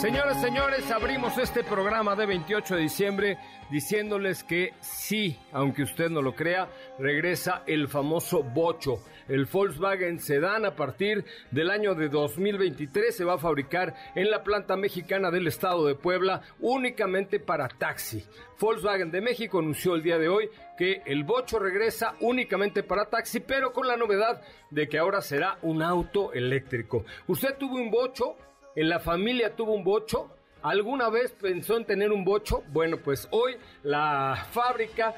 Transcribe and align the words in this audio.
Señoras, 0.00 0.40
señores, 0.40 0.88
abrimos 0.92 1.36
este 1.38 1.64
programa 1.64 2.14
de 2.14 2.24
28 2.24 2.76
de 2.76 2.82
diciembre 2.82 3.38
diciéndoles 3.68 4.44
que 4.44 4.72
sí, 4.78 5.36
aunque 5.50 5.82
usted 5.82 6.08
no 6.08 6.22
lo 6.22 6.36
crea, 6.36 6.68
regresa 7.00 7.64
el 7.66 7.88
famoso 7.88 8.44
Bocho. 8.44 9.02
El 9.26 9.46
Volkswagen 9.46 10.20
Sedan 10.20 10.64
a 10.64 10.76
partir 10.76 11.24
del 11.50 11.70
año 11.70 11.96
de 11.96 12.08
2023 12.08 13.14
se 13.14 13.24
va 13.24 13.34
a 13.34 13.38
fabricar 13.38 13.92
en 14.14 14.30
la 14.30 14.44
planta 14.44 14.76
mexicana 14.76 15.32
del 15.32 15.48
estado 15.48 15.84
de 15.84 15.96
Puebla 15.96 16.42
únicamente 16.60 17.40
para 17.40 17.66
taxi. 17.66 18.24
Volkswagen 18.60 19.10
de 19.10 19.20
México 19.20 19.58
anunció 19.58 19.96
el 19.96 20.04
día 20.04 20.18
de 20.18 20.28
hoy 20.28 20.48
que 20.78 21.02
el 21.06 21.24
Bocho 21.24 21.58
regresa 21.58 22.14
únicamente 22.20 22.84
para 22.84 23.10
taxi, 23.10 23.40
pero 23.40 23.72
con 23.72 23.88
la 23.88 23.96
novedad 23.96 24.42
de 24.70 24.88
que 24.88 24.98
ahora 24.98 25.20
será 25.20 25.58
un 25.62 25.82
auto 25.82 26.32
eléctrico. 26.32 27.04
¿Usted 27.26 27.56
tuvo 27.58 27.74
un 27.74 27.90
Bocho? 27.90 28.36
¿En 28.78 28.88
la 28.88 29.00
familia 29.00 29.56
tuvo 29.56 29.72
un 29.72 29.82
Bocho? 29.82 30.30
¿Alguna 30.62 31.08
vez 31.08 31.30
pensó 31.40 31.76
en 31.76 31.84
tener 31.84 32.10
un 32.10 32.24
bocho? 32.24 32.64
Bueno, 32.72 32.98
pues 32.98 33.28
hoy 33.30 33.56
la 33.84 34.48
fábrica 34.50 35.14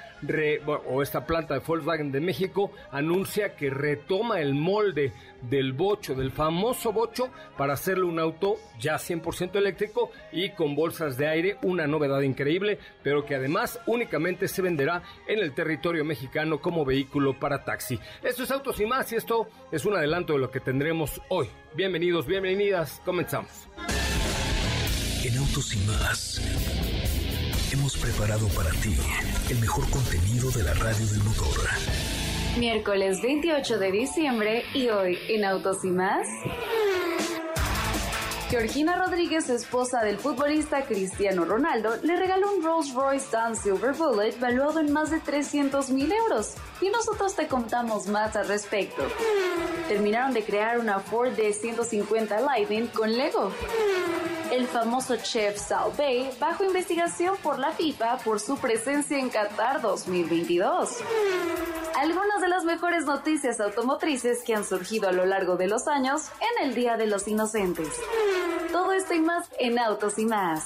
o 0.86 1.02
esta 1.02 1.24
planta 1.24 1.54
de 1.54 1.60
Volkswagen 1.60 2.12
de 2.12 2.20
México 2.20 2.72
anuncia 2.90 3.56
que 3.56 3.70
retoma 3.70 4.40
el 4.40 4.54
molde 4.54 5.12
del 5.42 5.72
bocho, 5.72 6.14
del 6.14 6.30
famoso 6.30 6.92
bocho, 6.92 7.30
para 7.56 7.72
hacerle 7.72 8.04
un 8.04 8.18
auto 8.18 8.56
ya 8.78 8.96
100% 8.96 9.56
eléctrico 9.56 10.10
y 10.30 10.50
con 10.50 10.76
bolsas 10.76 11.16
de 11.16 11.28
aire, 11.28 11.56
una 11.62 11.86
novedad 11.86 12.20
increíble, 12.20 12.78
pero 13.02 13.24
que 13.24 13.36
además 13.36 13.80
únicamente 13.86 14.46
se 14.46 14.60
venderá 14.60 15.02
en 15.26 15.38
el 15.38 15.54
territorio 15.54 16.04
mexicano 16.04 16.60
como 16.60 16.84
vehículo 16.84 17.38
para 17.38 17.64
taxi. 17.64 17.98
Esto 18.22 18.42
es 18.42 18.50
Autos 18.50 18.78
y 18.80 18.84
más 18.84 19.10
y 19.12 19.16
esto 19.16 19.48
es 19.72 19.86
un 19.86 19.94
adelanto 19.94 20.34
de 20.34 20.40
lo 20.40 20.50
que 20.50 20.60
tendremos 20.60 21.22
hoy. 21.30 21.48
Bienvenidos, 21.74 22.26
bienvenidas, 22.26 23.00
comenzamos. 23.06 23.68
En 25.22 25.36
Autos 25.36 25.74
y 25.74 25.78
más 25.80 26.40
hemos 27.72 27.94
preparado 27.98 28.48
para 28.48 28.70
ti 28.70 28.96
el 29.50 29.58
mejor 29.58 29.88
contenido 29.90 30.50
de 30.50 30.62
la 30.62 30.72
radio 30.72 31.06
del 31.06 31.22
motor. 31.22 31.54
Miércoles 32.58 33.20
28 33.20 33.78
de 33.78 33.92
diciembre 33.92 34.64
y 34.72 34.88
hoy 34.88 35.18
en 35.28 35.44
Autos 35.44 35.84
y 35.84 35.88
más. 35.88 36.26
Georgina 38.48 38.96
Rodríguez, 38.96 39.50
esposa 39.50 40.02
del 40.02 40.16
futbolista 40.16 40.86
Cristiano 40.86 41.44
Ronaldo, 41.44 41.96
le 42.02 42.16
regaló 42.16 42.54
un 42.54 42.64
Rolls 42.64 42.94
Royce 42.94 43.26
Dan 43.30 43.54
Silver 43.54 43.92
Bullet 43.92 44.38
valuado 44.40 44.80
en 44.80 44.90
más 44.90 45.10
de 45.10 45.20
300 45.20 45.90
mil 45.90 46.10
euros. 46.10 46.54
Y 46.80 46.88
nosotros 46.88 47.36
te 47.36 47.46
contamos 47.46 48.06
más 48.06 48.34
al 48.36 48.48
respecto. 48.48 49.02
Terminaron 49.86 50.32
de 50.32 50.42
crear 50.42 50.78
una 50.78 50.98
Ford 50.98 51.32
D150 51.34 52.40
Lightning 52.40 52.86
con 52.88 53.12
Lego 53.12 53.52
el 54.52 54.66
famoso 54.66 55.16
chef 55.16 55.58
Sal 55.58 55.92
Bay 55.96 56.30
bajo 56.40 56.64
investigación 56.64 57.36
por 57.42 57.58
la 57.58 57.72
FIFA 57.72 58.18
por 58.18 58.40
su 58.40 58.58
presencia 58.58 59.18
en 59.18 59.30
Qatar 59.30 59.80
2022. 59.80 60.98
Algunas 61.96 62.40
de 62.40 62.48
las 62.48 62.64
mejores 62.64 63.04
noticias 63.04 63.60
automotrices 63.60 64.42
que 64.44 64.54
han 64.54 64.64
surgido 64.64 65.08
a 65.08 65.12
lo 65.12 65.24
largo 65.24 65.56
de 65.56 65.68
los 65.68 65.86
años 65.86 66.30
en 66.40 66.68
el 66.68 66.74
Día 66.74 66.96
de 66.96 67.06
los 67.06 67.28
Inocentes. 67.28 67.88
Todo 68.72 68.92
esto 68.92 69.14
y 69.14 69.20
más 69.20 69.48
en 69.58 69.78
Autos 69.78 70.18
y 70.18 70.26
más. 70.26 70.64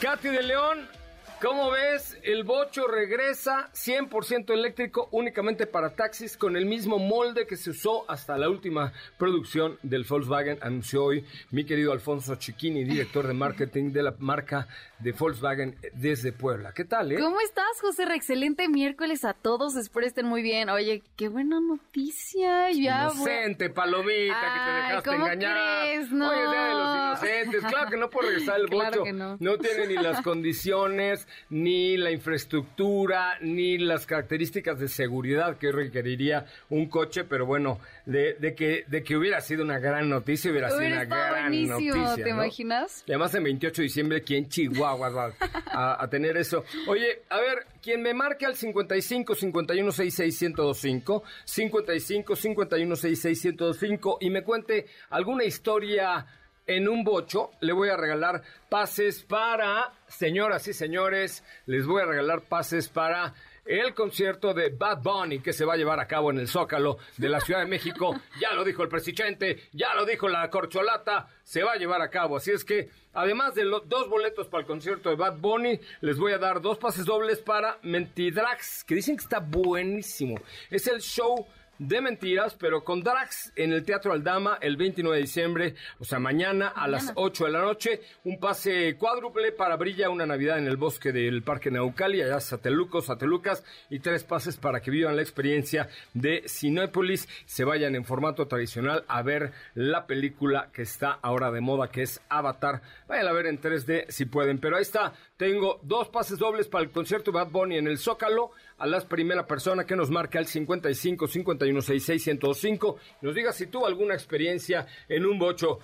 Katy 0.00 0.28
de 0.28 0.42
León 0.42 0.95
¿Cómo 1.42 1.70
ves? 1.70 2.16
El 2.22 2.44
bocho 2.44 2.86
regresa 2.86 3.68
100% 3.74 4.54
eléctrico 4.54 5.10
únicamente 5.12 5.66
para 5.66 5.94
taxis 5.94 6.34
con 6.34 6.56
el 6.56 6.64
mismo 6.64 6.98
molde 6.98 7.46
que 7.46 7.56
se 7.56 7.70
usó 7.70 8.10
hasta 8.10 8.38
la 8.38 8.48
última 8.48 8.94
producción 9.18 9.78
del 9.82 10.04
Volkswagen, 10.04 10.58
anunció 10.62 11.04
hoy 11.04 11.26
mi 11.50 11.64
querido 11.64 11.92
Alfonso 11.92 12.36
Chiquini, 12.36 12.84
director 12.84 13.26
de 13.26 13.34
marketing 13.34 13.92
de 13.92 14.02
la 14.02 14.14
marca 14.18 14.66
de 14.98 15.12
Volkswagen 15.12 15.76
desde 15.94 16.32
Puebla. 16.32 16.72
¿Qué 16.72 16.84
tal, 16.84 17.12
eh? 17.12 17.18
¿Cómo 17.20 17.40
estás, 17.40 17.80
José? 17.80 18.04
Excelente 18.14 18.68
miércoles 18.68 19.24
a 19.24 19.34
todos. 19.34 19.76
Espero 19.76 20.06
estén 20.06 20.26
muy 20.26 20.42
bien. 20.42 20.70
Oye, 20.70 21.02
qué 21.16 21.28
buena 21.28 21.60
noticia. 21.60 22.70
Ya 22.72 23.04
Inocente, 23.12 23.68
palomita, 23.70 24.40
que 24.40 24.70
te 24.70 24.76
dejaste 24.76 25.10
¿cómo 25.10 25.26
engañar. 25.26 25.56
Crees? 25.82 26.10
No. 26.12 26.32
Día 26.32 26.42
de 26.42 26.74
los 26.74 26.96
inocentes. 26.96 27.64
Claro 27.64 27.90
que 27.90 27.96
no 27.96 28.10
puede 28.10 28.28
regresar 28.30 28.60
el 28.60 28.66
Claro 28.70 28.90
bocho. 28.90 29.04
que 29.04 29.12
no. 29.12 29.36
no 29.38 29.58
tiene 29.58 29.86
ni 29.86 29.94
las 29.94 30.22
condiciones, 30.22 31.28
ni 31.50 31.96
la 31.98 32.10
infraestructura, 32.10 33.36
ni 33.42 33.78
las 33.78 34.06
características 34.06 34.78
de 34.78 34.88
seguridad 34.88 35.58
que 35.58 35.72
requeriría 35.72 36.46
un 36.70 36.88
coche, 36.88 37.24
pero 37.24 37.44
bueno, 37.44 37.80
de, 38.06 38.34
de 38.34 38.54
que, 38.54 38.84
de 38.86 39.02
que 39.02 39.16
hubiera 39.16 39.40
sido 39.40 39.62
una 39.62 39.78
gran 39.78 40.08
noticia, 40.08 40.50
hubiera, 40.50 40.70
sido 40.70 40.86
una 40.86 41.04
gran 41.04 41.30
buenísimo, 41.50 41.96
noticia. 41.96 42.24
¿te 42.24 42.30
¿no? 42.30 42.36
imaginas? 42.44 43.04
Y 43.06 43.12
además 43.12 43.34
en 43.34 43.44
28 43.44 43.76
de 43.76 43.82
diciembre 43.82 44.18
aquí 44.18 44.36
en 44.36 44.48
Chihuahua 44.48 44.85
va 44.94 45.32
a, 45.72 46.02
a 46.02 46.08
tener 46.08 46.36
eso. 46.36 46.64
Oye, 46.86 47.22
a 47.28 47.40
ver, 47.40 47.66
quien 47.82 48.02
me 48.02 48.14
marque 48.14 48.46
al 48.46 48.56
55 48.56 49.34
51 49.34 49.92
66 49.92 50.42
1025, 50.42 51.22
55 51.44 52.36
51 52.36 52.96
66 52.96 53.44
1025 53.44 54.18
y 54.20 54.30
me 54.30 54.42
cuente 54.42 54.86
alguna 55.10 55.44
historia 55.44 56.26
en 56.66 56.88
un 56.88 57.04
bocho, 57.04 57.52
le 57.60 57.72
voy 57.72 57.88
a 57.90 57.96
regalar 57.96 58.42
pases 58.68 59.22
para, 59.22 59.92
señoras 60.08 60.66
y 60.68 60.72
señores, 60.72 61.44
les 61.66 61.86
voy 61.86 62.02
a 62.02 62.06
regalar 62.06 62.42
pases 62.42 62.88
para 62.88 63.34
el 63.66 63.94
concierto 63.94 64.54
de 64.54 64.70
Bad 64.70 65.02
Bunny 65.02 65.40
que 65.40 65.52
se 65.52 65.64
va 65.64 65.74
a 65.74 65.76
llevar 65.76 66.00
a 66.00 66.06
cabo 66.06 66.30
en 66.30 66.38
el 66.38 66.48
Zócalo 66.48 66.98
de 67.16 67.28
la 67.28 67.40
Ciudad 67.40 67.60
de 67.60 67.66
México. 67.66 68.14
Ya 68.40 68.52
lo 68.52 68.64
dijo 68.64 68.82
el 68.82 68.88
presidente, 68.88 69.62
ya 69.72 69.94
lo 69.94 70.04
dijo 70.04 70.28
la 70.28 70.48
corcholata, 70.50 71.28
se 71.42 71.62
va 71.62 71.72
a 71.72 71.76
llevar 71.76 72.02
a 72.02 72.10
cabo. 72.10 72.36
Así 72.36 72.50
es 72.50 72.64
que, 72.64 72.90
además 73.14 73.54
de 73.54 73.64
los 73.64 73.88
dos 73.88 74.10
boletos 74.10 74.46
para 74.48 74.60
el 74.60 74.66
concierto 74.66 75.08
de 75.08 75.16
Bad 75.16 75.38
Bunny, 75.38 75.80
les 76.02 76.18
voy 76.18 76.32
a 76.32 76.38
dar 76.38 76.60
dos 76.60 76.76
pases 76.76 77.06
dobles 77.06 77.38
para 77.38 77.78
Mentidrax, 77.82 78.84
que 78.84 78.94
dicen 78.94 79.16
que 79.16 79.22
está 79.22 79.40
buenísimo. 79.40 80.38
Es 80.70 80.86
el 80.86 81.00
show 81.00 81.46
de 81.78 82.00
mentiras, 82.00 82.56
pero 82.58 82.84
con 82.84 83.02
Drax 83.02 83.52
en 83.56 83.72
el 83.72 83.84
Teatro 83.84 84.12
Aldama 84.12 84.58
el 84.60 84.76
29 84.76 85.16
de 85.16 85.22
diciembre, 85.22 85.74
o 85.98 86.04
sea, 86.04 86.18
mañana 86.18 86.68
a 86.68 86.88
las 86.88 87.12
8 87.14 87.44
de 87.44 87.50
la 87.50 87.60
noche, 87.60 88.00
un 88.24 88.38
pase 88.38 88.96
cuádruple 88.96 89.52
para 89.52 89.76
Brilla 89.76 90.10
una 90.10 90.26
Navidad 90.26 90.58
en 90.58 90.66
el 90.66 90.76
bosque 90.76 91.12
del 91.12 91.42
Parque 91.42 91.70
Naucali, 91.70 92.22
allá 92.22 92.40
Satelucos, 92.40 93.06
Satelucas, 93.06 93.64
y 93.90 94.00
tres 94.00 94.24
pases 94.24 94.56
para 94.56 94.80
que 94.80 94.90
vivan 94.90 95.16
la 95.16 95.22
experiencia 95.22 95.88
de 96.14 96.44
Cinépolis, 96.48 97.28
se 97.44 97.64
vayan 97.64 97.94
en 97.94 98.04
formato 98.04 98.46
tradicional 98.46 99.04
a 99.08 99.22
ver 99.22 99.52
la 99.74 100.06
película 100.06 100.70
que 100.72 100.82
está 100.82 101.18
ahora 101.22 101.50
de 101.50 101.60
moda, 101.60 101.88
que 101.88 102.02
es 102.02 102.20
Avatar. 102.28 102.82
Vayan 103.08 103.28
a 103.28 103.32
ver 103.32 103.46
en 103.46 103.60
3D 103.60 104.06
si 104.08 104.24
pueden, 104.24 104.58
pero 104.58 104.76
ahí 104.76 104.82
está, 104.82 105.12
tengo 105.36 105.78
dos 105.84 106.08
pases 106.08 106.38
dobles 106.38 106.66
para 106.66 106.82
el 106.84 106.90
concierto 106.90 107.30
Bad 107.30 107.50
Bunny 107.50 107.76
en 107.78 107.86
el 107.86 107.98
Zócalo, 107.98 108.50
a 108.78 108.86
la 108.86 109.00
primera 109.00 109.46
persona 109.46 109.86
que 109.86 109.94
nos 109.94 110.10
marque 110.10 110.38
al 110.38 110.46
55 110.46 111.28
51 111.28 111.80
66 111.82 112.26
1025 112.26 112.96
nos 113.22 113.34
diga 113.34 113.52
si 113.52 113.68
tuvo 113.68 113.86
alguna 113.86 114.14
experiencia 114.14 114.86
en 115.08 115.24
un 115.24 115.38
bocho. 115.38 115.78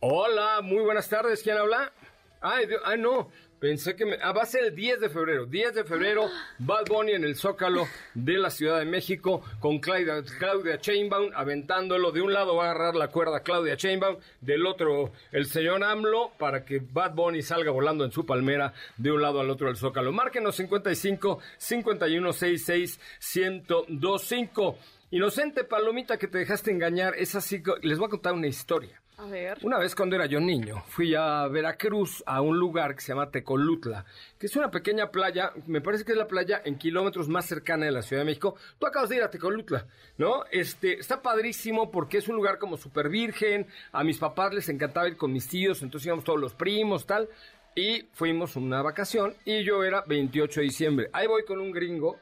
Hola, 0.00 0.60
muy 0.62 0.82
buenas 0.82 1.08
tardes, 1.08 1.42
¿quién 1.42 1.58
habla? 1.58 1.92
Ay, 2.40 2.66
Dios- 2.66 2.80
ay 2.84 2.98
no, 2.98 3.30
pensé 3.60 3.96
que 3.96 4.06
me... 4.06 4.16
Ah, 4.22 4.32
va 4.32 4.42
a 4.42 4.46
ser 4.46 4.64
el 4.64 4.74
10 4.74 5.00
de 5.00 5.08
febrero, 5.08 5.46
10 5.46 5.74
de 5.74 5.84
febrero, 5.84 6.28
Bad 6.58 6.86
Bunny 6.88 7.12
en 7.12 7.24
el 7.24 7.36
Zócalo 7.36 7.86
de 8.14 8.38
la 8.38 8.50
Ciudad 8.50 8.78
de 8.78 8.84
México 8.84 9.42
con 9.60 9.78
Claudia, 9.78 10.22
Claudia 10.38 10.78
Chainbaum 10.78 11.30
aventándolo. 11.34 12.12
De 12.12 12.20
un 12.20 12.32
lado 12.32 12.56
va 12.56 12.66
a 12.66 12.70
agarrar 12.70 12.94
la 12.94 13.08
cuerda 13.08 13.40
Claudia 13.40 13.76
Chainbaum, 13.76 14.16
del 14.40 14.66
otro 14.66 15.12
el 15.32 15.46
señor 15.46 15.82
AMLO 15.84 16.32
para 16.38 16.64
que 16.64 16.80
Bad 16.80 17.14
Bunny 17.14 17.42
salga 17.42 17.70
volando 17.70 18.04
en 18.04 18.12
su 18.12 18.24
palmera 18.24 18.72
de 18.96 19.12
un 19.12 19.22
lado 19.22 19.40
al 19.40 19.50
otro 19.50 19.66
del 19.66 19.76
Zócalo. 19.76 20.12
Márquenos 20.12 20.56
55 20.56 21.38
51 21.56 22.32
66 22.32 23.00
1025. 23.20 24.78
Inocente 25.10 25.64
palomita 25.64 26.18
que 26.18 26.28
te 26.28 26.38
dejaste 26.38 26.70
engañar, 26.70 27.14
es 27.16 27.34
así. 27.34 27.62
Les 27.82 27.98
voy 27.98 28.08
a 28.08 28.10
contar 28.10 28.34
una 28.34 28.46
historia. 28.46 29.00
A. 29.20 29.56
Una 29.62 29.78
vez 29.78 29.96
cuando 29.96 30.14
era 30.14 30.26
yo 30.26 30.38
niño, 30.38 30.80
fui 30.86 31.12
a 31.16 31.48
Veracruz, 31.48 32.22
a 32.24 32.40
un 32.40 32.56
lugar 32.56 32.94
que 32.94 33.00
se 33.00 33.08
llama 33.08 33.32
Tecolutla, 33.32 34.04
que 34.38 34.46
es 34.46 34.54
una 34.54 34.70
pequeña 34.70 35.10
playa, 35.10 35.52
me 35.66 35.80
parece 35.80 36.04
que 36.04 36.12
es 36.12 36.18
la 36.18 36.28
playa 36.28 36.62
en 36.64 36.78
kilómetros 36.78 37.28
más 37.28 37.44
cercana 37.44 37.86
de 37.86 37.90
la 37.90 38.02
Ciudad 38.02 38.22
de 38.22 38.26
México. 38.26 38.54
Tú 38.78 38.86
acabas 38.86 39.08
de 39.08 39.16
ir 39.16 39.24
a 39.24 39.30
Tecolutla, 39.30 39.88
¿no? 40.18 40.44
Este, 40.52 41.00
está 41.00 41.20
padrísimo 41.20 41.90
porque 41.90 42.18
es 42.18 42.28
un 42.28 42.36
lugar 42.36 42.60
como 42.60 42.76
súper 42.76 43.08
virgen, 43.08 43.66
a 43.90 44.04
mis 44.04 44.18
papás 44.18 44.54
les 44.54 44.68
encantaba 44.68 45.08
ir 45.08 45.16
con 45.16 45.32
mis 45.32 45.48
tíos, 45.48 45.82
entonces 45.82 46.06
íbamos 46.06 46.24
todos 46.24 46.38
los 46.38 46.54
primos, 46.54 47.04
tal. 47.04 47.28
y 47.74 48.02
fuimos 48.12 48.54
una 48.54 48.82
vacación 48.82 49.34
y 49.44 49.64
yo 49.64 49.82
era 49.82 50.04
28 50.06 50.60
de 50.60 50.64
diciembre. 50.64 51.10
Ahí 51.12 51.26
voy 51.26 51.44
con 51.44 51.58
un 51.58 51.72
gringo, 51.72 52.20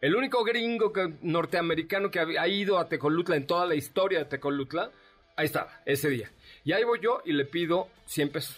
el 0.00 0.16
único 0.16 0.42
gringo 0.44 0.94
que, 0.94 1.12
norteamericano 1.20 2.10
que 2.10 2.20
ha, 2.20 2.26
ha 2.40 2.48
ido 2.48 2.78
a 2.78 2.88
Tecolutla 2.88 3.36
en 3.36 3.46
toda 3.46 3.66
la 3.66 3.74
historia 3.74 4.20
de 4.20 4.24
Tecolutla. 4.24 4.90
Ahí 5.36 5.46
estaba, 5.46 5.82
ese 5.86 6.10
día. 6.10 6.30
Y 6.64 6.72
ahí 6.72 6.84
voy 6.84 7.00
yo 7.02 7.22
y 7.24 7.32
le 7.32 7.44
pido 7.44 7.88
100 8.06 8.30
pesos. 8.30 8.56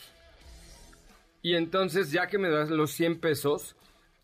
Y 1.42 1.54
entonces, 1.54 2.10
ya 2.10 2.26
que 2.26 2.38
me 2.38 2.48
das 2.48 2.70
los 2.70 2.90
100 2.92 3.20
pesos, 3.20 3.76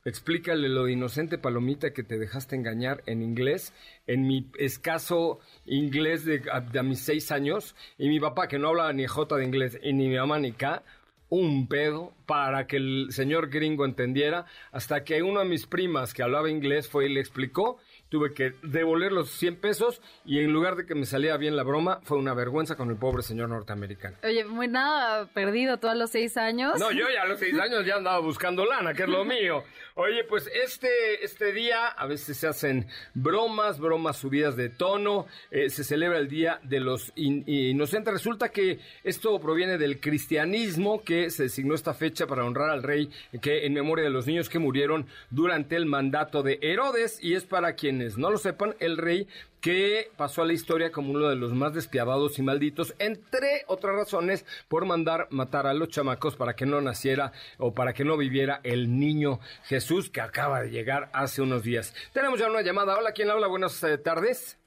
explícale 0.04 0.68
lo 0.68 0.84
de 0.84 0.92
inocente 0.92 1.38
palomita 1.38 1.92
que 1.92 2.02
te 2.02 2.18
dejaste 2.18 2.56
engañar 2.56 3.02
en 3.06 3.22
inglés, 3.22 3.74
en 4.06 4.26
mi 4.26 4.50
escaso 4.58 5.40
inglés 5.66 6.24
de 6.24 6.42
de 6.72 6.82
mis 6.82 7.00
seis 7.00 7.30
años, 7.30 7.76
y 7.98 8.08
mi 8.08 8.18
papá 8.18 8.48
que 8.48 8.58
no 8.58 8.68
hablaba 8.68 8.92
ni 8.92 9.06
jota 9.06 9.36
de 9.36 9.44
inglés, 9.44 9.78
y 9.82 9.92
ni 9.92 10.08
mi 10.08 10.16
mamá 10.16 10.38
ni 10.38 10.52
K, 10.52 10.82
un 11.28 11.68
pedo 11.68 12.12
para 12.26 12.66
que 12.66 12.76
el 12.76 13.08
señor 13.10 13.50
gringo 13.50 13.84
entendiera, 13.84 14.46
hasta 14.72 15.04
que 15.04 15.22
una 15.22 15.40
de 15.40 15.48
mis 15.48 15.66
primas 15.66 16.12
que 16.12 16.22
hablaba 16.22 16.50
inglés 16.50 16.88
fue 16.88 17.06
y 17.06 17.14
le 17.14 17.20
explicó, 17.20 17.78
tuve 18.10 18.34
que 18.34 18.52
devolver 18.62 19.12
los 19.12 19.30
100 19.30 19.56
pesos 19.56 20.02
y 20.26 20.40
en 20.40 20.52
lugar 20.52 20.76
de 20.76 20.84
que 20.84 20.94
me 20.94 21.06
saliera 21.06 21.38
bien 21.38 21.56
la 21.56 21.62
broma, 21.62 22.00
fue 22.02 22.18
una 22.18 22.34
vergüenza 22.34 22.76
con 22.76 22.90
el 22.90 22.96
pobre 22.96 23.22
señor 23.22 23.48
norteamericano. 23.48 24.18
Oye, 24.22 24.44
muy 24.44 24.68
nada 24.68 25.26
perdido 25.32 25.78
tú 25.78 25.88
a 25.88 25.94
los 25.94 26.10
seis 26.10 26.36
años. 26.36 26.78
No, 26.78 26.90
yo 26.92 27.06
ya 27.12 27.22
a 27.22 27.26
los 27.26 27.38
seis 27.38 27.54
años 27.58 27.86
ya 27.86 27.96
andaba 27.96 28.18
buscando 28.18 28.66
lana, 28.66 28.92
que 28.92 29.04
es 29.04 29.08
lo 29.08 29.24
mío. 29.24 29.64
Oye, 29.94 30.24
pues 30.24 30.50
este, 30.64 31.24
este 31.24 31.52
día 31.52 31.86
a 31.88 32.06
veces 32.06 32.36
se 32.36 32.46
hacen 32.46 32.86
bromas, 33.14 33.78
bromas 33.80 34.16
subidas 34.18 34.56
de 34.56 34.68
tono, 34.68 35.26
eh, 35.50 35.70
se 35.70 35.84
celebra 35.84 36.18
el 36.18 36.28
Día 36.28 36.60
de 36.64 36.80
los 36.80 37.12
in- 37.16 37.44
Inocentes. 37.46 38.12
Resulta 38.12 38.50
que 38.50 38.80
esto 39.04 39.40
proviene 39.40 39.78
del 39.78 40.00
cristianismo, 40.00 41.02
que 41.04 41.30
se 41.30 41.44
designó 41.44 41.74
esta 41.74 41.94
fecha 41.94 42.26
para 42.26 42.44
honrar 42.44 42.70
al 42.70 42.82
rey, 42.82 43.10
que 43.42 43.66
en 43.66 43.74
memoria 43.74 44.04
de 44.04 44.10
los 44.10 44.26
niños 44.26 44.48
que 44.48 44.58
murieron 44.58 45.06
durante 45.30 45.76
el 45.76 45.86
mandato 45.86 46.42
de 46.42 46.58
Herodes, 46.62 47.18
y 47.22 47.34
es 47.34 47.44
para 47.44 47.76
quienes 48.00 48.16
no 48.16 48.30
lo 48.30 48.38
sepan, 48.38 48.74
el 48.78 48.96
rey 48.96 49.28
que 49.60 50.10
pasó 50.16 50.40
a 50.40 50.46
la 50.46 50.54
historia 50.54 50.90
como 50.90 51.10
uno 51.10 51.28
de 51.28 51.36
los 51.36 51.52
más 51.52 51.74
despiadados 51.74 52.38
y 52.38 52.42
malditos, 52.42 52.94
entre 52.98 53.64
otras 53.66 53.94
razones, 53.94 54.46
por 54.68 54.86
mandar 54.86 55.26
matar 55.28 55.66
a 55.66 55.74
los 55.74 55.88
chamacos 55.88 56.34
para 56.34 56.54
que 56.54 56.64
no 56.64 56.80
naciera 56.80 57.32
o 57.58 57.74
para 57.74 57.92
que 57.92 58.06
no 58.06 58.16
viviera 58.16 58.60
el 58.62 58.98
niño 58.98 59.38
Jesús 59.64 60.08
que 60.08 60.22
acaba 60.22 60.62
de 60.62 60.70
llegar 60.70 61.10
hace 61.12 61.42
unos 61.42 61.62
días. 61.62 61.94
Tenemos 62.14 62.40
ya 62.40 62.48
una 62.48 62.62
llamada. 62.62 62.96
Hola, 62.96 63.12
¿quién 63.12 63.28
habla? 63.28 63.48
Buenas 63.48 63.82
eh, 63.84 63.98
tardes. 63.98 64.58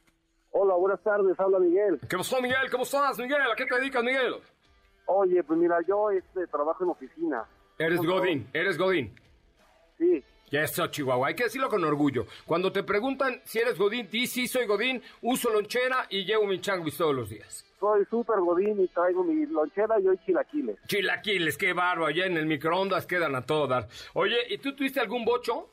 Hola, 0.51 0.75
buenas 0.75 1.01
tardes, 1.01 1.39
habla 1.39 1.57
Miguel. 1.57 1.99
¿Qué 2.07 2.15
pasó, 2.15 2.39
Miguel? 2.39 2.69
¿Cómo 2.69 2.83
estás, 2.83 3.17
Miguel? 3.17 3.41
¿A 3.51 3.55
qué 3.55 3.65
te 3.65 3.79
dedicas, 3.79 4.03
Miguel? 4.03 4.35
Oye, 5.07 5.43
pues 5.43 5.57
mira, 5.57 5.79
yo 5.87 6.11
este, 6.11 6.45
trabajo 6.45 6.83
en 6.83 6.91
oficina. 6.91 7.45
Eres 7.79 7.99
Godín, 7.99 8.47
eres 8.53 8.77
Godín. 8.77 9.11
Sí, 9.97 10.23
eso, 10.55 10.87
Chihuahua, 10.87 11.29
hay 11.29 11.35
que 11.35 11.45
decirlo 11.45 11.69
con 11.69 11.83
orgullo. 11.83 12.25
Cuando 12.45 12.71
te 12.71 12.83
preguntan 12.83 13.41
si 13.43 13.59
eres 13.59 13.77
Godín, 13.77 14.07
di 14.09 14.27
sí, 14.27 14.47
soy 14.47 14.65
Godín, 14.65 15.01
uso 15.21 15.49
lonchera 15.49 16.05
y 16.09 16.25
llevo 16.25 16.45
mi 16.45 16.59
changuis 16.59 16.97
todos 16.97 17.15
los 17.15 17.29
días. 17.29 17.65
soy 17.79 18.05
súper 18.05 18.39
godín 18.39 18.79
y 18.81 18.87
traigo 18.87 19.23
mi 19.23 19.45
lonchera 19.45 19.99
y 19.99 20.07
hoy 20.07 20.17
chilaquiles. 20.25 20.77
Chilaquiles, 20.87 21.57
qué 21.57 21.73
barro, 21.73 22.05
allá 22.05 22.25
en 22.25 22.37
el 22.37 22.45
microondas 22.45 23.05
quedan 23.05 23.35
a 23.35 23.41
todo 23.45 23.67
dar. 23.67 23.87
Oye, 24.13 24.37
¿y 24.49 24.57
tú 24.57 24.73
tuviste 24.75 24.99
algún 24.99 25.25
bocho? 25.25 25.69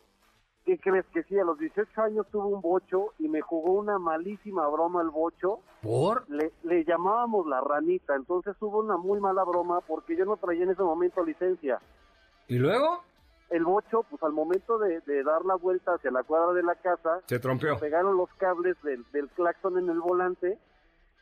¿Qué 0.65 0.79
crees 0.79 1.06
que 1.12 1.23
sí? 1.25 1.38
A 1.38 1.44
los 1.44 1.59
18 1.59 2.03
años 2.03 2.26
tuve 2.31 2.53
un 2.55 2.61
bocho 2.61 3.15
y 3.19 3.29
me 3.29 3.41
jugó 3.41 3.73
una 3.73 3.99
malísima 3.99 4.69
broma 4.69 5.03
el 5.03 5.11
bocho. 5.11 5.61
¿Por? 5.83 6.29
Le, 6.29 6.53
le 6.65 6.85
llamábamos 6.85 7.47
la 7.47 7.61
ranita, 7.61 8.15
entonces 8.15 8.55
hubo 8.61 8.81
una 8.81 8.97
muy 8.97 9.21
mala 9.21 9.43
broma 9.44 9.81
porque 9.81 10.17
yo 10.17 10.25
no 10.25 10.37
traía 10.37 10.65
en 10.65 10.71
ese 10.71 10.83
momento 10.83 11.25
licencia. 11.25 11.81
¿Y 12.49 12.56
luego? 12.56 13.03
El 13.50 13.64
bocho, 13.64 14.05
pues 14.08 14.23
al 14.23 14.32
momento 14.32 14.79
de, 14.79 15.00
de 15.00 15.23
dar 15.25 15.44
la 15.44 15.56
vuelta 15.56 15.94
hacia 15.94 16.11
la 16.11 16.23
cuadra 16.23 16.52
de 16.52 16.62
la 16.62 16.76
casa, 16.76 17.20
Se 17.26 17.38
trompeó. 17.41 17.79
pegaron 17.79 18.17
los 18.17 18.32
cables 18.35 18.81
del, 18.82 19.05
del 19.12 19.29
claxon 19.31 19.76
en 19.79 19.88
el 19.91 20.00
volante 20.00 20.58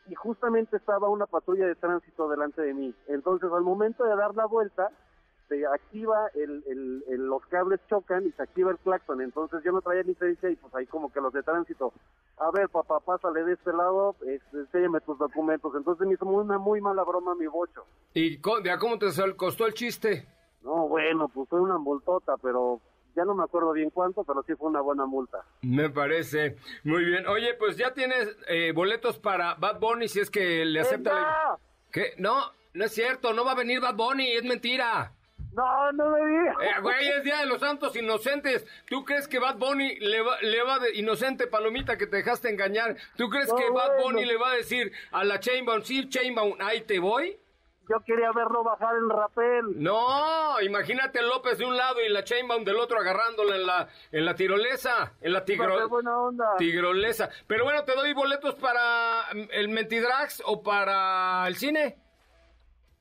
y 0.07 0.15
justamente 0.15 0.77
estaba 0.77 1.09
una 1.09 1.25
patrulla 1.25 1.65
de 1.67 1.75
tránsito 1.75 2.29
delante 2.29 2.61
de 2.61 2.73
mí. 2.73 2.93
Entonces, 3.07 3.49
al 3.51 3.63
momento 3.63 4.03
de 4.03 4.15
dar 4.15 4.35
la 4.35 4.45
vuelta, 4.45 4.89
se 5.47 5.65
activa 5.65 6.27
el, 6.35 6.63
el- 6.67 7.03
el- 7.07 7.25
los 7.25 7.43
cables 7.47 7.79
chocan 7.89 8.25
y 8.27 8.31
se 8.33 8.43
activa 8.43 8.69
el 8.69 8.77
claxon. 8.77 9.21
Entonces, 9.21 9.63
yo 9.63 9.71
no 9.71 9.81
traía 9.81 10.03
licencia 10.03 10.49
y 10.51 10.55
pues 10.55 10.73
ahí 10.75 10.85
como 10.85 11.11
que 11.11 11.19
los 11.21 11.33
de 11.33 11.41
tránsito, 11.41 11.91
a 12.37 12.51
ver, 12.51 12.69
papá, 12.69 12.99
pásale 12.99 13.43
de 13.43 13.53
este 13.53 13.73
lado, 13.73 14.15
este, 14.27 14.57
enséñame 14.59 15.01
tus 15.01 15.17
documentos. 15.17 15.73
Entonces, 15.75 16.05
me 16.07 16.13
hizo 16.13 16.25
una 16.27 16.59
muy 16.59 16.79
mala 16.81 17.03
broma 17.03 17.33
mi 17.33 17.47
bocho. 17.47 17.83
¿Y 18.13 18.39
co- 18.39 18.61
de 18.61 18.69
a 18.71 18.77
cómo 18.77 18.99
te 18.99 19.11
sal- 19.11 19.35
costó 19.35 19.65
el 19.65 19.73
chiste? 19.73 20.27
No, 20.61 20.87
bueno, 20.87 21.29
pues 21.33 21.47
fue 21.49 21.61
una 21.61 21.77
multota, 21.77 22.35
pero 22.41 22.81
ya 23.15 23.25
no 23.25 23.33
me 23.33 23.43
acuerdo 23.43 23.71
bien 23.73 23.89
cuánto, 23.89 24.23
pero 24.23 24.43
sí 24.43 24.53
fue 24.55 24.69
una 24.69 24.81
buena 24.81 25.05
multa. 25.05 25.43
Me 25.61 25.89
parece 25.89 26.57
muy 26.83 27.03
bien. 27.05 27.27
Oye, 27.27 27.53
pues 27.55 27.77
ya 27.77 27.93
tienes 27.93 28.35
eh, 28.47 28.71
boletos 28.73 29.17
para 29.19 29.55
Bad 29.55 29.79
Bunny 29.79 30.07
si 30.07 30.19
es 30.19 30.29
que 30.29 30.65
le 30.65 30.81
acepta 30.81 31.13
la... 31.13 31.59
No, 32.17 32.51
no 32.73 32.85
es 32.85 32.93
cierto, 32.93 33.33
no 33.33 33.43
va 33.43 33.53
a 33.53 33.55
venir 33.55 33.81
Bad 33.81 33.95
Bunny, 33.95 34.31
es 34.33 34.43
mentira. 34.43 35.13
No, 35.53 35.91
no 35.93 36.11
me 36.11 36.19
digas. 36.27 36.55
Eh, 36.61 36.81
güey, 36.81 37.07
es 37.09 37.23
Día 37.23 37.39
de 37.39 37.47
los 37.47 37.59
Santos 37.59 37.95
Inocentes. 37.95 38.67
¿Tú 38.87 39.03
crees 39.03 39.27
que 39.27 39.39
Bad 39.39 39.57
Bunny 39.57 39.95
le 39.99 40.21
va, 40.21 40.39
le 40.41 40.61
va 40.63 40.77
de 40.77 40.95
inocente 40.95 41.47
palomita 41.47 41.97
que 41.97 42.05
te 42.05 42.17
dejaste 42.17 42.49
engañar? 42.49 42.95
¿Tú 43.17 43.29
crees 43.29 43.47
No, 43.49 43.55
que 43.55 43.69
Bad. 43.71 44.01
Bunny 44.03 44.25
le 44.25 44.37
va 44.37 44.51
a 44.51 44.55
decir 44.55 44.91
a 45.11 45.23
la 45.23 45.39
Chainbound, 45.39 45.83
sí, 45.83 46.07
Chainbound, 46.07 46.61
ahí 46.61 46.81
te 46.81 46.99
voy? 46.99 47.35
Yo 47.89 47.99
quería 48.05 48.31
verlo 48.31 48.63
bajar 48.63 48.95
el 48.95 49.09
rapel. 49.09 49.81
No, 49.81 50.61
imagínate 50.61 51.23
López 51.23 51.57
de 51.57 51.65
un 51.65 51.75
lado 51.75 51.99
y 52.01 52.09
la 52.09 52.23
Chainbound 52.23 52.65
del 52.65 52.77
otro 52.77 52.99
agarrándola 52.99 53.55
en 53.55 53.65
la, 53.65 53.87
en 54.11 54.25
la 54.25 54.35
tirolesa, 54.35 55.13
en 55.21 55.33
la 55.33 55.39
Qué 55.39 55.53
tigro, 55.53 55.89
buena 55.89 56.17
onda. 56.19 56.55
tigrolesa. 56.57 57.29
Pero 57.47 57.63
bueno, 57.63 57.83
te 57.85 57.95
doy 57.95 58.13
boletos 58.13 58.53
para 58.55 59.23
mm, 59.33 59.47
el 59.51 59.69
Mentidrax 59.69 60.43
o 60.45 60.61
para 60.61 61.47
el 61.47 61.55
cine. 61.55 61.97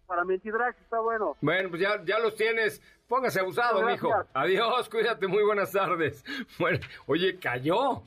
Para 0.06 0.24
Mentidrax 0.24 0.80
está 0.80 1.00
bueno. 1.00 1.36
Bueno, 1.42 1.68
pues 1.68 1.82
ya, 1.82 2.02
ya 2.02 2.18
los 2.18 2.34
tienes. 2.34 2.80
Póngase 3.06 3.40
abusado, 3.40 3.80
Gracias. 3.80 4.02
mijo. 4.02 4.14
Adiós, 4.32 4.88
cuídate, 4.88 5.26
muy 5.26 5.42
buenas 5.44 5.70
tardes. 5.72 6.24
Bueno, 6.58 6.78
oye, 7.06 7.38
cayó. 7.38 8.04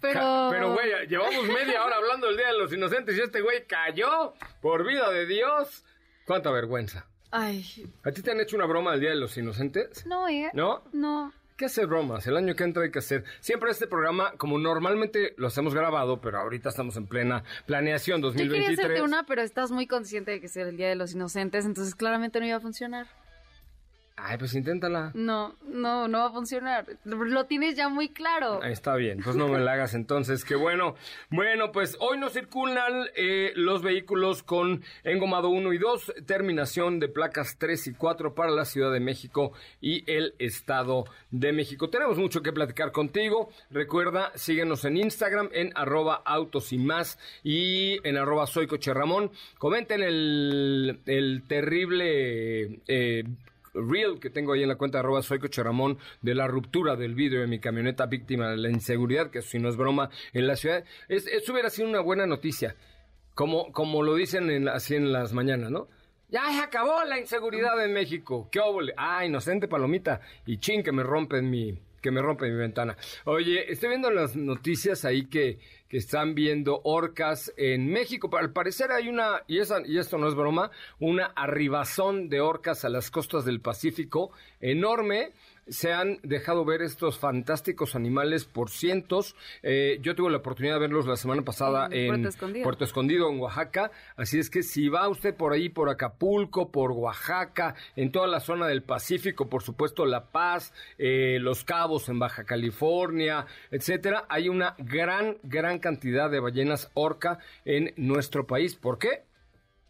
Pero... 0.00 0.48
Pero, 0.50 0.72
güey, 0.74 1.06
llevamos 1.08 1.44
media 1.46 1.84
hora 1.84 1.96
hablando 1.96 2.26
del 2.28 2.36
Día 2.36 2.48
de 2.48 2.58
los 2.58 2.72
Inocentes 2.72 3.16
y 3.16 3.20
este 3.20 3.40
güey 3.40 3.66
cayó. 3.66 4.34
Por 4.60 4.84
vida 4.86 5.10
de 5.10 5.26
Dios. 5.26 5.84
Cuánta 6.26 6.50
vergüenza. 6.50 7.06
Ay, 7.30 7.64
¿A 8.04 8.10
ti 8.12 8.20
te 8.22 8.30
han 8.30 8.40
hecho 8.40 8.56
una 8.56 8.66
broma 8.66 8.92
del 8.92 9.00
Día 9.00 9.10
de 9.10 9.16
los 9.16 9.36
Inocentes? 9.38 10.04
no, 10.06 10.28
¿eh? 10.28 10.50
¿No? 10.52 10.82
No. 10.92 11.32
¿Qué 11.56 11.66
hacer 11.66 11.86
bromas? 11.86 12.26
El 12.26 12.36
año 12.36 12.54
que 12.56 12.64
entra 12.64 12.82
hay 12.82 12.90
que 12.90 12.98
hacer. 12.98 13.24
Siempre 13.40 13.70
este 13.70 13.86
programa, 13.86 14.32
como 14.36 14.58
normalmente 14.58 15.34
lo 15.36 15.46
hacemos 15.46 15.74
grabado, 15.74 16.20
pero 16.20 16.38
ahorita 16.40 16.70
estamos 16.70 16.96
en 16.96 17.06
plena 17.06 17.44
planeación 17.66 18.20
Yo 18.20 18.32
quería 18.32 18.46
2023. 18.48 18.78
hacerte 18.78 19.02
una, 19.02 19.24
pero 19.26 19.42
estás 19.42 19.70
muy 19.70 19.86
consciente 19.86 20.32
de 20.32 20.40
que 20.40 20.46
es 20.46 20.56
el 20.56 20.76
Día 20.76 20.88
de 20.88 20.96
los 20.96 21.14
Inocentes, 21.14 21.64
entonces 21.64 21.94
claramente 21.94 22.40
no 22.40 22.46
iba 22.46 22.56
a 22.56 22.60
funcionar. 22.60 23.06
Ay, 24.24 24.38
pues 24.38 24.54
inténtala. 24.54 25.10
No, 25.14 25.56
no, 25.66 26.06
no 26.06 26.18
va 26.18 26.26
a 26.26 26.32
funcionar. 26.32 26.86
Lo 27.04 27.46
tienes 27.46 27.74
ya 27.74 27.88
muy 27.88 28.08
claro. 28.10 28.62
Está 28.62 28.94
bien, 28.94 29.18
pues 29.22 29.34
no 29.34 29.48
me 29.48 29.58
la 29.58 29.72
hagas 29.72 29.94
entonces, 29.94 30.44
qué 30.44 30.54
bueno. 30.54 30.94
Bueno, 31.30 31.72
pues 31.72 31.96
hoy 31.98 32.18
no 32.18 32.30
circulan 32.30 33.06
eh, 33.16 33.50
los 33.56 33.82
vehículos 33.82 34.44
con 34.44 34.84
engomado 35.02 35.48
1 35.48 35.72
y 35.72 35.78
2, 35.78 36.14
terminación 36.24 37.00
de 37.00 37.08
placas 37.08 37.56
3 37.58 37.88
y 37.88 37.94
4 37.94 38.32
para 38.32 38.52
la 38.52 38.64
Ciudad 38.64 38.92
de 38.92 39.00
México 39.00 39.54
y 39.80 40.08
el 40.08 40.34
Estado 40.38 41.04
de 41.32 41.52
México. 41.52 41.90
Tenemos 41.90 42.16
mucho 42.16 42.42
que 42.42 42.52
platicar 42.52 42.92
contigo. 42.92 43.50
Recuerda, 43.70 44.30
síguenos 44.36 44.84
en 44.84 44.98
Instagram 44.98 45.48
en 45.52 45.72
arroba 45.74 46.22
autos 46.24 46.72
y 46.72 46.78
más 46.78 47.18
y 47.42 47.98
en 48.06 48.16
arroba 48.16 48.46
soy 48.46 48.68
coche 48.68 48.94
Ramón. 48.94 49.32
Comenten 49.58 50.00
el, 50.00 51.00
el 51.06 51.42
terrible... 51.48 52.82
eh, 52.86 53.24
reel 53.74 54.20
que 54.20 54.30
tengo 54.30 54.52
ahí 54.52 54.62
en 54.62 54.68
la 54.68 54.76
cuenta 54.76 54.98
arroba 54.98 55.22
soy 55.22 55.38
Coche 55.38 55.62
Ramón 55.62 55.98
de 56.20 56.34
la 56.34 56.46
ruptura 56.46 56.96
del 56.96 57.14
vidrio 57.14 57.40
de 57.40 57.46
mi 57.46 57.60
camioneta 57.60 58.06
víctima 58.06 58.50
de 58.50 58.56
la 58.56 58.70
inseguridad, 58.70 59.30
que 59.30 59.42
si 59.42 59.58
no 59.58 59.68
es 59.68 59.76
broma, 59.76 60.10
en 60.32 60.46
la 60.46 60.56
ciudad. 60.56 60.84
Es, 61.08 61.26
eso 61.26 61.52
hubiera 61.52 61.70
sido 61.70 61.88
una 61.88 62.00
buena 62.00 62.26
noticia, 62.26 62.76
como, 63.34 63.72
como 63.72 64.02
lo 64.02 64.14
dicen 64.14 64.50
en, 64.50 64.68
así 64.68 64.94
en 64.94 65.12
las 65.12 65.32
mañanas, 65.32 65.70
¿no? 65.70 65.88
Ya 66.28 66.50
se 66.50 66.60
acabó 66.60 67.04
la 67.04 67.18
inseguridad 67.18 67.84
en 67.84 67.92
México. 67.92 68.48
¿Qué 68.50 68.58
óvole? 68.58 68.94
Ah, 68.96 69.24
inocente 69.24 69.68
palomita. 69.68 70.22
Y 70.46 70.56
chin, 70.58 70.82
que 70.82 70.90
me 70.90 71.02
rompen 71.02 71.50
mi, 71.50 71.78
que 72.02 72.10
me 72.10 72.20
rompe 72.20 72.50
mi 72.50 72.56
ventana. 72.56 72.96
Oye, 73.24 73.72
estoy 73.72 73.90
viendo 73.90 74.10
las 74.10 74.36
noticias 74.36 75.04
ahí 75.04 75.26
que, 75.26 75.58
que 75.88 75.96
están 75.96 76.34
viendo 76.34 76.80
orcas 76.84 77.52
en 77.56 77.90
México. 77.90 78.28
Al 78.36 78.52
parecer 78.52 78.90
hay 78.90 79.08
una, 79.08 79.42
y, 79.46 79.60
esa, 79.60 79.86
y 79.86 79.98
esto 79.98 80.18
no 80.18 80.28
es 80.28 80.34
broma, 80.34 80.70
una 80.98 81.26
arribazón 81.26 82.28
de 82.28 82.40
orcas 82.40 82.84
a 82.84 82.88
las 82.88 83.10
costas 83.10 83.44
del 83.44 83.60
Pacífico 83.60 84.32
enorme 84.60 85.32
se 85.68 85.92
han 85.92 86.18
dejado 86.22 86.64
ver 86.64 86.82
estos 86.82 87.18
fantásticos 87.18 87.94
animales 87.94 88.44
por 88.44 88.70
cientos. 88.70 89.36
Eh, 89.62 89.98
yo 90.00 90.14
tuve 90.14 90.30
la 90.30 90.38
oportunidad 90.38 90.74
de 90.74 90.80
verlos 90.80 91.06
la 91.06 91.16
semana 91.16 91.42
pasada 91.42 91.88
en, 91.90 92.08
Puerto, 92.62 92.84
Escondido. 92.84 93.30
en 93.30 93.40
Oaxaca. 93.40 93.90
Así 94.16 94.38
es 94.38 94.50
que 94.50 94.62
si 94.62 94.88
va 94.88 95.08
usted 95.08 95.34
por 95.34 95.52
ahí, 95.52 95.68
por 95.68 95.88
Acapulco, 95.88 96.70
por 96.70 96.92
Oaxaca, 96.92 97.74
en 97.96 98.10
toda 98.10 98.26
la 98.26 98.40
zona 98.40 98.66
del 98.66 98.82
Pacífico, 98.82 99.48
por 99.48 99.62
supuesto 99.62 100.04
La 100.04 100.26
Paz, 100.26 100.72
eh, 100.98 101.38
Los 101.40 101.64
Cabos 101.64 102.08
en 102.08 102.18
Baja 102.18 102.44
California, 102.44 103.46
etcétera, 103.70 104.24
hay 104.28 104.48
una 104.48 104.74
gran, 104.78 105.38
gran 105.42 105.78
cantidad 105.78 106.30
de 106.30 106.40
ballenas 106.40 106.90
orca 106.94 107.38
en 107.64 107.92
nuestro 107.96 108.46
país. 108.46 108.74
¿Por 108.74 108.98
qué? 108.98 109.22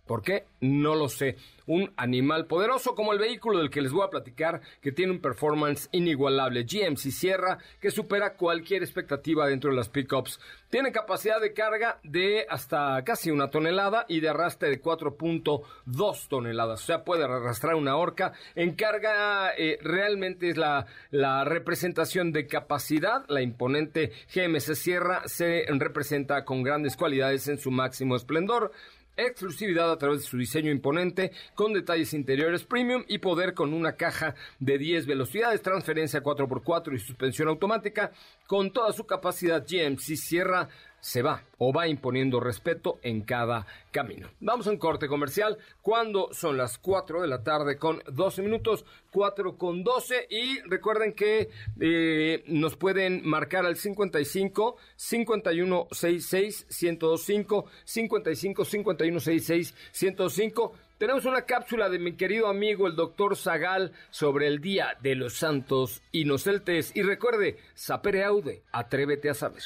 ¿Por 0.07 0.23
qué? 0.23 0.47
No 0.61 0.97
lo 0.97 1.09
sé. 1.09 1.37
Un 1.67 1.93
animal 1.97 2.47
poderoso 2.47 2.97
como 2.97 3.13
el 3.13 3.21
vehículo 3.21 3.61
del 3.61 3.71
que 3.71 3.81
les 3.81 3.93
voy 3.93 4.05
a 4.05 4.11
platicar, 4.11 4.61
que 4.81 4.91
tiene 4.91 5.13
un 5.13 5.21
performance 5.21 5.89
inigualable. 5.93 6.65
GMC 6.65 7.13
Sierra, 7.13 7.59
que 7.81 7.93
supera 7.93 8.35
cualquier 8.35 8.83
expectativa 8.83 9.47
dentro 9.47 9.71
de 9.71 9.77
las 9.77 9.89
pickups. 9.89 10.41
Tiene 10.71 10.91
capacidad 10.91 11.41
de 11.41 11.53
carga 11.53 12.01
de 12.03 12.47
hasta 12.51 13.05
casi 13.05 13.31
una 13.31 13.51
tonelada 13.51 14.05
y 14.09 14.19
de 14.19 14.31
arrastre 14.31 14.71
de 14.71 14.83
4.2 14.83 16.29
toneladas. 16.29 16.83
O 16.83 16.87
sea, 16.87 17.05
puede 17.05 17.23
arrastrar 17.23 17.77
una 17.77 17.95
horca. 17.95 18.33
En 18.57 18.75
carga 18.75 19.53
eh, 19.57 19.79
realmente 19.83 20.51
es 20.51 20.57
la, 20.57 20.87
la 21.13 21.45
representación 21.45 22.33
de 22.33 22.49
capacidad. 22.49 23.25
La 23.29 23.41
imponente 23.41 24.11
GMC 24.35 24.75
Sierra 24.75 25.23
se 25.27 25.65
representa 25.69 26.45
con 26.45 26.65
grandes 26.65 26.97
cualidades 26.97 27.47
en 27.47 27.59
su 27.59 27.71
máximo 27.71 28.17
esplendor 28.17 28.73
exclusividad 29.17 29.91
a 29.91 29.99
través 29.99 30.21
de 30.21 30.27
su 30.27 30.37
diseño 30.37 30.71
imponente, 30.71 31.33
con 31.55 31.73
detalles 31.73 32.15
interiores 32.15 32.65
premium 32.65 33.05
y 33.09 33.19
poder 33.19 33.55
con 33.55 33.73
una 33.73 33.97
caja 33.97 34.35
de 34.59 34.79
10 34.79 35.07
velocidades, 35.07 35.63
transferencia 35.63 36.23
4x4 36.23 36.95
y 36.95 36.99
suspensión 36.99 37.49
automática, 37.49 38.13
con 38.47 38.73
toda 38.73 38.93
su 38.93 39.07
capacidad 39.07 39.67
GMC 39.67 40.17
Sierra 40.17 40.69
se 41.03 41.21
va 41.21 41.43
o 41.59 41.73
va 41.73 41.89
imponiendo 41.89 42.41
respeto 42.41 42.99
en 43.03 43.23
cada 43.23 43.67
camino. 43.91 44.31
Vamos 44.41 44.67
a 44.67 44.71
un 44.71 44.79
corte 44.79 45.09
comercial 45.09 45.59
cuando 45.83 46.33
son 46.33 46.57
las 46.57 46.79
4 46.79 47.21
de 47.21 47.29
la 47.29 47.43
tarde 47.43 47.77
con 47.77 48.03
12 48.07 48.41
minutos, 48.41 48.85
4 49.11 49.59
con 49.59 49.83
12 49.83 50.29
y 50.31 50.61
recuerden 50.61 51.13
que 51.13 51.51
eh, 51.81 52.45
nos 52.47 52.77
pueden 52.77 53.29
marcar 53.29 53.67
al 53.67 53.77
55 53.77 54.77
51 54.97 55.89
66 55.91 56.67
1025 56.71 57.67
55 57.85 58.65
51 58.65 59.21
66 59.21 59.75
1025 60.01 60.73
tenemos 60.99 61.25
una 61.25 61.43
cápsula 61.43 61.89
de 61.89 61.99
mi 61.99 62.13
querido 62.13 62.47
amigo 62.47 62.87
el 62.87 62.95
doctor 62.95 63.37
Zagal 63.37 63.91
sobre 64.11 64.47
el 64.47 64.61
Día 64.61 64.97
de 65.01 65.17
los 65.17 65.35
Santos 65.35 66.01
Inocentes. 66.13 66.93
Y 66.95 67.03
recuerde, 67.03 67.57
sapere 67.75 68.23
aude, 68.23 68.63
atrévete 68.71 69.29
a 69.29 69.35
saber. 69.35 69.65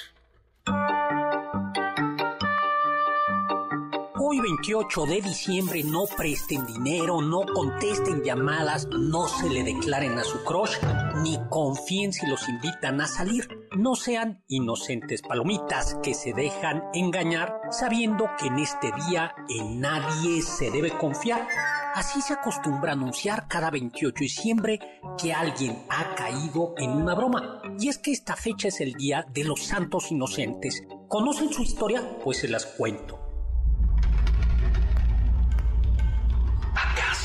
Hoy 4.29 4.41
28 4.41 5.07
de 5.07 5.21
diciembre 5.21 5.85
no 5.85 6.07
presten 6.17 6.67
dinero, 6.67 7.23
no 7.23 7.43
contesten 7.47 8.25
llamadas, 8.25 8.89
no 8.89 9.29
se 9.29 9.49
le 9.49 9.63
declaren 9.63 10.19
a 10.19 10.25
su 10.25 10.43
crush, 10.43 10.79
ni 11.23 11.39
confíen 11.49 12.13
si 12.13 12.27
los 12.27 12.49
invitan 12.49 13.01
a 13.01 13.07
salir. 13.07 13.47
No 13.77 13.95
sean 13.95 14.43
inocentes 14.49 15.23
palomitas 15.23 15.97
que 16.03 16.13
se 16.13 16.33
dejan 16.33 16.83
engañar 16.93 17.55
sabiendo 17.71 18.29
que 18.37 18.49
en 18.49 18.59
este 18.59 18.91
día 19.09 19.33
en 19.49 19.81
nadie 19.81 20.43
se 20.43 20.73
debe 20.73 20.91
confiar. 20.91 21.47
Así 21.95 22.21
se 22.21 22.33
acostumbra 22.33 22.95
anunciar 22.95 23.47
cada 23.47 23.71
28 23.71 24.13
de 24.13 24.25
diciembre 24.25 24.81
que 25.23 25.33
alguien 25.33 25.85
ha 25.89 26.17
caído 26.17 26.75
en 26.79 26.91
una 26.91 27.15
broma. 27.15 27.63
Y 27.79 27.91
es 27.91 27.99
que 27.99 28.11
esta 28.11 28.35
fecha 28.35 28.67
es 28.67 28.81
el 28.81 28.95
Día 28.95 29.25
de 29.33 29.45
los 29.45 29.63
Santos 29.63 30.11
Inocentes. 30.11 30.83
¿Conocen 31.07 31.53
su 31.53 31.63
historia? 31.63 32.03
Pues 32.25 32.39
se 32.39 32.49
las 32.49 32.67
cuento. 32.67 33.26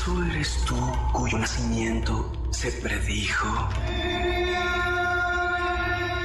¿Acaso 0.02 0.24
eres 0.24 0.64
tú 0.66 0.74
cuyo 1.12 1.38
nacimiento 1.38 2.32
se 2.50 2.72
predijo? 2.72 3.46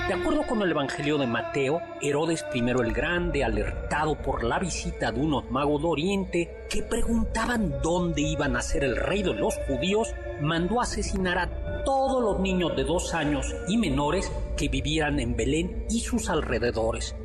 De 0.07 0.13
acuerdo 0.15 0.48
con 0.48 0.63
el 0.63 0.72
Evangelio 0.72 1.19
de 1.19 1.27
Mateo, 1.27 1.79
Herodes 2.01 2.43
I 2.55 2.60
el 2.60 2.91
Grande, 2.91 3.43
alertado 3.43 4.19
por 4.19 4.43
la 4.43 4.57
visita 4.57 5.12
de 5.12 5.22
unos 5.22 5.51
magos 5.51 5.84
de 5.84 5.88
Oriente 5.89 6.65
que 6.72 6.81
preguntaban 6.81 7.79
dónde 7.84 8.22
iban 8.22 8.55
a 8.55 8.63
ser 8.63 8.84
el 8.84 8.96
rey 8.96 9.22
de 9.22 9.36
los 9.36 9.55
judíos, 9.67 10.12
mandó 10.41 10.81
asesinar 10.81 11.38
a 11.38 11.84
todos 11.84 12.24
los 12.24 12.39
niños 12.39 12.75
de 12.75 12.84
dos 12.84 13.13
años 13.13 13.53
y 13.67 13.77
menores 13.77 14.31
que 14.57 14.69
vivieran 14.69 15.19
en 15.19 15.36
Belén 15.36 15.86
y 15.91 16.00
sus 16.00 16.31
alrededores. 16.31 17.15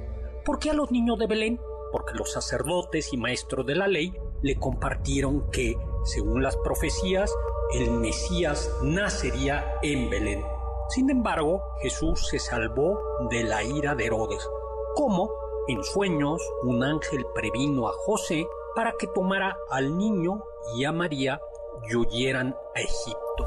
¿Por 0.45 0.59
qué 0.59 0.69
a 0.69 0.75
los 0.75 0.91
niños 0.91 1.19
de 1.19 1.29
Belén? 1.29 1.59
Porque 1.93 2.13
los 2.15 2.31
sacerdotes 2.31 3.11
y 3.15 3.17
maestros 3.17 3.65
de 3.65 3.75
la 3.75 3.89
ley 3.89 4.13
le 4.43 4.57
compartieron 4.57 5.51
que, 5.51 5.77
según 6.05 6.43
las 6.43 6.57
profecías, 6.57 7.33
el 7.75 7.93
Mesías 7.93 8.71
nacería 8.83 9.79
en 9.83 10.11
Belén. 10.11 10.45
Sin 10.89 11.09
embargo, 11.11 11.63
Jesús 11.81 12.27
se 12.29 12.39
salvó 12.39 13.01
de 13.31 13.45
la 13.45 13.63
ira 13.63 13.95
de 13.95 14.07
Herodes. 14.07 14.47
¿Cómo? 14.95 15.31
En 15.69 15.83
sueños, 15.85 16.43
un 16.65 16.83
ángel 16.83 17.25
previno 17.35 17.89
a 17.89 17.93
José 18.05 18.47
para 18.75 18.93
que 18.99 19.07
tomara 19.07 19.57
al 19.71 19.97
niño 19.97 20.43
y 20.77 20.85
a 20.85 20.93
María 20.93 21.41
y 21.89 21.95
huyeran 21.95 22.55
a 22.75 22.81
Egipto. 22.81 23.47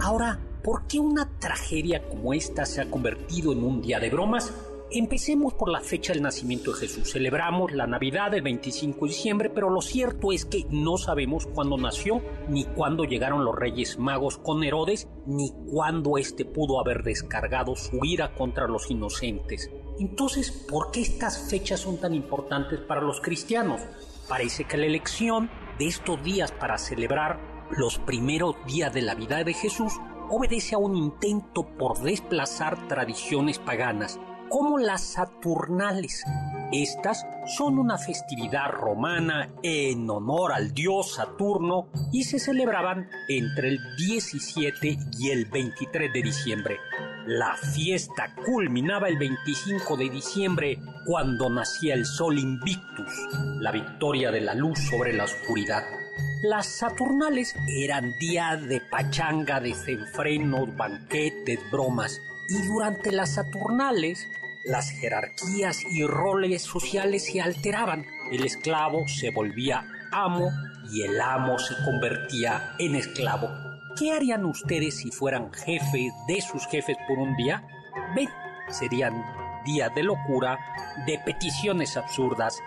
Ahora, 0.00 0.40
¿por 0.62 0.86
qué 0.86 0.98
una 0.98 1.38
tragedia 1.38 2.06
como 2.08 2.34
esta 2.34 2.66
se 2.66 2.82
ha 2.82 2.90
convertido 2.90 3.52
en 3.52 3.62
un 3.62 3.80
día 3.80 4.00
de 4.00 4.10
bromas? 4.10 4.52
Empecemos 4.90 5.54
por 5.54 5.70
la 5.70 5.80
fecha 5.80 6.12
del 6.12 6.22
nacimiento 6.22 6.72
de 6.72 6.80
Jesús. 6.80 7.10
Celebramos 7.10 7.72
la 7.72 7.86
Navidad 7.86 8.30
del 8.30 8.42
25 8.42 9.06
de 9.06 9.12
diciembre, 9.12 9.50
pero 9.50 9.70
lo 9.70 9.80
cierto 9.80 10.30
es 10.30 10.44
que 10.44 10.66
no 10.70 10.98
sabemos 10.98 11.46
cuándo 11.46 11.76
nació, 11.78 12.22
ni 12.48 12.64
cuándo 12.64 13.04
llegaron 13.04 13.44
los 13.44 13.56
Reyes 13.56 13.98
Magos 13.98 14.36
con 14.38 14.62
Herodes, 14.62 15.08
ni 15.26 15.50
cuándo 15.70 16.18
éste 16.18 16.44
pudo 16.44 16.78
haber 16.80 17.02
descargado 17.02 17.74
su 17.74 18.04
ira 18.04 18.34
contra 18.34 18.68
los 18.68 18.90
inocentes. 18.90 19.70
Entonces, 19.98 20.50
¿por 20.50 20.90
qué 20.90 21.00
estas 21.00 21.48
fechas 21.50 21.80
son 21.80 21.98
tan 21.98 22.14
importantes 22.14 22.78
para 22.80 23.00
los 23.00 23.20
cristianos? 23.20 23.80
Parece 24.28 24.64
que 24.64 24.76
la 24.76 24.86
elección 24.86 25.50
de 25.78 25.86
estos 25.86 26.22
días 26.22 26.52
para 26.52 26.78
celebrar 26.78 27.40
los 27.70 27.98
primeros 27.98 28.54
días 28.66 28.92
de 28.92 29.02
la 29.02 29.14
vida 29.14 29.42
de 29.42 29.54
Jesús 29.54 29.94
obedece 30.30 30.74
a 30.74 30.78
un 30.78 30.96
intento 30.96 31.66
por 31.78 32.00
desplazar 32.00 32.86
tradiciones 32.86 33.58
paganas 33.58 34.20
como 34.48 34.78
las 34.78 35.02
Saturnales. 35.02 36.24
Estas 36.72 37.24
son 37.46 37.78
una 37.78 37.98
festividad 37.98 38.70
romana 38.70 39.50
en 39.62 40.08
honor 40.10 40.52
al 40.52 40.72
dios 40.72 41.14
Saturno 41.14 41.88
y 42.12 42.24
se 42.24 42.38
celebraban 42.38 43.08
entre 43.28 43.68
el 43.68 43.78
17 43.96 44.98
y 45.18 45.30
el 45.30 45.44
23 45.46 46.12
de 46.12 46.22
diciembre. 46.22 46.78
La 47.26 47.56
fiesta 47.56 48.34
culminaba 48.44 49.08
el 49.08 49.18
25 49.18 49.96
de 49.96 50.10
diciembre 50.10 50.78
cuando 51.06 51.48
nacía 51.48 51.94
el 51.94 52.04
sol 52.04 52.38
Invictus, 52.38 53.12
la 53.60 53.70
victoria 53.70 54.30
de 54.30 54.40
la 54.40 54.54
luz 54.54 54.78
sobre 54.90 55.12
la 55.12 55.24
oscuridad. 55.24 55.82
Las 56.42 56.66
Saturnales 56.66 57.54
eran 57.68 58.12
días 58.18 58.62
de 58.68 58.82
pachanga, 58.90 59.60
desenfrenos, 59.60 60.76
banquetes, 60.76 61.58
bromas. 61.70 62.20
Y 62.48 62.66
durante 62.66 63.12
las 63.12 63.34
Saturnales 63.34 64.28
las 64.64 64.90
jerarquías 64.90 65.82
y 65.90 66.06
roles 66.06 66.62
sociales 66.62 67.26
se 67.26 67.40
alteraban. 67.40 68.06
El 68.32 68.44
esclavo 68.44 69.06
se 69.06 69.30
volvía 69.30 69.86
amo 70.10 70.50
y 70.90 71.02
el 71.02 71.20
amo 71.20 71.58
se 71.58 71.74
convertía 71.84 72.74
en 72.78 72.94
esclavo. 72.94 73.50
¿Qué 73.98 74.12
harían 74.12 74.44
ustedes 74.44 74.98
si 74.98 75.10
fueran 75.10 75.52
jefes 75.52 76.12
de 76.26 76.40
sus 76.40 76.66
jefes 76.66 76.96
por 77.06 77.18
un 77.18 77.36
día? 77.36 77.66
Ven, 78.14 78.28
serían 78.68 79.22
días 79.64 79.94
de 79.94 80.02
locura, 80.02 80.58
de 81.06 81.18
peticiones 81.24 81.96
absurdas, 81.96 82.58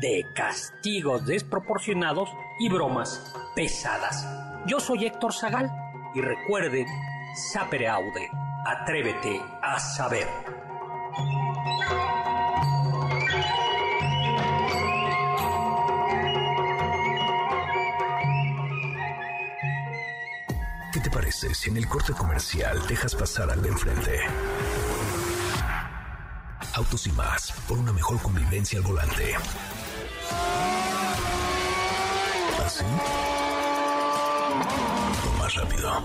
de 0.00 0.26
castigos 0.34 1.26
desproporcionados 1.26 2.30
y 2.58 2.68
bromas 2.68 3.34
pesadas. 3.54 4.26
Yo 4.66 4.80
soy 4.80 5.06
Héctor 5.06 5.32
Zagal 5.32 5.70
y 6.14 6.20
recuerden, 6.20 6.86
sapere 7.34 7.88
aude, 7.88 8.28
atrévete 8.64 9.40
a 9.60 9.78
saber. 9.78 10.28
¿Qué 20.92 21.00
te 21.00 21.10
parece 21.10 21.54
si 21.54 21.70
en 21.70 21.78
el 21.78 21.88
corte 21.88 22.12
comercial 22.12 22.86
dejas 22.86 23.14
pasar 23.14 23.50
al 23.50 23.62
de 23.62 23.68
enfrente? 23.68 24.20
Autos 26.74 27.06
y 27.06 27.12
más, 27.12 27.52
por 27.68 27.78
una 27.78 27.92
mejor 27.92 28.20
convivencia 28.22 28.78
al 28.78 28.84
volante. 28.84 29.34
¿Así? 32.64 32.84
O 35.28 35.38
más 35.38 35.54
rápido. 35.54 36.04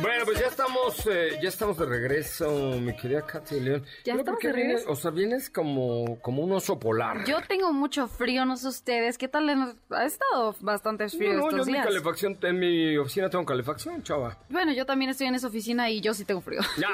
Bueno, 0.00 0.24
pues 0.24 0.38
ya 0.38 0.46
estamos, 0.46 1.06
eh, 1.06 1.38
ya 1.42 1.48
estamos 1.48 1.76
de 1.78 1.86
regreso, 1.86 2.78
mi 2.80 2.94
querida 2.94 3.22
Katy 3.26 3.60
León. 3.60 3.82
Ya 4.04 4.12
Pero 4.14 4.18
estamos 4.18 4.24
¿por 4.24 4.38
qué 4.38 4.48
de 4.48 4.52
vienes? 4.54 4.72
regreso. 4.82 4.92
O 4.92 4.96
sea, 4.96 5.10
vienes 5.10 5.50
como, 5.50 6.20
como 6.20 6.42
un 6.42 6.52
oso 6.52 6.78
polar. 6.78 7.24
Yo 7.24 7.40
tengo 7.48 7.72
mucho 7.72 8.06
frío, 8.06 8.44
no 8.44 8.56
sé 8.56 8.68
ustedes. 8.68 9.18
¿Qué 9.18 9.28
tal? 9.28 9.48
en- 9.50 9.74
Ha 9.90 10.04
estado 10.04 10.54
bastante 10.60 11.08
frío 11.08 11.34
no, 11.34 11.50
no, 11.50 11.56
yo 11.58 11.64
mi 11.64 11.72
días. 11.72 11.86
calefacción, 11.86 12.38
en 12.42 12.58
mi 12.58 12.96
oficina 12.96 13.28
tengo 13.28 13.44
calefacción, 13.44 14.02
chava. 14.02 14.38
Bueno, 14.48 14.72
yo 14.72 14.86
también 14.86 15.10
estoy 15.10 15.26
en 15.26 15.34
esa 15.34 15.48
oficina 15.48 15.90
y 15.90 16.00
yo 16.00 16.14
sí 16.14 16.24
tengo 16.24 16.40
frío. 16.40 16.60
Ya, 16.78 16.90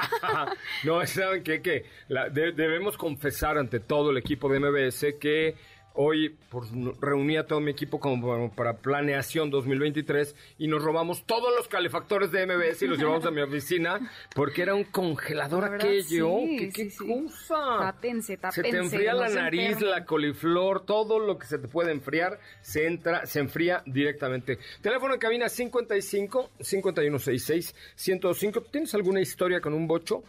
no, 0.83 1.05
¿saben 1.05 1.43
qué? 1.43 1.85
La- 2.07 2.29
de- 2.29 2.51
debemos 2.53 2.97
confesar 2.97 3.57
ante 3.57 3.79
todo 3.79 4.11
el 4.11 4.17
equipo 4.17 4.49
de 4.49 4.59
MBS 4.59 5.17
que 5.19 5.55
hoy 5.95 6.35
pues, 6.49 6.69
reuní 7.01 7.37
a 7.37 7.45
todo 7.45 7.59
mi 7.59 7.71
equipo 7.71 7.99
como 7.99 8.51
para 8.53 8.77
planeación 8.77 9.49
2023 9.49 10.35
y 10.57 10.67
nos 10.67 10.83
robamos 10.83 11.25
todos 11.25 11.53
los 11.57 11.67
calefactores 11.67 12.31
de 12.31 12.45
MBS 12.45 12.81
y 12.83 12.87
los 12.87 12.97
llevamos 12.97 13.25
a 13.25 13.31
mi 13.31 13.41
oficina 13.41 13.99
porque 14.33 14.61
era 14.61 14.75
un 14.75 14.83
congelador 14.85 15.69
verdad, 15.69 15.87
aquello. 15.87 16.37
sí, 16.39 16.57
¿Qué, 16.57 16.69
qué 16.69 16.89
sí, 16.89 16.97
cosa? 17.07 17.55
Tápense, 17.79 18.33
Se 18.33 18.37
tápense. 18.37 18.71
te 18.71 18.77
enfría 18.77 19.13
la 19.13 19.29
se 19.29 19.35
nariz, 19.35 19.81
la 19.81 20.05
coliflor, 20.05 20.85
todo 20.85 21.19
lo 21.19 21.37
que 21.37 21.47
se 21.47 21.57
te 21.59 21.67
puede 21.67 21.91
enfriar, 21.91 22.39
se 22.61 22.87
entra, 22.87 23.25
se 23.25 23.39
enfría 23.39 23.81
directamente. 23.85 24.59
Teléfono 24.81 25.13
en 25.13 25.19
cabina 25.19 25.49
55 25.49 26.51
5166 26.59 27.75
105. 27.95 28.61
¿Tienes 28.71 28.93
alguna 28.95 29.21
historia 29.21 29.61
con 29.61 29.73
un 29.73 29.87
bocho? 29.87 30.23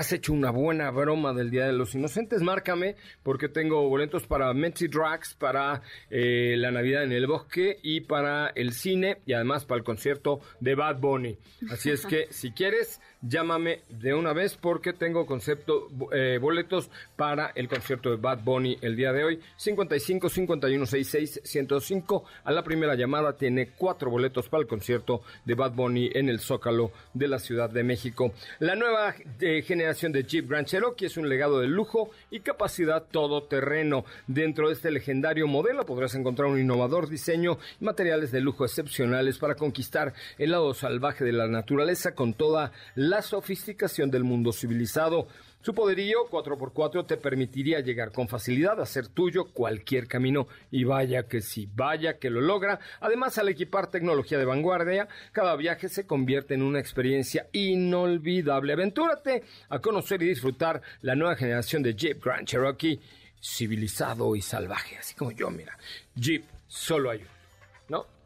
¿Has 0.00 0.14
hecho 0.14 0.32
una 0.32 0.50
buena 0.50 0.90
broma 0.90 1.34
del 1.34 1.50
Día 1.50 1.66
de 1.66 1.74
los 1.74 1.94
Inocentes? 1.94 2.40
Márcame 2.40 2.96
porque 3.22 3.50
tengo 3.50 3.86
boletos 3.86 4.26
para 4.26 4.50
Menty 4.54 4.88
Drags, 4.88 5.34
para 5.34 5.82
eh, 6.08 6.54
la 6.56 6.70
Navidad 6.70 7.04
en 7.04 7.12
el 7.12 7.26
Bosque 7.26 7.78
y 7.82 8.00
para 8.00 8.48
el 8.54 8.72
cine 8.72 9.18
y 9.26 9.34
además 9.34 9.66
para 9.66 9.80
el 9.80 9.84
concierto 9.84 10.40
de 10.58 10.74
Bad 10.74 11.00
Bunny. 11.00 11.36
Así 11.70 11.90
es 11.90 12.06
que 12.06 12.28
si 12.30 12.52
quieres, 12.52 12.98
llámame 13.22 13.80
de 13.88 14.14
una 14.14 14.32
vez 14.32 14.56
porque 14.56 14.92
tengo 14.92 15.26
concepto, 15.26 15.88
eh, 16.12 16.38
boletos 16.40 16.90
para 17.16 17.52
el 17.54 17.68
concierto 17.68 18.10
de 18.10 18.16
Bad 18.16 18.40
Bunny 18.42 18.78
el 18.80 18.96
día 18.96 19.12
de 19.12 19.24
hoy. 19.24 19.40
55 19.56 20.28
51 20.28 20.86
66 20.86 21.40
105. 21.44 22.24
A 22.44 22.52
la 22.52 22.62
primera 22.62 22.94
llamada 22.94 23.36
tiene 23.36 23.70
cuatro 23.76 24.10
boletos 24.10 24.48
para 24.48 24.62
el 24.62 24.68
concierto 24.68 25.22
de 25.44 25.54
Bad 25.54 25.72
Bunny 25.72 26.10
en 26.14 26.28
el 26.28 26.40
Zócalo 26.40 26.92
de 27.14 27.28
la 27.28 27.38
Ciudad 27.38 27.70
de 27.70 27.84
México. 27.84 28.32
La 28.58 28.74
nueva 28.74 29.14
eh, 29.40 29.62
generación 29.62 30.12
de 30.12 30.24
Jeep 30.24 30.48
Grand 30.48 30.66
Cherokee 30.66 31.06
es 31.06 31.16
un 31.16 31.28
legado 31.28 31.60
de 31.60 31.68
lujo 31.68 32.10
y 32.30 32.40
capacidad 32.40 33.04
todoterreno. 33.10 34.04
Dentro 34.26 34.68
de 34.68 34.74
este 34.74 34.90
legendario 34.90 35.46
modelo 35.46 35.84
podrás 35.84 36.14
encontrar 36.14 36.48
un 36.48 36.60
innovador 36.60 37.08
diseño 37.08 37.58
y 37.80 37.84
materiales 37.84 38.32
de 38.32 38.40
lujo 38.40 38.64
excepcionales 38.64 39.38
para 39.38 39.54
conquistar 39.54 40.14
el 40.38 40.52
lado 40.52 40.74
salvaje 40.74 41.24
de 41.24 41.32
la 41.32 41.48
naturaleza 41.48 42.14
con 42.14 42.34
toda 42.34 42.72
la 42.94 43.09
sofisticación 43.20 44.10
del 44.10 44.24
mundo 44.24 44.52
civilizado. 44.52 45.26
Su 45.62 45.74
poderío 45.74 46.20
4x4 46.30 47.06
te 47.06 47.18
permitiría 47.18 47.80
llegar 47.80 48.12
con 48.12 48.28
facilidad 48.28 48.80
a 48.80 48.86
ser 48.86 49.08
tuyo 49.08 49.52
cualquier 49.52 50.06
camino 50.06 50.48
y 50.70 50.84
vaya 50.84 51.24
que 51.24 51.42
sí, 51.42 51.68
vaya 51.74 52.18
que 52.18 52.30
lo 52.30 52.40
logra. 52.40 52.80
Además, 53.00 53.36
al 53.36 53.50
equipar 53.50 53.90
tecnología 53.90 54.38
de 54.38 54.46
vanguardia, 54.46 55.08
cada 55.32 55.56
viaje 55.56 55.90
se 55.90 56.06
convierte 56.06 56.54
en 56.54 56.62
una 56.62 56.80
experiencia 56.80 57.46
inolvidable. 57.52 58.72
Aventúrate 58.72 59.42
a 59.68 59.80
conocer 59.80 60.22
y 60.22 60.28
disfrutar 60.28 60.80
la 61.02 61.14
nueva 61.14 61.36
generación 61.36 61.82
de 61.82 61.94
Jeep 61.94 62.24
Grand 62.24 62.46
Cherokee, 62.46 63.00
civilizado 63.42 64.34
y 64.36 64.40
salvaje, 64.40 64.96
así 64.96 65.14
como 65.14 65.32
yo, 65.32 65.50
mira. 65.50 65.76
Jeep, 66.14 66.44
solo 66.68 67.10
hay 67.10 67.18
uno, 67.18 67.28
¿no? 67.28 67.39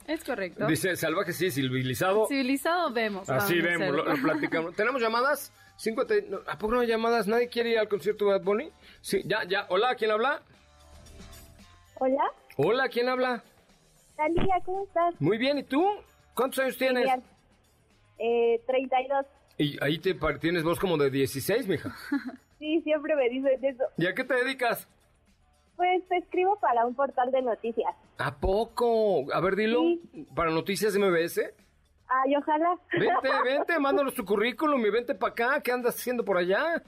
Es 0.07 0.23
correcto. 0.23 0.67
Dice 0.67 0.97
salvaje 0.97 1.33
sí, 1.33 1.51
civilizado. 1.51 2.27
Civilizado 2.27 2.93
vemos. 2.93 3.29
Así 3.31 3.61
vamos 3.61 3.75
a 3.75 3.79
vemos, 3.79 4.07
lo, 4.07 4.23
platicamos. 4.23 4.75
¿Tenemos 4.77 5.01
llamadas? 5.01 5.53
50, 5.77 6.15
no, 6.29 6.39
¿A 6.47 6.59
poco 6.59 6.75
no 6.75 6.81
hay 6.81 6.89
llamadas? 6.89 7.27
¿Nadie 7.27 7.49
quiere 7.49 7.71
ir 7.71 7.79
al 7.79 7.89
concierto 7.89 8.27
de 8.27 8.33
Bad 8.33 8.43
Bunny? 8.43 8.71
Sí, 9.01 9.23
ya, 9.25 9.45
ya. 9.45 9.67
Hola, 9.71 9.95
¿quién 9.97 10.11
habla? 10.11 10.43
Hola, 11.99 12.25
Hola, 12.57 12.89
¿quién 12.89 13.09
habla? 13.09 13.43
Talía, 14.17 14.61
¿cómo 14.65 14.85
estás? 14.85 15.21
Muy 15.21 15.39
bien, 15.39 15.59
¿y 15.59 15.65
tú? 15.65 15.85
¿Cuántos 16.35 16.61
años 16.61 16.77
tienes? 16.77 17.05
Bien. 17.05 17.23
Eh, 18.19 18.61
32. 18.67 19.27
Y 19.59 19.83
ahí 19.83 19.99
te 19.99 20.15
tienes 20.41 20.63
voz 20.63 20.79
como 20.79 20.97
de 20.97 21.11
16, 21.11 21.67
mija. 21.67 21.95
Sí, 22.61 22.81
siempre 22.83 23.15
me 23.15 23.29
dicen 23.29 23.63
eso. 23.63 23.85
¿Y 23.99 24.07
a 24.07 24.15
qué 24.15 24.25
te 24.25 24.33
dedicas? 24.33 24.89
Pues 25.77 26.07
te 26.09 26.17
escribo 26.17 26.59
para 26.61 26.87
un 26.87 26.95
portal 26.95 27.31
de 27.31 27.43
noticias. 27.43 27.95
¿A 28.19 28.37
poco? 28.37 29.33
A 29.33 29.41
ver, 29.41 29.57
dilo. 29.57 29.81
Sí. 29.81 30.27
Para 30.35 30.51
Noticias 30.51 30.97
MBS. 30.97 31.41
Ay, 32.07 32.37
ojalá. 32.37 32.77
Vente, 32.93 33.29
vente, 33.45 33.79
mándanos 33.79 34.15
tu 34.15 34.25
currículum 34.25 34.85
y 34.87 34.91
vente 34.91 35.15
para 35.15 35.33
acá. 35.33 35.61
¿Qué 35.61 35.73
andas 35.73 35.97
haciendo 35.97 36.25
por 36.25 36.37
allá? 36.37 36.83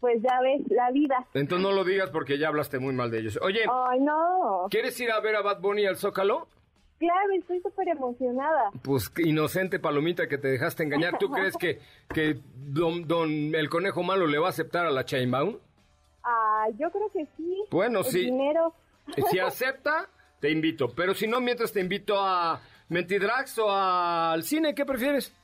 Pues 0.00 0.20
ya 0.22 0.40
ves, 0.42 0.62
la 0.70 0.90
vida. 0.92 1.26
Entonces 1.34 1.66
no 1.66 1.72
lo 1.72 1.82
digas 1.84 2.10
porque 2.10 2.38
ya 2.38 2.48
hablaste 2.48 2.78
muy 2.78 2.92
mal 2.94 3.10
de 3.10 3.18
ellos. 3.20 3.38
Oye, 3.42 3.62
Ay, 3.88 3.98
no. 4.00 4.66
¿quieres 4.70 4.98
ir 5.00 5.10
a 5.10 5.18
ver 5.20 5.34
a 5.36 5.42
Bad 5.42 5.60
Bunny 5.60 5.86
al 5.86 5.96
Zócalo? 5.96 6.46
Claro, 6.98 7.30
estoy 7.36 7.60
súper 7.60 7.88
emocionada. 7.88 8.70
Pues 8.82 9.10
inocente 9.18 9.78
palomita 9.78 10.28
que 10.28 10.38
te 10.38 10.48
dejaste 10.48 10.82
engañar. 10.84 11.16
¿Tú 11.18 11.30
crees 11.32 11.56
que, 11.56 11.80
que 12.12 12.38
don, 12.54 13.06
don 13.08 13.54
el 13.54 13.68
conejo 13.68 14.02
malo 14.02 14.26
le 14.26 14.38
va 14.38 14.46
a 14.48 14.50
aceptar 14.50 14.86
a 14.86 14.90
la 14.90 15.04
Chainbaum? 15.04 15.56
Ah, 16.24 16.66
yo 16.78 16.90
creo 16.90 17.08
que 17.10 17.26
sí. 17.36 17.64
Bueno, 17.70 18.00
El 18.00 18.04
sí. 18.04 18.20
dinero. 18.26 18.74
Si 19.30 19.38
acepta, 19.38 20.08
te 20.40 20.50
invito. 20.50 20.88
Pero 20.94 21.14
si 21.14 21.26
no, 21.26 21.40
mientras 21.40 21.72
te 21.72 21.80
invito 21.80 22.16
a 22.18 22.60
Mentidrax 22.88 23.58
o 23.58 23.70
al 23.70 24.42
cine, 24.42 24.74
¿qué 24.74 24.84
prefieres? 24.84 25.34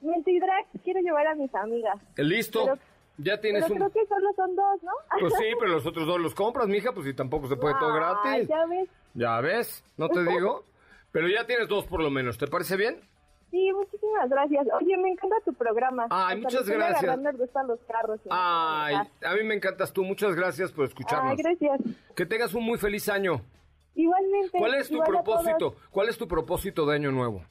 Mentidrag, 0.00 0.66
quiero 0.84 1.00
llevar 1.00 1.26
a 1.26 1.34
mis 1.34 1.54
amigas. 1.54 1.96
Listo. 2.16 2.64
Pero- 2.64 2.78
ya 3.18 3.40
tienes 3.40 3.62
Pero 3.64 3.74
un... 3.74 3.90
creo 3.90 3.92
que 3.92 4.08
solo 4.08 4.30
son 4.34 4.54
dos, 4.54 4.82
¿no? 4.82 4.92
Pues 5.20 5.32
sí, 5.38 5.44
pero 5.58 5.72
los 5.72 5.86
otros 5.86 6.06
dos 6.06 6.20
los 6.20 6.34
compras, 6.34 6.68
mija, 6.68 6.92
pues 6.92 7.06
si 7.06 7.14
tampoco 7.14 7.48
se 7.48 7.56
puede 7.56 7.74
todo 7.78 7.92
Ay, 7.94 7.96
gratis. 8.44 8.48
ya 8.48 8.66
ves. 8.66 8.88
Ya 9.14 9.40
ves, 9.40 9.84
no 9.96 10.08
te 10.08 10.22
digo. 10.22 10.64
Pero 11.12 11.28
ya 11.28 11.46
tienes 11.46 11.66
dos 11.68 11.86
por 11.86 12.02
lo 12.02 12.10
menos, 12.10 12.36
¿te 12.36 12.46
parece 12.46 12.76
bien? 12.76 13.00
Sí, 13.50 13.72
muchísimas 13.72 14.28
gracias. 14.28 14.66
Oye, 14.78 14.98
me 14.98 15.08
encanta 15.08 15.36
tu 15.46 15.54
programa. 15.54 16.06
Ay, 16.10 16.36
Hasta 16.36 16.58
muchas 16.58 16.68
gracias. 16.68 17.38
gusto 17.38 17.58
a 17.58 17.62
los 17.62 17.80
carros. 17.84 18.20
me 18.26 18.30
Ay, 18.30 18.96
a 19.24 19.34
mí 19.34 19.42
me 19.44 19.54
encantas 19.54 19.94
tú. 19.94 20.04
Muchas 20.04 20.34
gracias 20.34 20.72
por 20.72 20.84
escucharnos. 20.84 21.30
Ay, 21.30 21.36
gracias. 21.38 21.80
Que 22.14 22.26
tengas 22.26 22.52
un 22.52 22.64
muy 22.64 22.76
feliz 22.76 23.08
año. 23.08 23.40
Igualmente. 23.96 24.56
¿Cuál 24.58 24.74
es 24.74 24.88
tu 24.88 24.98
propósito? 25.02 25.76
¿Cuál 25.90 26.08
es 26.10 26.18
tu 26.18 26.28
propósito 26.28 26.86
de 26.86 26.94
año 26.94 27.10
nuevo? 27.10 27.42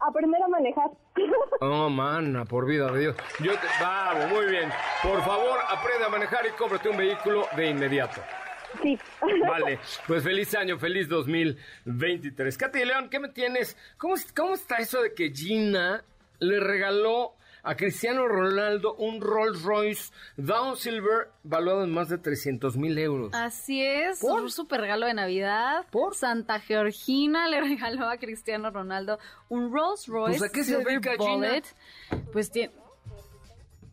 Aprender 0.00 0.42
a 0.42 0.48
manejar. 0.48 0.90
Oh, 1.60 1.88
mana, 1.88 2.44
por 2.44 2.66
vida 2.66 2.90
de 2.90 3.00
Dios. 3.00 3.16
Yo 3.40 3.52
te... 3.52 3.66
Vamos, 3.80 4.28
muy 4.28 4.46
bien. 4.46 4.68
Por 5.02 5.22
favor, 5.22 5.58
aprende 5.66 6.04
a 6.04 6.08
manejar 6.10 6.44
y 6.44 6.50
cómprate 6.50 6.90
un 6.90 6.96
vehículo 6.96 7.46
de 7.56 7.70
inmediato. 7.70 8.20
sí. 8.82 8.98
Vale, 9.48 9.78
pues 10.06 10.22
feliz 10.24 10.54
año, 10.56 10.76
feliz 10.78 11.08
2023. 11.08 12.58
Katy 12.58 12.84
León, 12.84 13.08
¿qué 13.08 13.18
me 13.18 13.28
tienes? 13.28 13.78
¿Cómo, 13.96 14.14
¿Cómo 14.36 14.54
está 14.54 14.76
eso 14.76 15.00
de 15.00 15.14
que 15.14 15.30
Gina 15.30 16.04
le 16.40 16.60
regaló 16.60 17.34
a 17.64 17.74
Cristiano 17.76 18.28
Ronaldo 18.28 18.94
un 18.94 19.20
Rolls 19.20 19.62
Royce 19.62 20.12
Down 20.36 20.76
Silver 20.76 21.28
valuado 21.42 21.82
en 21.82 21.90
más 21.90 22.08
de 22.08 22.18
300 22.18 22.76
mil 22.76 22.96
euros? 22.98 23.32
Así 23.34 23.82
es, 23.82 24.20
¿Por? 24.20 24.42
un 24.42 24.50
super 24.50 24.80
regalo 24.80 25.06
de 25.06 25.14
Navidad. 25.14 25.86
¿Por? 25.90 26.14
Santa 26.14 26.60
Georgina 26.60 27.48
le 27.48 27.60
regaló 27.68 28.08
a 28.08 28.18
Cristiano 28.18 28.70
Ronaldo 28.70 29.18
un 29.48 29.72
Rolls 29.72 30.06
Royce 30.06 30.38
Pues, 30.38 30.50
¿a 30.50 30.52
qué 30.52 30.64
se 30.64 30.76
Silver 30.76 31.00
dedica 31.00 31.12
Gina? 31.18 31.62
Pues 32.32 32.50
tiene, 32.50 32.72
¿A 32.74 32.83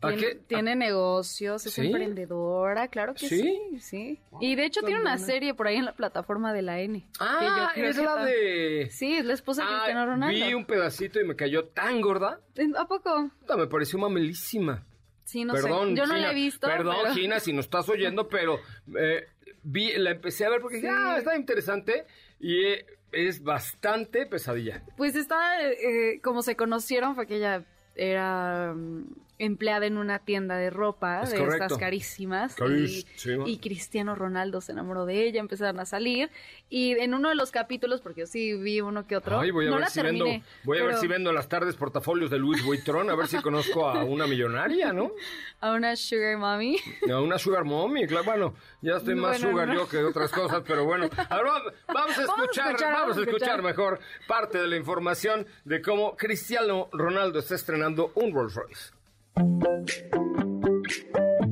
tiene, 0.08 0.22
qué? 0.22 0.34
tiene 0.46 0.76
negocios, 0.76 1.64
es 1.66 1.72
¿Sí? 1.72 1.86
emprendedora, 1.86 2.88
claro 2.88 3.14
que 3.14 3.28
¿Sí? 3.28 3.40
sí, 3.40 3.80
sí. 3.80 4.20
Y 4.40 4.54
de 4.54 4.64
hecho 4.64 4.82
tiene 4.82 5.00
una 5.00 5.18
serie 5.18 5.54
por 5.54 5.66
ahí 5.66 5.76
en 5.76 5.84
la 5.84 5.94
plataforma 5.94 6.52
de 6.52 6.62
la 6.62 6.80
N. 6.80 7.00
que 7.00 7.06
Ah, 7.20 7.72
yo 7.76 7.84
es 7.84 7.96
que 7.96 8.02
la 8.04 8.24
de... 8.24 8.88
Sí, 8.90 9.14
es 9.16 9.24
la 9.24 9.34
esposa 9.34 9.62
de 9.62 9.68
Ah, 9.70 9.72
Cristiano 9.84 10.06
Ronaldo. 10.06 10.46
vi 10.46 10.54
un 10.54 10.64
pedacito 10.66 11.20
y 11.20 11.24
me 11.24 11.36
cayó 11.36 11.64
tan 11.68 12.00
gorda. 12.00 12.40
¿A 12.78 12.86
poco? 12.88 13.30
Puta, 13.40 13.56
Me 13.56 13.66
pareció 13.66 13.98
mamelísima. 13.98 14.84
Sí, 15.24 15.44
no 15.44 15.54
Perdón, 15.54 15.90
sé. 15.90 15.94
Yo 15.96 16.06
no 16.06 16.16
la 16.16 16.30
he 16.32 16.34
visto. 16.34 16.66
Perdón, 16.66 16.96
pero- 17.02 17.14
Gina, 17.14 17.40
si 17.40 17.52
nos 17.52 17.64
estás 17.66 17.88
oyendo, 17.88 18.28
pero 18.28 18.58
eh, 18.98 19.26
vi, 19.62 19.92
la 19.96 20.10
empecé 20.10 20.44
a 20.44 20.50
ver 20.50 20.60
porque 20.60 20.76
dije, 20.76 20.88
ah, 20.90 21.16
está 21.18 21.36
interesante 21.36 22.04
y 22.40 22.64
eh, 22.66 22.86
es 23.12 23.42
bastante 23.42 24.26
pesadilla. 24.26 24.82
Pues 24.96 25.14
está, 25.16 25.62
eh, 25.62 26.20
como 26.22 26.42
se 26.42 26.56
conocieron, 26.56 27.14
fue 27.14 27.26
que 27.26 27.36
ella 27.36 27.64
era 27.94 28.72
mm, 28.74 29.04
empleada 29.38 29.86
en 29.86 29.96
una 29.98 30.20
tienda 30.20 30.56
de 30.56 30.70
ropa 30.70 31.22
Es 31.22 31.30
de 31.30 31.38
correcto. 31.38 31.64
estas 31.64 31.78
carísimas. 31.78 32.54
Carísima. 32.54 33.48
Y, 33.48 33.52
y 33.52 33.58
Cristiano 33.58 34.14
Ronaldo 34.14 34.60
se 34.60 34.72
enamoró 34.72 35.04
de 35.06 35.24
ella, 35.26 35.40
empezaron 35.40 35.80
a 35.80 35.84
salir. 35.84 36.30
Y 36.70 36.92
en 36.92 37.12
uno 37.14 37.28
de 37.28 37.34
los 37.34 37.50
capítulos, 37.50 38.00
porque 38.00 38.20
yo 38.20 38.26
sí 38.26 38.54
vi 38.54 38.80
uno 38.80 39.06
que 39.06 39.16
otro, 39.16 39.40
Ay, 39.40 39.50
voy 39.50 39.66
a 39.66 39.70
no 39.70 39.76
ver 39.76 39.84
la 39.84 39.90
si 39.90 40.00
terminé. 40.00 40.24
vendo, 40.24 40.46
voy 40.64 40.78
a 40.78 40.84
ver 40.84 40.94
si 40.96 41.06
vendo 41.06 41.30
en 41.30 41.36
las 41.36 41.48
tardes 41.48 41.74
portafolios 41.76 42.30
de 42.30 42.38
Luis 42.38 42.64
Vuitton, 42.64 43.10
a 43.10 43.14
ver 43.16 43.26
si 43.26 43.38
conozco 43.42 43.88
a 43.88 44.04
una 44.04 44.26
millonaria, 44.26 44.92
¿no? 44.92 45.12
A 45.60 45.72
una 45.74 45.94
sugar 45.94 46.38
mommy. 46.38 46.76
A 47.08 47.20
una 47.20 47.38
sugar 47.38 47.64
mommy, 47.64 48.06
claro, 48.08 48.24
bueno, 48.24 48.54
ya 48.80 48.96
estoy 48.96 49.14
más 49.14 49.38
Bueno, 49.40 49.50
sugar 49.52 49.68
no. 49.68 49.74
yo 49.74 49.88
que 49.88 49.98
otras 49.98 50.30
cosas, 50.32 50.62
pero 50.66 50.84
bueno, 50.84 51.08
ahora 51.30 51.52
vamos 51.52 51.72
a 51.86 51.92
Vamos 51.92 52.18
a 52.18 52.22
escuchar, 52.22 52.66
escuchar, 52.70 52.92
vamos 52.92 53.16
a 53.16 53.20
escuchar 53.20 53.48
escuchar. 53.60 53.62
mejor 53.62 54.00
parte 54.26 54.58
de 54.58 54.66
la 54.66 54.76
información 54.76 55.46
de 55.64 55.80
cómo 55.80 56.16
Cristiano 56.16 56.88
Ronaldo 56.92 57.38
está 57.38 57.54
estrenando 57.54 58.10
un 58.16 58.34
Rolls 58.34 58.54
Royce. 58.54 58.90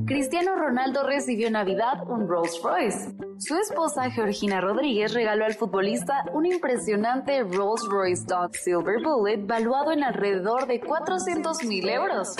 Cristiano 0.05 0.55
Ronaldo 0.55 1.03
recibió 1.03 1.47
en 1.47 1.53
Navidad 1.53 2.07
un 2.07 2.27
Rolls 2.27 2.61
Royce. 2.63 3.15
Su 3.37 3.55
esposa 3.55 4.09
Georgina 4.11 4.61
Rodríguez 4.61 5.13
regaló 5.13 5.45
al 5.45 5.53
futbolista 5.53 6.25
un 6.33 6.45
impresionante 6.45 7.43
Rolls 7.43 7.87
Royce 7.89 8.25
Dodge 8.25 8.57
Silver 8.59 9.01
Bullet 9.03 9.45
valuado 9.45 9.91
en 9.91 10.03
alrededor 10.03 10.67
de 10.67 10.79
400 10.79 11.63
mil 11.63 11.89
euros. 11.89 12.35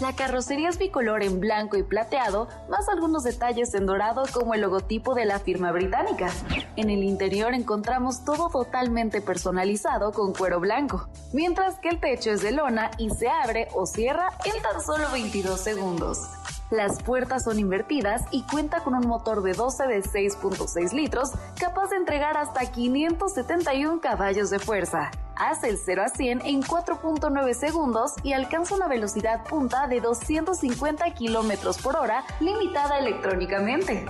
La 0.00 0.14
carrocería 0.14 0.70
es 0.70 0.78
bicolor 0.78 1.22
en 1.22 1.40
blanco 1.40 1.76
y 1.76 1.82
plateado, 1.82 2.48
más 2.70 2.88
algunos 2.88 3.22
detalles 3.22 3.74
en 3.74 3.84
dorado 3.84 4.22
como 4.32 4.54
el 4.54 4.62
logotipo 4.62 5.14
de 5.14 5.26
la 5.26 5.38
firma 5.38 5.72
británica. 5.72 6.30
En 6.76 6.90
el 6.90 7.02
interior 7.02 7.54
encontramos 7.54 8.24
todo 8.24 8.48
totalmente 8.48 9.20
personalizado 9.20 10.12
con 10.12 10.32
cuero 10.32 10.60
blanco, 10.60 11.08
mientras 11.32 11.78
que 11.78 11.88
el 11.88 12.00
techo 12.00 12.30
es 12.30 12.42
de 12.42 12.52
lona 12.52 12.90
y 12.98 13.10
se 13.10 13.28
abre 13.28 13.68
o 13.74 13.86
cierra 13.86 14.30
en 14.44 14.62
tan 14.62 14.80
solo 14.80 15.10
22 15.12 15.60
segundos. 15.60 16.39
Las 16.70 17.02
puertas 17.02 17.42
son 17.44 17.58
invertidas 17.58 18.22
y 18.30 18.42
cuenta 18.42 18.84
con 18.84 18.94
un 18.94 19.06
motor 19.08 19.42
de 19.42 19.54
12 19.54 19.86
de 19.88 20.02
6.6 20.02 20.92
litros 20.92 21.32
capaz 21.58 21.90
de 21.90 21.96
entregar 21.96 22.36
hasta 22.36 22.70
571 22.70 24.00
caballos 24.00 24.50
de 24.50 24.60
fuerza. 24.60 25.10
Hace 25.34 25.70
el 25.70 25.78
0 25.78 26.02
a 26.04 26.08
100 26.10 26.42
en 26.44 26.62
4.9 26.62 27.54
segundos 27.54 28.12
y 28.22 28.34
alcanza 28.34 28.76
una 28.76 28.86
velocidad 28.86 29.42
punta 29.44 29.88
de 29.88 30.00
250 30.00 31.12
kilómetros 31.14 31.78
por 31.78 31.96
hora, 31.96 32.24
limitada 32.38 32.98
electrónicamente. 32.98 34.06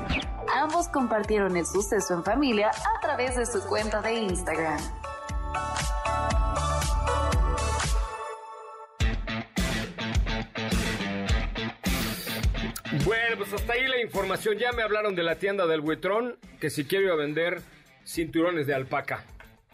Ambos 0.55 0.89
compartieron 0.89 1.57
el 1.57 1.65
suceso 1.65 2.13
en 2.15 2.25
familia 2.25 2.71
a 2.71 3.01
través 3.01 3.37
de 3.37 3.47
su 3.47 3.63
cuenta 3.67 4.03
de 4.03 4.15
Instagram. 4.15 4.81
Bueno, 13.05 13.37
pues 13.39 13.53
hasta 13.53 13.73
ahí 13.73 13.87
la 13.87 14.01
información. 14.01 14.59
Ya 14.59 14.73
me 14.73 14.83
hablaron 14.83 15.15
de 15.15 15.23
la 15.23 15.37
tienda 15.37 15.67
del 15.67 15.81
Buitrón, 15.81 16.37
que 16.61 16.71
si 16.71 16.85
quiero 16.85 17.07
iba 17.07 17.15
a 17.15 17.17
vender 17.19 17.61
cinturones 18.05 18.67
de 18.67 18.75
alpaca. 18.75 19.25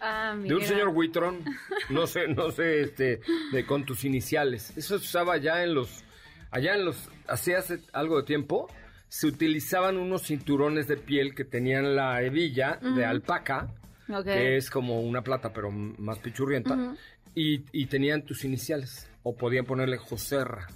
Ah, 0.00 0.34
De 0.38 0.54
un 0.54 0.60
mira. 0.60 0.66
señor 0.66 0.92
Buitrón, 0.92 1.42
no 1.90 2.06
sé, 2.06 2.28
no 2.28 2.50
sé, 2.50 2.82
este, 2.82 3.20
de, 3.52 3.66
con 3.66 3.84
tus 3.84 4.04
iniciales. 4.04 4.76
Eso 4.76 4.98
se 4.98 5.04
usaba 5.06 5.36
ya 5.38 5.62
en 5.64 5.74
los, 5.74 6.04
allá 6.50 6.74
en 6.74 6.84
los, 6.84 7.08
hace 7.26 7.56
algo 7.92 8.18
de 8.18 8.24
tiempo, 8.24 8.68
se 9.08 9.26
utilizaban 9.26 9.96
unos 9.96 10.22
cinturones 10.26 10.86
de 10.86 10.96
piel 10.96 11.34
que 11.34 11.44
tenían 11.44 11.96
la 11.96 12.22
hebilla 12.22 12.78
de 12.82 13.04
alpaca, 13.06 13.68
Ok. 14.08 14.24
que 14.24 14.56
es 14.56 14.68
como 14.70 15.00
una 15.00 15.22
plata, 15.22 15.52
pero 15.52 15.70
más 15.70 16.18
pichurrienta, 16.18 16.94
y, 17.34 17.62
y 17.72 17.86
tenían 17.86 18.22
tus 18.22 18.44
iniciales, 18.44 19.08
o 19.22 19.34
podían 19.34 19.64
ponerle 19.64 19.96
Joserra. 19.96 20.66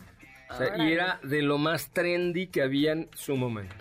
O 0.51 0.57
sea, 0.57 0.77
y 0.79 0.93
era 0.93 1.21
de 1.23 1.43
lo 1.43 1.59
más 1.59 1.91
trendy 1.91 2.47
que 2.49 2.63
había 2.63 2.93
en 2.93 3.09
su 3.15 3.37
momento. 3.37 3.75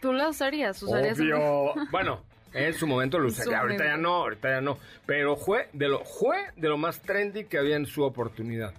¿Tú 0.00 0.12
la 0.12 0.28
usarías? 0.28 0.82
¿Usarías 0.82 1.18
Obvio. 1.18 1.74
Bueno, 1.90 2.22
en 2.52 2.74
su 2.74 2.86
momento 2.86 3.18
lo 3.18 3.28
usaría. 3.28 3.60
Ahorita 3.60 3.84
ya 3.84 3.96
no, 3.96 4.14
ahorita 4.14 4.48
ya 4.50 4.60
no. 4.60 4.78
Pero 5.06 5.36
fue 5.36 5.68
de 5.72 5.88
lo, 5.88 6.04
fue 6.04 6.36
de 6.56 6.68
lo 6.68 6.76
más 6.78 7.00
trendy 7.02 7.44
que 7.44 7.58
había 7.58 7.76
en 7.76 7.86
su 7.86 8.02
oportunidad. 8.02 8.72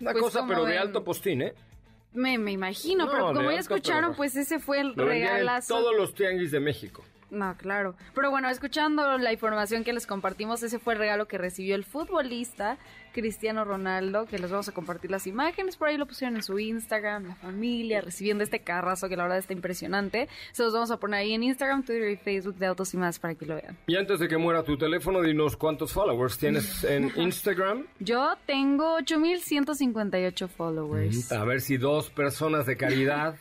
Una 0.00 0.12
Pues 0.12 0.24
cosa, 0.24 0.44
pero 0.46 0.64
de 0.64 0.78
alto 0.78 1.02
postín, 1.04 1.42
¿eh? 1.42 1.54
Me, 2.12 2.38
me 2.38 2.52
imagino, 2.52 3.04
No, 3.06 3.10
pero 3.12 3.26
como 3.34 3.50
ya 3.50 3.58
escucharon, 3.58 4.10
pero- 4.10 4.16
pues 4.16 4.36
ese 4.36 4.58
fue 4.58 4.80
el 4.80 4.88
Lo 4.96 5.04
vendían 5.06 5.28
en 5.28 5.34
regalazo. 5.40 5.74
todos 5.74 5.94
los 5.96 6.14
tianguis 6.14 6.50
de 6.50 6.60
México. 6.60 7.04
No, 7.30 7.56
claro. 7.56 7.94
Pero 8.14 8.30
bueno, 8.30 8.48
escuchando 8.48 9.18
la 9.18 9.32
información 9.32 9.84
que 9.84 9.92
les 9.92 10.06
compartimos, 10.06 10.62
ese 10.62 10.78
fue 10.78 10.94
el 10.94 11.00
regalo 11.00 11.26
que 11.26 11.38
recibió 11.38 11.74
el 11.74 11.84
futbolista 11.84 12.78
Cristiano 13.16 13.64
Ronaldo, 13.64 14.26
que 14.26 14.38
les 14.38 14.50
vamos 14.50 14.68
a 14.68 14.72
compartir 14.72 15.10
las 15.10 15.26
imágenes, 15.26 15.78
por 15.78 15.88
ahí 15.88 15.96
lo 15.96 16.04
pusieron 16.04 16.36
en 16.36 16.42
su 16.42 16.58
Instagram, 16.58 17.28
la 17.28 17.34
familia, 17.34 18.02
recibiendo 18.02 18.44
este 18.44 18.60
carrazo 18.60 19.08
que 19.08 19.16
la 19.16 19.22
verdad 19.22 19.38
está 19.38 19.54
impresionante. 19.54 20.28
Se 20.52 20.62
los 20.62 20.74
vamos 20.74 20.90
a 20.90 20.98
poner 21.00 21.20
ahí 21.20 21.32
en 21.32 21.42
Instagram, 21.42 21.82
Twitter 21.82 22.10
y 22.10 22.16
Facebook 22.16 22.56
de 22.56 22.66
Autos 22.66 22.92
y 22.92 22.98
más 22.98 23.18
para 23.18 23.34
que 23.34 23.46
lo 23.46 23.54
vean. 23.54 23.78
Y 23.86 23.96
antes 23.96 24.20
de 24.20 24.28
que 24.28 24.36
muera 24.36 24.62
tu 24.64 24.76
teléfono, 24.76 25.22
dinos 25.22 25.56
cuántos 25.56 25.94
followers 25.94 26.36
tienes 26.36 26.84
en 26.84 27.10
Instagram. 27.16 27.86
Yo 28.00 28.34
tengo 28.44 28.96
8158 28.96 30.48
followers. 30.48 31.32
A 31.32 31.42
ver 31.44 31.62
si 31.62 31.78
dos 31.78 32.10
personas 32.10 32.66
de 32.66 32.76
caridad, 32.76 33.36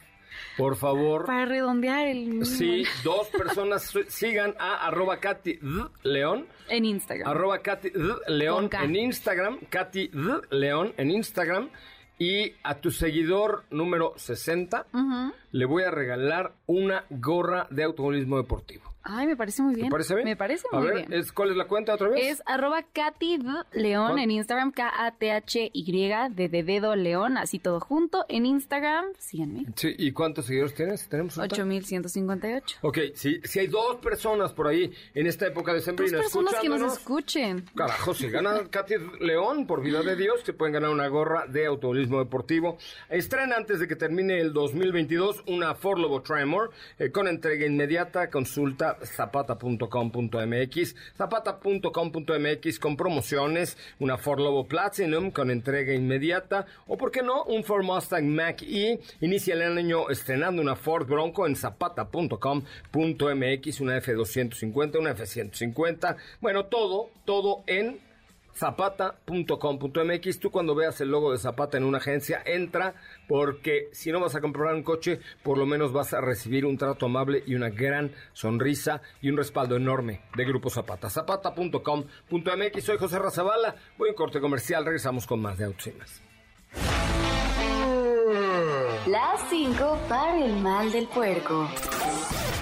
por 0.57 0.75
favor. 0.75 1.25
Para 1.25 1.45
redondear 1.45 2.07
el 2.07 2.45
Sí, 2.45 2.83
dos 3.03 3.27
personas 3.29 3.93
sigan 4.07 4.55
a 4.59 4.87
arroba 4.87 5.17
Katy. 5.19 5.59
León. 6.03 6.47
en 6.69 6.85
Instagram. 6.85 7.29
Arroba 7.29 7.59
Katy. 7.59 7.91
León 8.27 8.69
en 8.81 8.95
Instagram. 8.95 9.59
Katy. 9.69 10.11
León 10.51 10.93
en 10.97 11.11
Instagram. 11.11 11.69
Y 12.17 12.53
a 12.63 12.75
tu 12.75 12.91
seguidor 12.91 13.65
número 13.71 14.13
60 14.15 14.85
Ujú. 14.93 15.33
le 15.51 15.65
voy 15.65 15.83
a 15.83 15.91
regalar 15.91 16.53
una 16.65 17.03
gorra 17.09 17.67
de 17.69 17.83
automovilismo 17.83 18.37
deportivo. 18.37 18.94
Ay, 19.07 19.27
me 19.27 19.35
parece 19.37 19.61
muy 19.61 19.75
bien. 19.75 19.87
¿Te 19.87 19.91
parece 19.91 20.15
bien? 20.15 20.25
Me 20.25 20.35
parece 20.35 20.65
a 20.71 20.77
muy 20.79 20.87
ver, 20.87 20.95
bien. 20.95 21.13
¿es, 21.13 21.31
¿cuál 21.31 21.51
es 21.51 21.55
la 21.55 21.67
cuenta 21.67 21.93
otra 21.93 22.09
vez? 22.09 22.25
Es 22.25 22.43
arroba 22.47 22.81
Katy. 22.81 23.37
León 23.73 24.17
en 24.17 24.31
Instagram, 24.31 24.71
K-A-T-H-Y 24.71 26.09
de 26.31 26.49
de 26.49 26.63
dedo 26.63 26.95
León, 26.95 27.37
así 27.37 27.59
todo 27.59 27.79
junto. 27.79 28.25
En 28.29 28.45
Instagram, 28.45 29.05
síganme. 29.19 29.65
Sí, 29.75 29.93
¿y 29.97 30.11
cuántos 30.11 30.45
seguidores 30.45 30.73
tienes? 30.73 31.07
¿Tenemos 31.07 31.37
un 31.37 31.47
tal? 31.47 31.51
8158. 31.51 32.79
Ok, 32.81 32.97
si, 33.13 33.39
si 33.43 33.59
hay 33.59 33.67
dos 33.67 33.97
personas 33.97 34.53
por 34.53 34.67
ahí 34.67 34.91
en 35.13 35.27
esta 35.27 35.45
época 35.47 35.71
de 35.71 35.77
Dos 35.77 35.85
sembrina 35.85 36.17
personas 36.17 36.55
que 36.55 36.69
nos 36.69 36.93
escuchen. 36.93 37.65
Carajo, 37.75 38.13
si 38.13 38.29
gana 38.29 38.67
Katy 38.71 38.95
León, 39.19 39.67
por 39.67 39.81
vida 39.81 40.01
de 40.01 40.15
Dios, 40.15 40.43
te 40.43 40.53
pueden 40.53 40.73
ganar 40.73 40.89
una 40.89 41.07
gorra 41.07 41.45
de 41.47 41.65
automovilismo 41.67 42.19
deportivo. 42.19 42.77
Estrena 43.09 43.55
antes 43.55 43.79
de 43.79 43.87
que 43.87 43.95
termine 43.95 44.39
el 44.39 44.53
2022 44.53 45.43
una 45.47 45.75
Ford 45.75 45.99
Lobo 45.99 46.21
Tremor 46.21 46.71
eh, 46.97 47.11
con 47.11 47.27
entrega 47.27 47.65
inmediata. 47.65 48.29
Consulta 48.29 48.94
zapata.com.mx, 49.03 50.95
zapata.com.mx 51.17 52.79
con 52.79 52.97
promociones, 52.97 53.77
una 53.99 54.17
Ford 54.17 54.39
Lobo 54.39 54.67
Platinum 54.67 55.31
con 55.31 55.51
entrega 55.51 55.93
inmediata 55.93 56.65
o, 56.87 56.97
por 56.97 57.11
qué 57.11 57.21
no, 57.23 57.43
un 57.43 57.63
Ford 57.63 57.83
Mustang 57.83 58.27
Mach-E. 58.27 58.99
Inicia 59.21 59.53
el 59.55 59.77
año 59.77 60.09
estrenando 60.09 60.61
una 60.61 60.75
Ford 60.75 61.07
Bronco 61.07 61.47
en 61.47 61.55
zapata.com.mx, 61.55 63.81
una 63.81 64.01
F250, 64.01 64.99
una 64.99 65.15
F150. 65.15 66.17
Bueno, 66.41 66.65
todo, 66.65 67.09
todo 67.25 67.63
en 67.67 67.99
zapata.com.mx. 68.55 70.39
Tú 70.39 70.51
cuando 70.51 70.75
veas 70.75 70.99
el 71.01 71.09
logo 71.09 71.31
de 71.31 71.37
Zapata 71.37 71.77
en 71.77 71.83
una 71.83 71.97
agencia, 71.99 72.41
entra 72.45 72.95
porque 73.27 73.89
si 73.91 74.11
no 74.11 74.19
vas 74.19 74.35
a 74.35 74.41
comprar 74.41 74.73
un 74.73 74.83
coche, 74.83 75.19
por 75.43 75.57
lo 75.57 75.65
menos 75.65 75.91
vas 75.91 76.13
a 76.13 76.21
recibir 76.21 76.65
un 76.65 76.77
trato 76.77 77.05
amable 77.05 77.43
y 77.45 77.55
una 77.55 77.69
gran 77.69 78.11
sonrisa 78.33 79.01
y 79.21 79.29
un 79.29 79.37
respaldo 79.37 79.75
enorme 79.75 80.21
de 80.35 80.45
Grupo 80.45 80.69
Zapata. 80.69 81.09
Zapata.com.mx. 81.09 82.83
Soy 82.83 82.97
José 82.97 83.19
Razabala. 83.19 83.75
Voy 83.97 84.09
en 84.09 84.15
corte 84.15 84.39
comercial. 84.39 84.85
Regresamos 84.85 85.27
con 85.27 85.41
más 85.41 85.57
de 85.57 85.65
Autos. 85.65 85.75
Las 89.07 89.49
5 89.49 89.99
para 90.09 90.43
el 90.43 90.55
mal 90.57 90.91
del 90.91 91.07
puerco. 91.07 91.69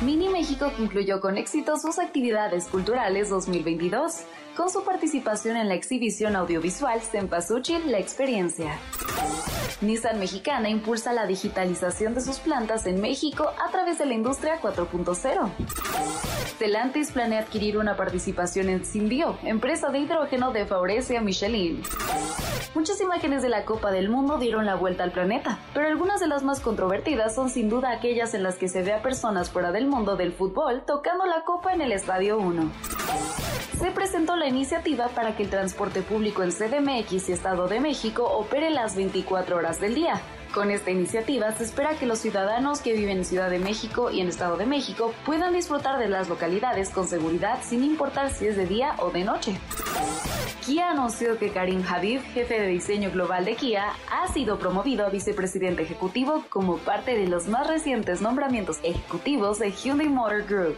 Mini 0.04 0.28
México 0.28 0.70
concluyó 0.76 1.22
con 1.22 1.38
éxito 1.38 1.78
sus 1.78 1.98
actividades 1.98 2.66
culturales 2.66 3.30
2022, 3.30 4.24
con 4.58 4.70
su 4.70 4.84
participación 4.84 5.56
en 5.56 5.70
la 5.70 5.76
exhibición 5.76 6.36
audiovisual 6.36 7.00
Cempasúchil 7.02 7.90
La 7.90 8.00
Experiencia. 8.00 8.78
Nissan 9.84 10.20
Mexicana 10.20 10.70
impulsa 10.70 11.14
la 11.14 11.26
digitalización 11.26 12.14
de 12.14 12.22
sus 12.22 12.40
plantas 12.40 12.86
en 12.86 13.02
México 13.02 13.52
a 13.64 13.70
través 13.70 14.00
de 14.00 14.06
la 14.06 14.14
industria 14.14 14.60
4.0. 14.62 15.50
Stellantis 16.48 17.12
planea 17.12 17.42
adquirir 17.42 17.78
una 17.78 17.98
participación 17.98 18.70
en 18.70 18.86
Symbio, 18.86 19.38
empresa 19.44 19.90
de 19.90 20.00
hidrógeno 20.00 20.52
de 20.52 20.66
Faurecia 20.66 21.22
Michelin. 21.22 21.84
Muchas 22.74 23.02
imágenes 23.02 23.42
de 23.42 23.50
la 23.50 23.66
Copa 23.66 23.92
del 23.92 24.10
Mundo 24.10 24.38
dieron 24.38 24.66
la 24.66 24.76
vuelta 24.76 25.04
al 25.04 25.12
planeta, 25.12 25.60
pero 25.74 25.88
algunas 25.88 26.20
de 26.20 26.28
las 26.28 26.44
más 26.44 26.60
controvertidas 26.60 27.36
son 27.36 27.50
sin 27.50 27.70
duda 27.70 27.92
aquellas 27.92 28.34
en 28.34 28.44
las 28.44 28.56
que 28.56 28.70
se 28.70 28.82
ve 28.82 28.94
a 28.94 29.02
personas 29.02 29.52
fuera 29.52 29.72
del 29.72 29.88
mundo 29.88 30.16
del 30.16 30.32
fútbol 30.32 30.84
tocando 30.86 31.26
la 31.26 31.44
copa 31.44 31.74
en 31.74 31.82
el 31.82 31.92
Estadio 31.92 32.38
1. 32.38 32.72
Se 33.80 33.92
presentó 33.92 34.36
la 34.36 34.48
iniciativa 34.48 35.08
para 35.10 35.36
que 35.36 35.44
el 35.44 35.50
transporte 35.50 36.02
público 36.02 36.44
en 36.44 36.52
CDMX 36.52 37.30
y 37.30 37.32
Estado 37.32 37.68
de 37.68 37.80
México 37.80 38.24
opere 38.24 38.70
las 38.70 38.96
24 38.96 39.58
horas 39.58 39.80
del 39.80 39.96
día. 39.96 40.22
Con 40.54 40.70
esta 40.70 40.92
iniciativa 40.92 41.52
se 41.52 41.64
espera 41.64 41.96
que 41.96 42.06
los 42.06 42.20
ciudadanos 42.20 42.82
que 42.82 42.94
viven 42.94 43.18
en 43.18 43.26
Ciudad 43.26 43.50
de 43.50 43.58
México 43.58 44.12
y 44.12 44.22
en 44.22 44.28
Estado 44.28 44.56
de 44.56 44.68
México 44.68 45.12
puedan 45.26 45.54
disfrutar 45.54 45.98
de 45.98 46.08
las 46.08 46.30
localidades 46.30 46.92
con 46.92 47.08
seguridad 47.08 47.60
sin 47.64 47.84
importar 47.84 48.32
si 48.32 48.46
es 48.46 48.56
de 48.56 48.68
día 48.68 48.96
o 49.00 49.10
de 49.10 49.24
noche. 49.24 49.58
Kia 50.64 50.92
anunció 50.92 51.40
que 51.40 51.50
Karim 51.50 51.84
Habib, 51.86 52.22
jefe 52.34 52.60
de 52.60 52.68
diseño 52.68 53.10
global 53.12 53.46
de 53.46 53.56
Kia, 53.56 53.94
ha 54.12 54.32
sido 54.32 54.60
promovido 54.60 55.06
a 55.06 55.10
vicepresidente 55.10 55.82
ejecutivo 55.82 56.46
como 56.50 56.78
parte 56.78 57.18
de 57.18 57.28
los 57.28 57.48
más 57.48 57.68
recientes 57.68 58.22
nombramientos 58.22 58.80
ejecutivos 58.84 59.58
de 59.58 59.72
Hyundai 59.72 60.08
Motor 60.08 60.44
Group. 60.44 60.78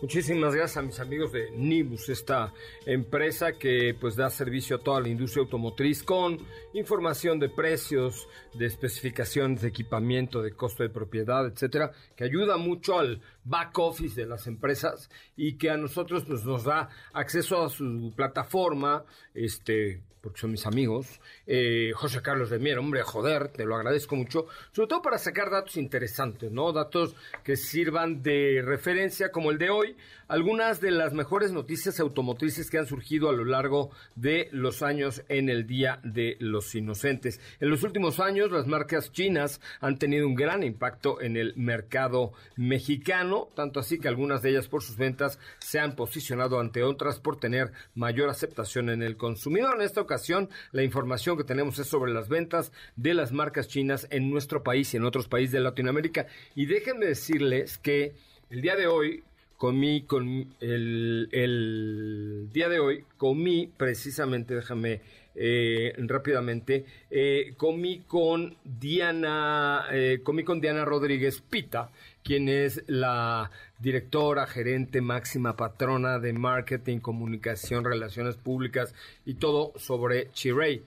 Muchísimas 0.00 0.54
gracias 0.54 0.76
a 0.76 0.82
mis 0.82 1.00
amigos 1.00 1.32
de 1.32 1.50
Nibus, 1.50 2.08
esta 2.08 2.54
empresa 2.86 3.54
que 3.54 3.96
pues 4.00 4.14
da 4.14 4.30
servicio 4.30 4.76
a 4.76 4.78
toda 4.78 5.00
la 5.00 5.08
industria 5.08 5.42
automotriz 5.42 6.04
con 6.04 6.38
información 6.72 7.40
de 7.40 7.48
precios, 7.48 8.28
de 8.54 8.66
especificaciones 8.66 9.60
de 9.60 9.68
equipamiento, 9.68 10.40
de 10.40 10.52
costo 10.52 10.84
de 10.84 10.90
propiedad, 10.90 11.44
etcétera, 11.46 11.90
que 12.14 12.22
ayuda 12.22 12.56
mucho 12.56 13.00
al 13.00 13.20
back 13.42 13.76
office 13.80 14.20
de 14.20 14.28
las 14.28 14.46
empresas 14.46 15.10
y 15.36 15.58
que 15.58 15.70
a 15.70 15.76
nosotros 15.76 16.24
pues, 16.24 16.44
nos 16.44 16.62
da 16.62 16.90
acceso 17.12 17.64
a 17.64 17.68
su 17.68 18.12
plataforma, 18.14 19.04
este 19.34 20.00
porque 20.20 20.40
son 20.40 20.50
mis 20.50 20.66
amigos, 20.66 21.20
eh, 21.46 21.92
José 21.94 22.22
Carlos 22.22 22.50
de 22.50 22.58
Mier, 22.58 22.78
hombre, 22.78 23.02
joder, 23.02 23.48
te 23.48 23.64
lo 23.64 23.76
agradezco 23.76 24.16
mucho, 24.16 24.46
sobre 24.72 24.88
todo 24.88 25.02
para 25.02 25.18
sacar 25.18 25.50
datos 25.50 25.76
interesantes, 25.76 26.50
¿no? 26.50 26.72
Datos 26.72 27.14
que 27.44 27.56
sirvan 27.56 28.22
de 28.22 28.62
referencia, 28.64 29.30
como 29.30 29.50
el 29.50 29.58
de 29.58 29.70
hoy, 29.70 29.87
algunas 30.28 30.80
de 30.80 30.90
las 30.90 31.12
mejores 31.12 31.52
noticias 31.52 32.00
automotrices 32.00 32.70
que 32.70 32.78
han 32.78 32.86
surgido 32.86 33.28
a 33.28 33.32
lo 33.32 33.44
largo 33.44 33.90
de 34.14 34.48
los 34.52 34.82
años 34.82 35.22
en 35.28 35.48
el 35.48 35.66
Día 35.66 36.00
de 36.04 36.36
los 36.40 36.74
Inocentes. 36.74 37.40
En 37.60 37.70
los 37.70 37.82
últimos 37.82 38.20
años, 38.20 38.50
las 38.50 38.66
marcas 38.66 39.12
chinas 39.12 39.60
han 39.80 39.98
tenido 39.98 40.26
un 40.26 40.34
gran 40.34 40.62
impacto 40.62 41.20
en 41.20 41.36
el 41.36 41.54
mercado 41.56 42.32
mexicano, 42.56 43.48
tanto 43.54 43.80
así 43.80 43.98
que 43.98 44.08
algunas 44.08 44.42
de 44.42 44.50
ellas 44.50 44.68
por 44.68 44.82
sus 44.82 44.96
ventas 44.96 45.38
se 45.58 45.78
han 45.78 45.96
posicionado 45.96 46.60
ante 46.60 46.82
otras 46.82 47.20
por 47.20 47.38
tener 47.38 47.72
mayor 47.94 48.28
aceptación 48.28 48.90
en 48.90 49.02
el 49.02 49.16
consumidor. 49.16 49.76
En 49.76 49.82
esta 49.82 50.00
ocasión, 50.00 50.48
la 50.72 50.82
información 50.82 51.36
que 51.36 51.44
tenemos 51.44 51.78
es 51.78 51.86
sobre 51.86 52.12
las 52.12 52.28
ventas 52.28 52.72
de 52.96 53.14
las 53.14 53.32
marcas 53.32 53.68
chinas 53.68 54.06
en 54.10 54.30
nuestro 54.30 54.62
país 54.62 54.92
y 54.92 54.96
en 54.96 55.04
otros 55.04 55.28
países 55.28 55.52
de 55.52 55.60
Latinoamérica. 55.60 56.26
Y 56.54 56.66
déjenme 56.66 57.06
decirles 57.06 57.78
que 57.78 58.14
el 58.50 58.60
día 58.62 58.76
de 58.76 58.86
hoy 58.86 59.24
comí 59.58 60.02
con 60.02 60.54
el, 60.60 62.48
día 62.52 62.68
de 62.68 62.78
hoy 62.78 63.04
comí 63.16 63.66
precisamente 63.76 64.54
déjame 64.54 65.00
eh, 65.34 65.92
rápidamente 65.98 66.86
eh, 67.10 67.54
comí 67.56 68.04
con 68.06 68.56
Diana 68.64 69.86
eh, 69.92 70.20
comí 70.22 70.44
con 70.44 70.60
Diana 70.60 70.84
Rodríguez 70.84 71.40
Pita 71.40 71.90
quien 72.22 72.48
es 72.48 72.84
la 72.86 73.50
directora 73.80 74.46
gerente 74.46 75.00
máxima 75.00 75.56
patrona 75.56 76.20
de 76.20 76.32
marketing 76.32 77.00
comunicación 77.00 77.84
relaciones 77.84 78.36
públicas 78.36 78.94
y 79.26 79.34
todo 79.34 79.72
sobre 79.76 80.30
Chiray 80.30 80.82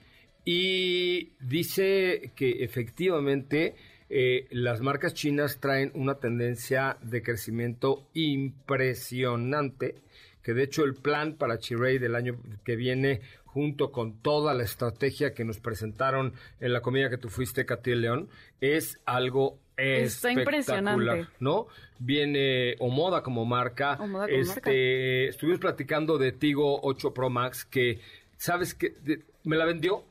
y 0.46 1.30
dice 1.42 2.32
que 2.36 2.64
efectivamente 2.64 3.76
eh, 4.14 4.48
las 4.52 4.82
marcas 4.82 5.14
chinas 5.14 5.60
traen 5.62 5.92
una 5.96 6.16
tendencia 6.16 6.98
de 7.02 7.24
crecimiento 7.24 8.06
impresionante, 8.14 9.96
que 10.44 10.54
de 10.54 10.64
hecho 10.64 10.84
el 10.84 10.96
plan 10.96 11.36
para 11.36 11.58
Chiray 11.58 11.98
del 11.98 12.16
año 12.16 12.38
que 12.66 12.76
viene, 12.76 13.22
junto 13.46 13.92
con 13.92 14.22
toda 14.22 14.54
la 14.54 14.64
estrategia 14.64 15.34
que 15.34 15.46
nos 15.46 15.60
presentaron 15.60 16.34
en 16.60 16.74
la 16.74 16.82
comida 16.82 17.10
que 17.10 17.18
tú 17.18 17.30
fuiste, 17.30 17.66
Katy 17.66 17.96
León, 17.96 18.30
es 18.60 19.00
algo 19.06 19.60
Está 19.78 20.32
impresionante. 20.32 21.28
¿no? 21.40 21.68
Viene 21.98 22.76
Omoda 22.80 23.24
como 23.24 23.46
marca. 23.46 23.94
Omoda 24.00 24.28
como 24.28 24.40
este, 24.40 24.50
marca. 24.54 24.72
Estuvimos 25.30 25.60
platicando 25.60 26.18
de 26.20 26.34
Tigo 26.34 26.80
8 26.84 27.14
Pro 27.14 27.30
Max, 27.32 27.66
que, 27.66 28.00
¿sabes 28.38 28.76
qué? 28.76 28.94
De- 29.02 29.24
Me 29.44 29.58
la 29.58 29.66
vendió. 29.66 30.04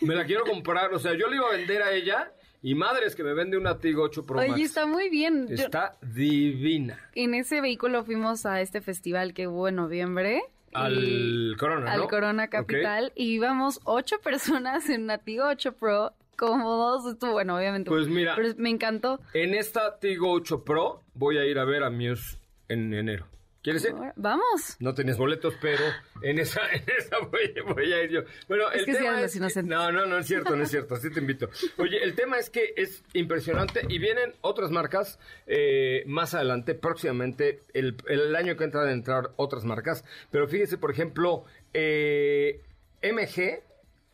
Me 0.00 0.14
la 0.14 0.24
quiero 0.24 0.44
comprar. 0.44 0.92
O 0.94 0.98
sea, 1.00 1.14
yo 1.14 1.26
le 1.28 1.36
iba 1.36 1.48
a 1.48 1.56
vender 1.56 1.82
a 1.82 1.92
ella 1.92 2.32
y 2.62 2.74
madres 2.74 3.14
que 3.14 3.22
me 3.24 3.34
vende 3.34 3.56
una 3.56 3.78
Tigo 3.78 4.02
8 4.02 4.24
Pro 4.26 4.36
Max. 4.36 4.50
Oye, 4.52 4.64
está 4.64 4.86
muy 4.86 5.08
bien. 5.08 5.46
Yo- 5.48 5.54
Está 5.54 5.96
divina. 6.02 6.98
en 7.14 7.34
ese 7.34 7.60
vehículo 7.60 8.04
fuimos 8.04 8.46
a 8.46 8.60
este 8.60 8.80
festival 8.80 9.34
que 9.34 9.46
hubo 9.48 9.68
en 9.68 9.76
noviembre. 9.76 10.42
Al 10.74 11.56
Corona, 11.58 11.92
Al 11.92 12.00
¿no? 12.00 12.08
Corona 12.08 12.44
Ok. 12.44 12.50
Capital. 12.50 13.12
Y 13.14 13.32
íbamos 13.34 13.80
ocho 13.84 14.16
personas 14.22 14.88
en 14.90 15.04
una 15.04 15.18
Tigo 15.18 15.44
8 15.46 15.72
Pro, 15.72 16.12
cómodos. 16.36 17.10
Estuvo 17.10 17.32
bueno, 17.32 17.56
obviamente. 17.56 17.88
Pues 17.90 18.06
mira. 18.08 18.34
Pero 18.36 18.50
me 18.58 18.70
encantó. 18.70 19.20
En 19.34 19.54
esta 19.54 19.98
Tigo 19.98 20.30
8 20.32 20.64
Pro 20.64 21.02
voy 21.14 21.38
a 21.38 21.44
ir 21.46 21.58
a 21.58 21.64
ver 21.64 21.82
a 21.84 21.90
Muse 21.90 22.38
en 22.68 22.92
enero. 22.92 23.26
¿Quieres 23.68 23.84
ir? 23.84 23.94
Vamos. 24.16 24.76
No 24.80 24.94
tenías 24.94 25.18
boletos, 25.18 25.54
pero 25.60 25.84
en 26.22 26.38
esa, 26.38 26.60
en 26.72 26.84
esa 26.96 27.18
voy, 27.18 27.74
voy 27.74 27.92
a 27.92 28.02
ir 28.02 28.10
yo. 28.10 28.20
Bueno, 28.48 28.70
Es 28.70 28.80
el 28.80 28.86
que 28.86 28.92
sí 28.92 28.98
tema 28.98 29.20
eran 29.20 29.24
es. 29.24 29.64
No, 29.64 29.92
no, 29.92 30.06
no 30.06 30.16
es 30.16 30.26
cierto, 30.26 30.56
no 30.56 30.62
es 30.62 30.70
cierto. 30.70 30.94
Así 30.94 31.10
te 31.10 31.20
invito. 31.20 31.50
Oye, 31.76 32.02
el 32.02 32.14
tema 32.14 32.38
es 32.38 32.48
que 32.48 32.72
es 32.76 33.04
impresionante 33.12 33.82
y 33.86 33.98
vienen 33.98 34.32
otras 34.40 34.70
marcas 34.70 35.18
eh, 35.46 36.02
más 36.06 36.32
adelante, 36.32 36.74
próximamente. 36.74 37.60
El, 37.74 37.96
el 38.08 38.34
año 38.36 38.56
que 38.56 38.64
entra 38.64 38.84
de 38.84 38.92
entrar 38.92 39.32
otras 39.36 39.64
marcas. 39.64 40.02
Pero 40.30 40.48
fíjense, 40.48 40.78
por 40.78 40.90
ejemplo, 40.90 41.44
eh, 41.74 42.62
MG 43.02 43.62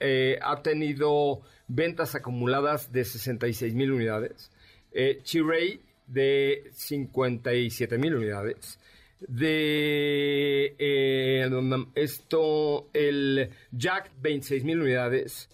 eh, 0.00 0.38
ha 0.42 0.62
tenido 0.62 1.42
ventas 1.68 2.16
acumuladas 2.16 2.90
de 2.90 3.04
66 3.04 3.72
mil 3.72 3.92
unidades. 3.92 4.50
Eh, 4.90 5.20
Chiray 5.22 5.80
de 6.08 6.70
57 6.72 7.98
mil 7.98 8.16
unidades. 8.16 8.80
De 9.28 10.74
eh, 10.78 11.48
esto, 11.94 12.88
el 12.92 13.50
Jack, 13.72 14.10
26 14.20 14.64
mil 14.64 14.80
unidades. 14.80 15.48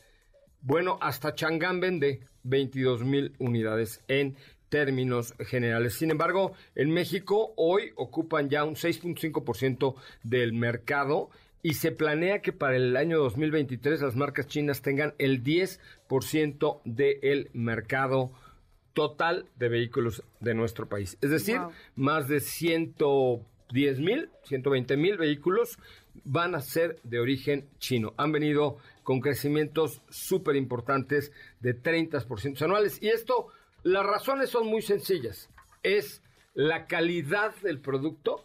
Bueno, 0.63 0.99
hasta 1.01 1.35
Chang'an 1.35 1.81
vende 1.81 2.21
22 2.43 3.05
mil 3.05 3.33
unidades 3.39 4.03
en 4.09 4.37
términos 4.69 5.35
generales. 5.41 5.95
Sin 5.95 6.11
embargo, 6.11 6.53
en 6.75 6.91
México 6.91 7.53
hoy 7.57 7.93
ocupan 7.97 8.49
ya 8.49 8.65
un 8.65 8.77
6.5% 8.77 9.95
del 10.23 10.53
mercado 10.53 11.31
y 11.63 11.75
se 11.75 11.93
planea 11.93 12.41
que 12.41 12.53
para 12.53 12.77
el 12.77 12.97
año 12.97 13.19
2023 13.19 14.01
las 14.01 14.17
marcas 14.17 14.47
chinas 14.47 14.81
tengan 14.81 15.15
el 15.19 15.45
10% 15.45 16.81
del 16.85 17.51
mercado 17.53 18.31
total 18.95 19.47
de 19.57 19.69
vehículos 19.69 20.23
de 20.41 20.55
nuestro 20.55 20.89
país. 20.89 21.19
Es 21.21 21.31
decir, 21.31 21.59
Wow. 21.59 21.73
más 21.97 22.29
de 22.29 22.41
110 23.71 24.01
mil, 24.01 24.31
120 24.45 24.97
mil 24.97 25.17
vehículos 25.17 25.79
van 26.25 26.55
a 26.55 26.61
ser 26.61 27.01
de 27.03 27.21
origen 27.21 27.69
chino. 27.79 28.15
Han 28.17 28.33
venido 28.33 28.79
con 29.03 29.21
crecimientos 29.21 30.03
súper 30.09 30.57
importantes 30.57 31.33
de 31.61 31.81
30% 31.81 32.63
anuales. 32.63 32.99
Y 33.01 33.09
esto, 33.09 33.49
las 33.83 34.05
razones 34.05 34.51
son 34.51 34.67
muy 34.67 34.83
sencillas. 34.83 35.49
Es 35.83 36.23
la 36.55 36.87
calidad 36.87 37.55
del 37.63 37.81
producto, 37.81 38.45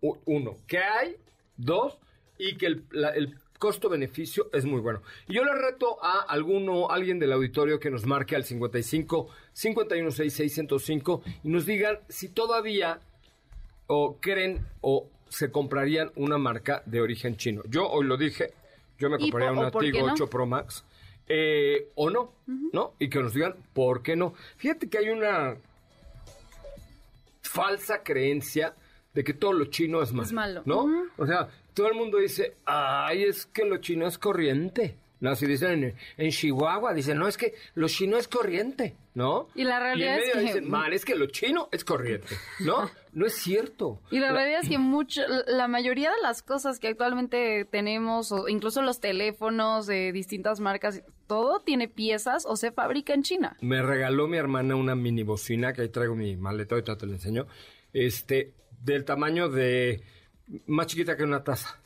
uno, 0.00 0.56
que 0.66 0.78
hay, 0.78 1.16
dos, 1.56 1.98
y 2.38 2.56
que 2.56 2.66
el, 2.66 3.36
costo-beneficio 3.58 4.48
es 4.54 4.64
muy 4.64 4.80
bueno. 4.80 5.02
Y 5.28 5.34
yo 5.34 5.44
le 5.44 5.52
reto 5.54 6.02
a 6.02 6.20
alguno, 6.20 6.88
alguien 6.88 7.18
del 7.18 7.30
auditorio 7.30 7.78
que 7.78 7.90
nos 7.90 8.06
marque 8.06 8.34
al 8.34 8.44
55 8.44 9.28
516 9.52 10.32
605 10.32 11.22
y 11.44 11.48
nos 11.50 11.66
digan 11.66 11.98
si 12.08 12.30
todavía 12.30 13.00
o 13.92 14.18
creen 14.20 14.64
o 14.82 15.08
se 15.28 15.50
comprarían 15.50 16.12
una 16.14 16.38
marca 16.38 16.82
de 16.86 17.00
origen 17.00 17.36
chino. 17.36 17.62
Yo 17.68 17.88
hoy 17.88 18.06
lo 18.06 18.16
dije, 18.16 18.52
yo 18.98 19.10
me 19.10 19.16
¿Y 19.16 19.22
compraría 19.22 19.50
una 19.52 19.70
Tigo 19.72 20.06
no? 20.06 20.12
8 20.12 20.30
Pro 20.30 20.46
Max. 20.46 20.84
eh, 21.26 21.88
o 21.96 22.08
no, 22.08 22.32
¿no? 22.72 22.94
Y 23.00 23.08
que 23.08 23.20
nos 23.20 23.34
digan 23.34 23.56
por 23.72 24.02
qué 24.02 24.14
no. 24.14 24.34
Fíjate 24.56 24.88
que 24.88 24.98
hay 24.98 25.08
una 25.08 25.56
falsa 27.42 28.02
creencia 28.04 28.74
de 29.12 29.24
que 29.24 29.34
todo 29.34 29.52
lo 29.52 29.64
chino 29.66 30.02
es 30.02 30.12
malo. 30.12 30.26
Es 30.26 30.32
malo. 30.32 30.62
¿No? 30.64 30.86
O 31.16 31.26
sea, 31.26 31.48
todo 31.74 31.88
el 31.88 31.94
mundo 31.94 32.18
dice, 32.18 32.54
ay, 32.64 33.24
es 33.24 33.46
que 33.46 33.64
lo 33.64 33.78
chino 33.78 34.06
es 34.06 34.18
corriente. 34.18 34.96
No, 35.20 35.36
si 35.36 35.46
dicen 35.46 35.84
en, 35.84 35.94
en 36.16 36.30
Chihuahua, 36.30 36.94
dicen, 36.94 37.18
no, 37.18 37.28
es 37.28 37.36
que 37.36 37.52
lo 37.74 37.88
chino 37.88 38.16
es 38.16 38.26
corriente, 38.26 38.96
¿no? 39.14 39.48
Y 39.54 39.64
la 39.64 39.78
realidad 39.78 40.14
en 40.14 40.20
es 40.20 40.26
medio 40.26 40.40
que- 40.40 40.46
dicen, 40.46 40.70
mal, 40.70 40.92
es 40.94 41.04
que 41.04 41.14
lo 41.14 41.26
chino 41.26 41.68
es 41.72 41.84
corriente, 41.84 42.28
¿no? 42.60 42.90
No 43.12 43.26
es 43.26 43.34
cierto. 43.34 44.00
Y 44.12 44.20
la 44.20 44.30
realidad 44.32 44.60
es 44.62 44.68
que 44.68 44.78
mucho, 44.78 45.22
la 45.48 45.66
mayoría 45.66 46.10
de 46.10 46.22
las 46.22 46.42
cosas 46.42 46.78
que 46.78 46.86
actualmente 46.88 47.64
tenemos, 47.64 48.30
o 48.30 48.48
incluso 48.48 48.82
los 48.82 49.00
teléfonos 49.00 49.86
de 49.88 50.12
distintas 50.12 50.60
marcas, 50.60 51.02
todo 51.26 51.58
tiene 51.60 51.88
piezas 51.88 52.46
o 52.46 52.54
se 52.56 52.70
fabrica 52.70 53.12
en 53.12 53.24
China. 53.24 53.56
Me 53.60 53.82
regaló 53.82 54.28
mi 54.28 54.36
hermana 54.36 54.76
una 54.76 54.94
mini 54.94 55.24
bocina, 55.24 55.72
que 55.72 55.82
ahí 55.82 55.88
traigo 55.88 56.14
mi 56.14 56.36
maleta, 56.36 56.76
ahorita 56.76 56.96
te 56.96 57.06
la 57.06 57.14
enseño, 57.14 57.46
este, 57.92 58.54
del 58.80 59.04
tamaño 59.04 59.48
de, 59.48 60.02
más 60.66 60.86
chiquita 60.86 61.16
que 61.16 61.24
una 61.24 61.42
taza. 61.42 61.78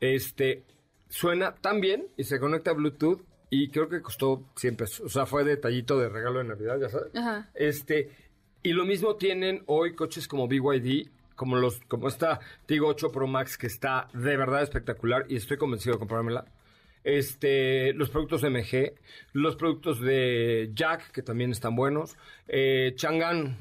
Este, 0.00 0.64
suena 1.10 1.54
tan 1.56 1.80
bien 1.82 2.08
y 2.16 2.24
se 2.24 2.40
conecta 2.40 2.70
a 2.70 2.74
Bluetooth 2.74 3.20
y 3.50 3.68
creo 3.68 3.88
que 3.88 4.00
costó 4.00 4.44
100 4.56 4.76
pesos. 4.76 5.00
O 5.00 5.08
sea, 5.08 5.26
fue 5.26 5.44
detallito 5.44 5.98
de 5.98 6.08
regalo 6.08 6.38
de 6.38 6.44
Navidad, 6.44 6.78
ya 6.80 6.88
sabes. 6.88 7.14
Ajá. 7.14 7.50
Este, 7.54 8.08
y 8.62 8.72
lo 8.72 8.86
mismo 8.86 9.16
tienen 9.16 9.62
hoy 9.66 9.94
coches 9.94 10.28
como 10.28 10.48
BYD, 10.48 11.08
como 11.34 11.56
los, 11.56 11.80
como 11.88 12.08
esta 12.08 12.40
Tigo 12.66 12.86
8 12.88 13.10
Pro 13.10 13.26
Max 13.26 13.58
que 13.58 13.66
está 13.66 14.08
de 14.14 14.36
verdad 14.36 14.62
espectacular 14.62 15.26
y 15.28 15.36
estoy 15.36 15.56
convencido 15.56 15.94
de 15.94 15.98
comprármela. 15.98 16.46
Este, 17.02 17.92
los 17.94 18.10
productos 18.10 18.42
MG, 18.42 18.92
los 19.32 19.56
productos 19.56 20.00
de 20.00 20.70
Jack, 20.74 21.10
que 21.10 21.22
también 21.22 21.50
están 21.50 21.74
buenos, 21.74 22.16
eh, 22.46 22.92
Chang'an, 22.94 23.56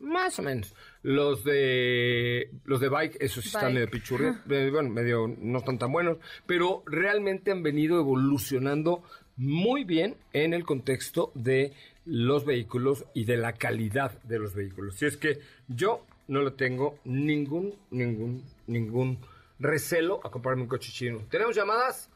más 0.00 0.38
o 0.38 0.42
menos. 0.42 0.74
Los 1.02 1.42
de 1.42 2.50
los 2.64 2.80
de 2.80 2.88
bike, 2.88 3.16
esos 3.20 3.46
están 3.46 3.74
medio 3.74 3.90
pichurri, 3.90 4.32
bueno, 4.46 4.88
medio 4.88 5.26
no 5.26 5.58
están 5.58 5.78
tan 5.78 5.90
buenos, 5.90 6.18
pero 6.46 6.84
realmente 6.86 7.50
han 7.50 7.62
venido 7.62 7.98
evolucionando 7.98 9.02
muy 9.36 9.82
bien 9.82 10.16
en 10.32 10.54
el 10.54 10.64
contexto 10.64 11.32
de 11.34 11.72
los 12.04 12.44
vehículos 12.44 13.04
y 13.14 13.24
de 13.24 13.36
la 13.36 13.54
calidad 13.54 14.22
de 14.22 14.38
los 14.38 14.54
vehículos. 14.54 14.96
Si 14.96 15.06
es 15.06 15.16
que 15.16 15.40
yo 15.68 16.06
no 16.28 16.42
le 16.42 16.52
tengo 16.52 16.98
ningún, 17.04 17.74
ningún, 17.90 18.44
ningún 18.66 19.18
recelo 19.58 20.20
a 20.24 20.30
comprarme 20.30 20.62
un 20.62 20.68
coche 20.68 20.92
chino. 20.92 21.24
¿Tenemos 21.30 21.56
llamadas? 21.56 22.11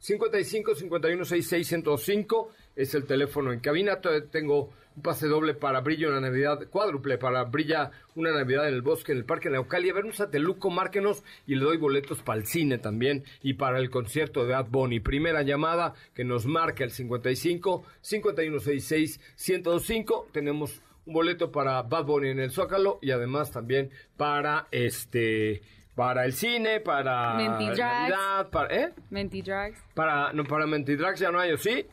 55 0.00 0.74
51 0.74 1.24
66 1.24 1.68
105 1.68 2.50
es 2.74 2.94
el 2.94 3.04
teléfono 3.04 3.52
en 3.52 3.60
cabina. 3.60 4.00
Tengo 4.30 4.70
un 4.96 5.02
pase 5.02 5.26
doble 5.28 5.52
para 5.54 5.80
Brillo 5.80 6.08
una 6.08 6.20
Navidad, 6.20 6.66
cuádruple 6.70 7.18
para 7.18 7.44
Brilla 7.44 7.90
una 8.14 8.32
Navidad 8.32 8.66
en 8.66 8.74
el 8.74 8.82
bosque, 8.82 9.12
en 9.12 9.18
el 9.18 9.24
Parque 9.26 9.50
Naucali. 9.50 9.90
A 9.90 9.94
ver, 9.94 10.06
un 10.06 10.14
sateluco, 10.14 10.70
márquenos 10.70 11.22
y 11.46 11.54
le 11.54 11.64
doy 11.64 11.76
boletos 11.76 12.22
para 12.22 12.40
el 12.40 12.46
cine 12.46 12.78
también 12.78 13.24
y 13.42 13.54
para 13.54 13.78
el 13.78 13.90
concierto 13.90 14.46
de 14.46 14.54
Ad 14.54 14.66
Bunny. 14.70 15.00
Primera 15.00 15.42
llamada 15.42 15.94
que 16.14 16.24
nos 16.24 16.46
marca 16.46 16.82
el 16.82 16.90
55 16.90 17.84
51 18.00 18.58
66 18.58 19.20
105. 19.36 20.28
Tenemos 20.32 20.80
un 21.04 21.12
boleto 21.12 21.52
para 21.52 21.82
Bad 21.82 22.06
Bunny 22.06 22.28
en 22.30 22.40
el 22.40 22.50
Zócalo 22.52 22.98
y 23.02 23.10
además 23.10 23.50
también 23.50 23.90
para 24.16 24.66
este 24.70 25.60
para 26.00 26.24
el 26.24 26.32
cine, 26.32 26.80
para 26.80 27.34
Mentidrags. 27.34 28.48
Para 28.50 28.74
¿eh? 28.74 28.94
Mentidrags. 29.10 29.78
Para, 29.92 30.32
no, 30.32 30.44
para 30.44 30.66
Mentidrags 30.66 31.20
ya 31.20 31.30
no 31.30 31.38
hay, 31.38 31.52
¿o 31.52 31.58
sí? 31.58 31.84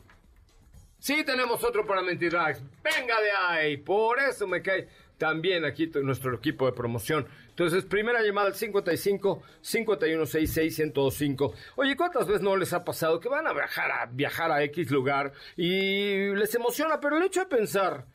Sí 0.98 1.24
tenemos 1.24 1.62
otro 1.62 1.84
para 1.84 2.00
Mentidrags. 2.00 2.62
Venga 2.82 3.20
de 3.20 3.30
ahí. 3.38 3.76
Por 3.76 4.18
eso 4.18 4.46
me 4.46 4.62
cae 4.62 4.88
también 5.18 5.66
aquí 5.66 5.90
nuestro 6.02 6.34
equipo 6.34 6.64
de 6.64 6.72
promoción. 6.72 7.26
Entonces, 7.50 7.84
primera 7.84 8.22
llamada 8.22 8.46
al 8.46 8.54
55 8.54 9.42
51 9.60 10.24
66 10.24 10.74
105. 10.74 11.52
Oye, 11.76 11.94
¿cuántas 11.94 12.26
veces 12.26 12.40
no 12.40 12.56
les 12.56 12.72
ha 12.72 12.86
pasado 12.86 13.20
que 13.20 13.28
van 13.28 13.46
a 13.46 13.52
viajar 13.52 13.90
a, 13.90 14.06
viajar 14.06 14.50
a 14.50 14.62
X 14.62 14.90
lugar 14.90 15.34
y 15.54 16.34
les 16.34 16.54
emociona? 16.54 16.98
Pero 16.98 17.18
el 17.18 17.24
hecho 17.24 17.40
de 17.40 17.46
pensar 17.54 18.06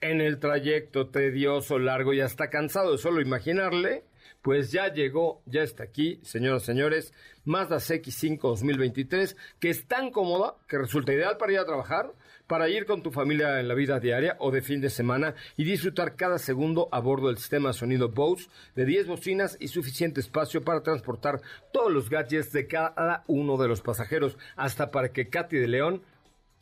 en 0.00 0.22
el 0.22 0.38
trayecto 0.38 1.10
tedioso, 1.10 1.78
largo 1.78 2.14
y 2.14 2.22
hasta 2.22 2.48
cansado 2.48 2.92
de 2.92 2.98
solo 2.98 3.20
imaginarle, 3.20 4.04
pues 4.44 4.70
ya 4.70 4.92
llegó, 4.92 5.40
ya 5.46 5.62
está 5.62 5.84
aquí, 5.84 6.20
señoras 6.22 6.64
y 6.64 6.66
señores, 6.66 7.14
Mazda 7.46 7.76
CX5 7.76 8.42
2023, 8.42 9.38
que 9.58 9.70
es 9.70 9.86
tan 9.86 10.10
cómoda 10.10 10.56
que 10.68 10.76
resulta 10.76 11.14
ideal 11.14 11.38
para 11.38 11.52
ir 11.52 11.58
a 11.60 11.64
trabajar, 11.64 12.12
para 12.46 12.68
ir 12.68 12.84
con 12.84 13.02
tu 13.02 13.10
familia 13.10 13.58
en 13.58 13.68
la 13.68 13.74
vida 13.74 14.00
diaria 14.00 14.36
o 14.40 14.50
de 14.50 14.60
fin 14.60 14.82
de 14.82 14.90
semana 14.90 15.34
y 15.56 15.64
disfrutar 15.64 16.14
cada 16.14 16.38
segundo 16.38 16.90
a 16.92 17.00
bordo 17.00 17.28
del 17.28 17.38
sistema 17.38 17.70
de 17.70 17.72
sonido 17.72 18.10
Bose 18.10 18.50
de 18.76 18.84
10 18.84 19.06
bocinas 19.06 19.56
y 19.60 19.68
suficiente 19.68 20.20
espacio 20.20 20.62
para 20.62 20.82
transportar 20.82 21.40
todos 21.72 21.90
los 21.90 22.10
gadgets 22.10 22.52
de 22.52 22.66
cada 22.66 23.24
uno 23.26 23.56
de 23.56 23.68
los 23.68 23.80
pasajeros, 23.80 24.36
hasta 24.56 24.90
para 24.90 25.10
que 25.10 25.30
Katy 25.30 25.56
de 25.56 25.68
León 25.68 26.02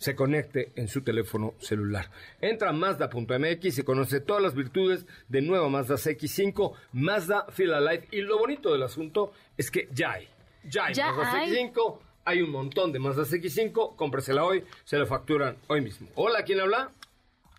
se 0.03 0.17
conecte 0.17 0.73
en 0.75 0.89
su 0.89 1.03
teléfono 1.03 1.55
celular. 1.61 2.11
Entra 2.41 2.71
a 2.71 2.73
Mazda.mx 2.73 3.79
y 3.79 3.83
conoce 3.85 4.21
todas 4.21 4.43
las 4.43 4.55
virtudes 4.55 5.07
de 5.29 5.43
nueva 5.43 5.69
Mazda 5.69 5.95
CX5, 5.95 6.73
Mazda 6.93 7.47
Feel 7.51 7.73
Alive. 7.73 8.09
Y 8.11 8.23
lo 8.23 8.37
bonito 8.37 8.73
del 8.73 8.83
asunto 8.83 9.33
es 9.57 9.71
que 9.71 9.89
ya 9.93 10.13
hay. 10.15 10.29
Ya 10.65 10.87
hay 10.87 10.95
Ya 10.95 11.13
Mazda 11.13 11.33
hay. 11.33 11.53
CX5, 11.53 11.99
hay 12.25 12.43
un 12.43 12.51
montón 12.51 12.91
de 12.91 12.99
Mazda 12.99 13.23
CX5, 13.23 13.95
cómpresela 13.95 14.45
hoy, 14.45 14.65
se 14.83 14.99
la 14.99 15.07
facturan 15.07 15.57
hoy 15.69 15.83
mismo. 15.83 16.09
Hola, 16.17 16.43
¿quién 16.43 16.59
habla? 16.59 16.91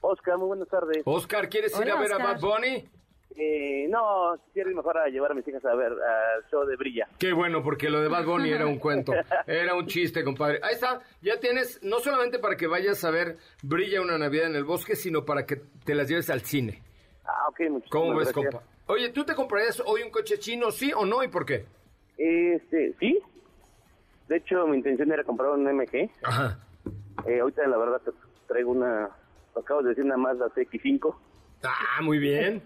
Oscar, 0.02 0.38
muy 0.38 0.48
buenas 0.48 0.68
tardes. 0.68 1.02
Oscar, 1.06 1.48
¿quieres 1.48 1.72
ir 1.80 1.90
a 1.90 1.98
ver 1.98 2.12
a. 2.12 2.18
Bad 2.18 2.42
Bunny? 2.42 2.84
Eh, 3.36 3.88
no, 3.90 4.36
quiero 4.54 4.70
ir 4.70 4.76
mejor 4.76 4.98
a 4.98 5.08
llevar 5.08 5.32
a 5.32 5.34
mis 5.34 5.48
hijas 5.48 5.66
a 5.66 5.74
ver 5.76 5.92
al 5.92 6.46
show 6.52 6.66
de 6.66 6.76
Brilla. 6.76 7.08
Qué 7.18 7.34
bueno, 7.34 7.64
porque 7.64 7.90
lo 7.90 8.02
de 8.02 8.08
Bad 8.08 8.26
Bunny 8.26 8.52
era 8.52 8.66
un 8.68 8.78
cuento, 8.80 9.14
era 9.48 9.74
un 9.76 9.88
chiste, 9.88 10.24
compadre. 10.24 10.60
Ahí 10.62 10.76
está, 10.76 11.02
ya 11.22 11.40
tienes, 11.40 11.82
no 11.84 12.00
solamente 12.00 12.40
para 12.40 12.56
que 12.56 12.68
vayas 12.68 13.04
a 13.04 13.12
ver 13.12 13.38
Brilla 13.64 14.02
una 14.02 14.18
Navidad 14.18 14.48
en 14.48 14.56
el 14.56 14.64
bosque, 14.64 14.96
sino 14.96 15.26
para 15.26 15.46
que 15.46 15.58
te 15.84 15.96
las 15.96 16.08
lleves 16.08 16.30
al 16.30 16.42
cine. 16.42 16.82
Ah, 17.26 17.48
ok, 17.50 17.60
muchísimas 17.70 17.90
¿Cómo 17.90 18.16
ves, 18.18 18.34
gracias. 18.34 18.54
compa? 18.54 18.64
Oye, 18.88 19.10
¿tú 19.10 19.24
te 19.24 19.34
comprarías 19.34 19.82
hoy 19.86 20.02
un 20.04 20.12
coche 20.12 20.38
chino, 20.38 20.70
sí 20.70 20.92
o 20.96 21.06
no? 21.06 21.24
¿Y 21.24 21.30
por 21.30 21.46
qué? 21.46 21.66
Este, 22.18 22.94
sí. 23.00 23.18
De 24.28 24.38
hecho, 24.38 24.68
mi 24.68 24.78
intención 24.78 25.12
era 25.12 25.24
comprar 25.24 25.52
un 25.52 25.64
MG. 25.64 26.10
Ajá. 26.24 26.60
Eh, 27.26 27.40
ahorita, 27.40 27.66
la 27.68 27.78
verdad, 27.78 28.02
traigo 28.48 28.72
una... 28.72 29.10
Acabo 29.56 29.82
de 29.84 29.90
decir 29.90 30.04
una 30.04 30.18
Mazda 30.18 30.48
CX5. 30.50 31.16
Ah, 31.64 32.02
muy 32.02 32.18
bien. 32.18 32.62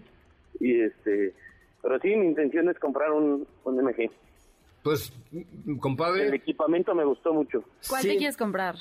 Y 0.60 0.80
este... 0.80 1.34
Pero 1.80 1.98
sí, 2.00 2.14
mi 2.16 2.26
intención 2.26 2.68
es 2.68 2.78
comprar 2.78 3.12
un, 3.12 3.46
un 3.64 3.76
MG. 3.84 4.10
Pues, 4.82 5.12
mm, 5.30 5.70
El 5.72 5.78
compadre. 5.78 6.34
equipamiento 6.34 6.94
me 6.94 7.04
gustó 7.04 7.32
mucho. 7.32 7.62
¿Cuál 7.88 8.02
sí. 8.02 8.08
te 8.08 8.16
quieres 8.16 8.36
comprar? 8.36 8.74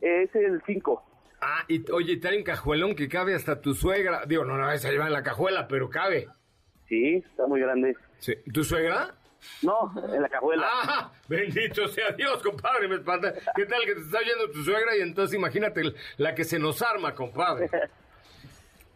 Es 0.00 0.34
el 0.34 0.62
5. 0.66 1.02
Ah, 1.40 1.64
y 1.68 1.90
oye, 1.90 2.16
trae 2.18 2.38
un 2.38 2.44
cajuelón 2.44 2.94
que 2.94 3.08
cabe 3.08 3.34
hasta 3.34 3.60
tu 3.60 3.74
suegra. 3.74 4.24
Digo, 4.26 4.44
no, 4.44 4.56
no, 4.56 4.70
esa 4.70 4.90
lleva 4.90 5.06
en 5.06 5.12
la 5.12 5.22
cajuela, 5.22 5.66
pero 5.68 5.90
cabe. 5.90 6.28
Sí, 6.88 7.16
está 7.16 7.46
muy 7.46 7.60
grande. 7.60 7.96
Sí. 8.18 8.34
¿Tu 8.52 8.64
suegra? 8.64 9.14
No, 9.62 9.92
en 10.14 10.22
la 10.22 10.28
cajuela. 10.28 10.66
¡Ah! 10.72 11.12
Bendito 11.28 11.88
sea 11.88 12.12
Dios, 12.12 12.42
compadre, 12.42 12.86
me 12.86 12.94
espanta. 12.96 13.34
¿Qué 13.56 13.66
tal 13.66 13.84
que 13.84 13.94
te 13.94 14.00
está 14.00 14.18
oyendo 14.18 14.50
tu 14.52 14.62
suegra? 14.62 14.96
Y 14.96 15.00
entonces 15.00 15.36
imagínate 15.36 15.82
la 16.16 16.34
que 16.34 16.44
se 16.44 16.58
nos 16.58 16.80
arma, 16.80 17.14
compadre. 17.14 17.68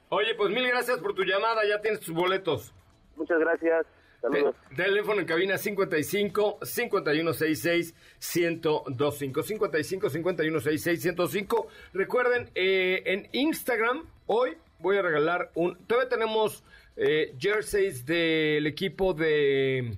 Oye, 0.08 0.34
pues 0.36 0.50
mil 0.50 0.66
gracias 0.68 0.98
por 0.98 1.14
tu 1.14 1.22
llamada, 1.24 1.62
ya 1.68 1.80
tienes 1.80 2.00
tus 2.00 2.14
boletos. 2.14 2.72
Muchas 3.16 3.38
gracias. 3.40 3.86
Saludos. 4.20 4.54
Te- 4.70 4.76
teléfono 4.84 5.20
en 5.20 5.26
cabina 5.26 5.58
55 5.58 6.58
5166 6.62 7.94
1025 8.34 9.42
55 9.42 10.10
5166 10.10 11.02
105. 11.02 11.68
Recuerden, 11.92 12.50
eh, 12.54 13.02
en 13.06 13.28
Instagram 13.32 14.04
hoy 14.26 14.56
voy 14.78 14.96
a 14.98 15.02
regalar 15.02 15.50
un. 15.54 15.76
Todavía 15.86 16.08
tenemos 16.08 16.64
eh, 16.96 17.34
jerseys 17.38 18.04
del 18.06 18.66
equipo 18.66 19.12
de 19.14 19.96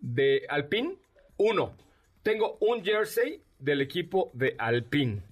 de 0.00 0.42
Alpine. 0.48 0.96
Uno. 1.38 1.74
Tengo 2.22 2.56
un 2.60 2.84
jersey 2.84 3.40
del 3.58 3.80
equipo 3.80 4.30
de 4.34 4.54
Alpine 4.58 5.22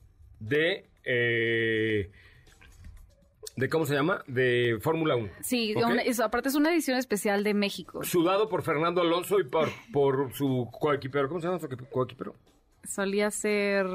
de 0.40 0.84
eh, 1.04 2.10
de 3.56 3.68
cómo 3.68 3.84
se 3.86 3.94
llama 3.94 4.22
de 4.26 4.78
Fórmula 4.80 5.16
1. 5.16 5.28
Sí, 5.42 5.74
¿Ok? 5.76 5.84
una- 5.86 6.02
eso, 6.02 6.24
aparte 6.24 6.48
es 6.48 6.54
una 6.54 6.72
edición 6.72 6.96
especial 6.98 7.44
de 7.44 7.54
México. 7.54 8.02
Sudado 8.04 8.48
por 8.48 8.62
Fernando 8.62 9.00
Alonso 9.02 9.38
y 9.40 9.44
por, 9.44 9.68
por 9.92 10.32
su 10.32 10.68
coequipero. 10.72 11.28
¿Cómo 11.28 11.40
se 11.40 11.46
llama 11.48 11.58
su 11.58 11.68
coequi- 11.68 11.88
coequipero? 11.90 12.34
Solía 12.84 13.30
ser... 13.30 13.86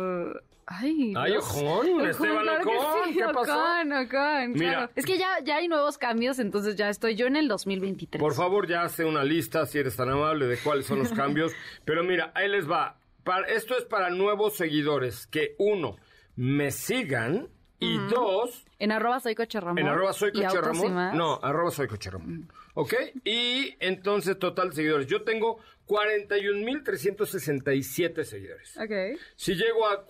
Ay, 0.70 1.14
Ay, 1.16 1.32
Dios. 1.32 1.46
Ojón, 1.46 2.06
Esteban 2.06 2.44
claro 2.44 2.62
Ocon, 2.62 2.76
sí, 3.06 3.14
¿qué 3.14 3.24
pasó? 3.34 3.54
Ocon, 3.54 3.94
Ocon, 3.94 4.52
Mira. 4.52 4.72
claro. 4.74 4.92
Es 4.96 5.06
que 5.06 5.18
ya, 5.18 5.40
ya 5.46 5.56
hay 5.56 5.70
nuevos 5.70 5.98
cambios, 5.98 6.40
entonces 6.40 6.76
ya 6.76 6.90
estoy 6.90 7.16
yo 7.16 7.26
en 7.26 7.38
el 7.38 7.48
2023. 7.48 8.20
Por 8.20 8.34
favor, 8.34 8.68
ya 8.68 8.82
hace 8.82 9.06
una 9.06 9.24
lista, 9.24 9.66
si 9.66 9.80
eres 9.80 9.96
tan 9.96 10.10
amable, 10.10 10.46
de 10.46 10.58
cuáles 10.58 10.86
son 10.86 11.00
los 11.00 11.10
cambios. 11.14 11.54
Pero 11.86 12.04
mira, 12.04 12.34
ahí 12.36 12.50
les 12.50 12.70
va. 12.70 12.98
para, 13.24 13.48
esto 13.48 13.78
es 13.78 13.86
para 13.86 14.10
nuevos 14.10 14.58
seguidores. 14.58 15.26
Que 15.28 15.56
uno, 15.58 15.96
me 16.36 16.72
sigan. 16.72 17.48
Y 17.80 17.98
dos, 18.10 18.66
En 18.80 18.92
arroba 18.92 19.20
soy 19.20 19.36
Coche 19.36 19.60
Ramón. 19.60 19.78
en 19.80 19.88
arroba 19.88 20.12
soy 20.14 20.32
Coche 20.32 20.60
Ramón. 20.62 20.96
No, 21.16 21.40
arroba 21.44 21.70
soy 21.72 21.88
Coche 21.88 22.10
Ramón. 22.10 22.52
¿Ok? 22.74 22.94
Y 23.24 23.76
entonces, 23.80 24.38
total 24.40 24.74
seguidores. 24.74 25.06
Yo 25.08 25.22
tengo 25.24 25.60
41.367 25.88 28.24
seguidores. 28.24 28.76
Ok. 28.78 29.20
Si 29.36 29.54
llego 29.56 29.88
a 29.88 30.06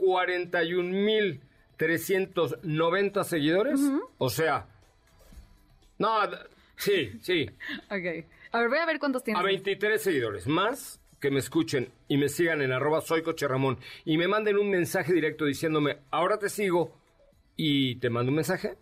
41.390 1.77 3.23
seguidores, 3.23 3.79
o 4.17 4.29
sea, 4.29 4.67
no, 5.97 6.19
sí, 6.75 7.11
sí, 7.21 7.49
Ok. 7.89 8.25
A 8.51 8.59
ver, 8.59 8.69
voy 8.69 8.77
a 8.79 8.85
ver 8.85 8.99
cuántos 8.99 9.23
tienes. 9.23 9.41
a 9.41 9.45
23 9.45 10.01
seguidores 10.01 10.47
más 10.47 10.99
que 11.19 11.31
me 11.31 11.39
escuchen 11.39 11.91
y 12.07 12.17
me 12.17 12.29
sigan 12.29 12.61
en 12.61 12.71
arroba 12.71 13.01
soy 13.01 13.21
Coche 13.23 13.47
Ramón 13.47 13.79
y 14.05 14.17
me 14.17 14.27
manden 14.27 14.57
un 14.57 14.69
mensaje 14.69 15.13
directo 15.13 15.45
diciéndome, 15.45 15.97
ahora 16.11 16.37
te 16.39 16.49
sigo 16.49 16.95
y 17.57 17.95
te 17.97 18.09
mando 18.09 18.29
un 18.29 18.35
mensaje, 18.37 18.77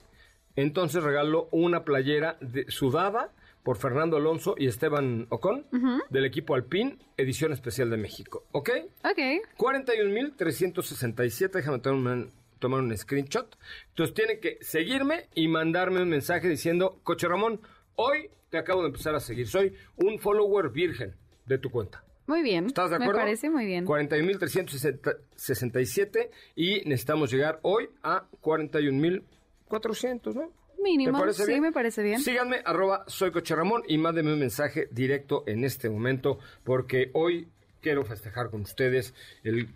entonces 0.55 1.01
regalo 1.03 1.47
una 1.51 1.83
playera 1.83 2.37
de- 2.41 2.65
sudada 2.69 3.31
por 3.63 3.77
Fernando 3.77 4.17
Alonso 4.17 4.53
y 4.59 4.67
Esteban 4.67 5.25
Ocon 5.29 5.65
del 6.11 6.25
equipo 6.25 6.53
Alpine, 6.53 6.99
edición 7.17 7.51
especial 7.51 7.89
de 7.89 7.97
México, 7.97 8.45
¿ok? 8.51 8.69
Ok. 9.03 9.19
41.367, 9.57 11.51
déjame 11.51 11.79
tomar 11.79 12.13
un, 12.17 12.31
tomar 12.59 12.81
un 12.81 12.95
screenshot. 12.95 13.57
Entonces 13.89 14.13
tienen 14.13 14.39
que 14.39 14.57
seguirme 14.61 15.27
y 15.33 15.47
mandarme 15.47 16.01
un 16.01 16.09
mensaje 16.09 16.47
diciendo, 16.47 16.99
Coche 17.03 17.27
Ramón, 17.27 17.59
hoy 17.95 18.29
te 18.49 18.57
acabo 18.59 18.81
de 18.81 18.87
empezar 18.87 19.15
a 19.15 19.19
seguir. 19.19 19.47
Soy 19.47 19.73
un 19.97 20.19
follower 20.19 20.69
virgen 20.69 21.15
de 21.47 21.57
tu 21.57 21.69
cuenta. 21.71 22.03
Muy 22.27 22.41
bien. 22.41 22.65
¿Estás 22.65 22.89
de 22.89 22.95
acuerdo? 22.95 23.13
Me 23.13 23.19
parece 23.19 23.49
muy 23.49 23.65
bien. 23.65 23.85
41.367 23.85 26.29
y 26.55 26.81
necesitamos 26.85 27.31
llegar 27.31 27.59
hoy 27.61 27.89
a 28.03 28.25
41.400, 28.41 30.33
¿no? 30.33 30.51
Mínimo. 30.81 31.13
¿Te 31.13 31.19
parece 31.19 31.45
sí, 31.45 31.51
bien? 31.51 31.61
me 31.61 31.71
parece 31.71 32.03
bien. 32.03 32.19
Síganme, 32.19 32.61
arroba 32.65 33.05
soy 33.07 33.31
Coche 33.31 33.55
Ramón 33.55 33.83
y 33.87 33.97
mándenme 33.97 34.33
un 34.33 34.39
mensaje 34.39 34.89
directo 34.91 35.45
en 35.47 35.63
este 35.63 35.89
momento 35.89 36.39
porque 36.63 37.11
hoy 37.13 37.47
quiero 37.81 38.03
festejar 38.05 38.49
con 38.49 38.61
ustedes 38.61 39.13
el 39.43 39.69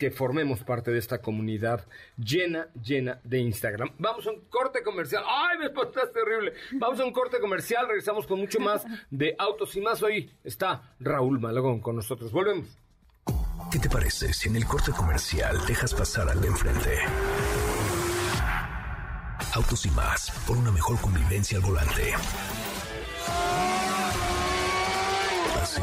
que 0.00 0.10
formemos 0.10 0.64
parte 0.64 0.90
de 0.90 0.98
esta 0.98 1.20
comunidad 1.20 1.86
llena, 2.16 2.68
llena 2.82 3.20
de 3.22 3.38
Instagram. 3.40 3.90
Vamos 3.98 4.26
a 4.26 4.30
un 4.30 4.40
corte 4.48 4.82
comercial. 4.82 5.22
¡Ay, 5.28 5.58
me 5.58 5.66
espantaste 5.66 6.22
horrible! 6.22 6.54
Vamos 6.72 6.98
a 7.00 7.04
un 7.04 7.12
corte 7.12 7.38
comercial, 7.38 7.86
regresamos 7.86 8.26
con 8.26 8.40
mucho 8.40 8.58
más 8.60 8.82
de 9.10 9.36
Autos 9.38 9.76
y 9.76 9.82
Más. 9.82 10.02
Hoy 10.02 10.34
está 10.42 10.94
Raúl 11.00 11.38
Malagón 11.38 11.80
con 11.80 11.96
nosotros. 11.96 12.32
Volvemos. 12.32 12.66
¿Qué 13.70 13.78
te 13.78 13.90
parece 13.90 14.32
si 14.32 14.48
en 14.48 14.56
el 14.56 14.64
corte 14.64 14.90
comercial 14.90 15.58
dejas 15.66 15.92
pasar 15.92 16.30
al 16.30 16.40
de 16.40 16.48
enfrente? 16.48 16.98
Autos 19.52 19.84
y 19.84 19.90
más, 19.90 20.30
por 20.46 20.56
una 20.56 20.72
mejor 20.72 20.98
convivencia 20.98 21.58
al 21.58 21.64
volante. 21.64 22.14
¿Así? 25.60 25.82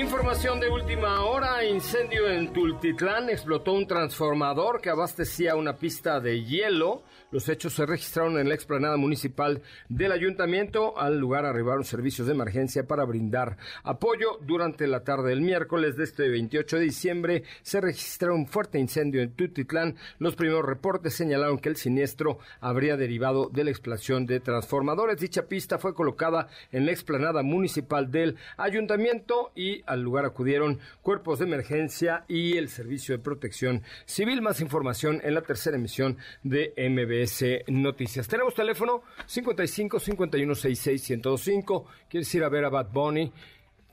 Información 0.00 0.60
de 0.60 0.70
última 0.70 1.26
hora, 1.26 1.62
incendio 1.62 2.26
en 2.30 2.54
Tultitlán, 2.54 3.28
explotó 3.28 3.74
un 3.74 3.86
transformador 3.86 4.80
que 4.80 4.88
abastecía 4.88 5.56
una 5.56 5.76
pista 5.76 6.20
de 6.20 6.42
hielo. 6.42 7.02
Los 7.30 7.48
hechos 7.50 7.74
se 7.74 7.84
registraron 7.84 8.38
en 8.38 8.48
la 8.48 8.54
explanada 8.54 8.96
municipal 8.96 9.60
del 9.90 10.10
ayuntamiento. 10.10 10.98
Al 10.98 11.18
lugar 11.18 11.44
arribaron 11.44 11.84
servicios 11.84 12.26
de 12.26 12.32
emergencia 12.32 12.86
para 12.86 13.04
brindar 13.04 13.58
apoyo. 13.84 14.38
Durante 14.40 14.86
la 14.86 15.04
tarde 15.04 15.28
del 15.28 15.42
miércoles 15.42 15.96
de 15.96 16.04
este 16.04 16.28
28 16.30 16.78
de 16.78 16.82
diciembre 16.82 17.42
se 17.62 17.82
registró 17.82 18.34
un 18.34 18.46
fuerte 18.46 18.78
incendio 18.78 19.20
en 19.20 19.36
Tultitlán. 19.36 19.96
Los 20.18 20.34
primeros 20.34 20.64
reportes 20.64 21.14
señalaron 21.14 21.58
que 21.58 21.68
el 21.68 21.76
siniestro 21.76 22.38
habría 22.60 22.96
derivado 22.96 23.50
de 23.50 23.64
la 23.64 23.70
explosión 23.70 24.24
de 24.24 24.40
transformadores. 24.40 25.20
Dicha 25.20 25.46
pista 25.46 25.78
fue 25.78 25.94
colocada 25.94 26.48
en 26.72 26.86
la 26.86 26.92
explanada 26.92 27.42
municipal 27.42 28.10
del 28.10 28.36
ayuntamiento 28.56 29.52
y 29.54 29.84
al 29.90 29.99
lugar 30.02 30.24
acudieron 30.24 30.78
cuerpos 31.02 31.38
de 31.38 31.46
emergencia 31.46 32.24
y 32.28 32.56
el 32.56 32.68
Servicio 32.68 33.16
de 33.16 33.22
Protección 33.22 33.82
Civil. 34.04 34.42
Más 34.42 34.60
información 34.60 35.20
en 35.22 35.34
la 35.34 35.42
tercera 35.42 35.76
emisión 35.76 36.18
de 36.42 36.72
MBS 36.76 37.64
Noticias. 37.68 38.28
Tenemos 38.28 38.54
teléfono 38.54 39.02
55 39.26 40.00
51 40.00 40.54
66 40.54 41.10
1025. 41.10 41.86
¿Quieres 42.08 42.34
ir 42.34 42.44
a 42.44 42.48
ver 42.48 42.64
a 42.64 42.70
Bad 42.70 42.90
Bunny? 42.92 43.32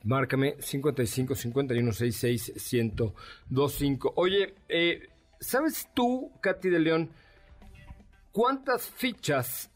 Márcame 0.03 0.55
55 0.59 1.35
51 1.35 1.91
66 1.91 2.73
1025. 2.73 4.13
Oye, 4.15 4.55
eh, 4.69 5.09
¿sabes 5.39 5.89
tú, 5.93 6.31
Katy 6.41 6.69
de 6.69 6.79
León, 6.79 7.11
cuántas 8.31 8.85
fichas 8.85 9.71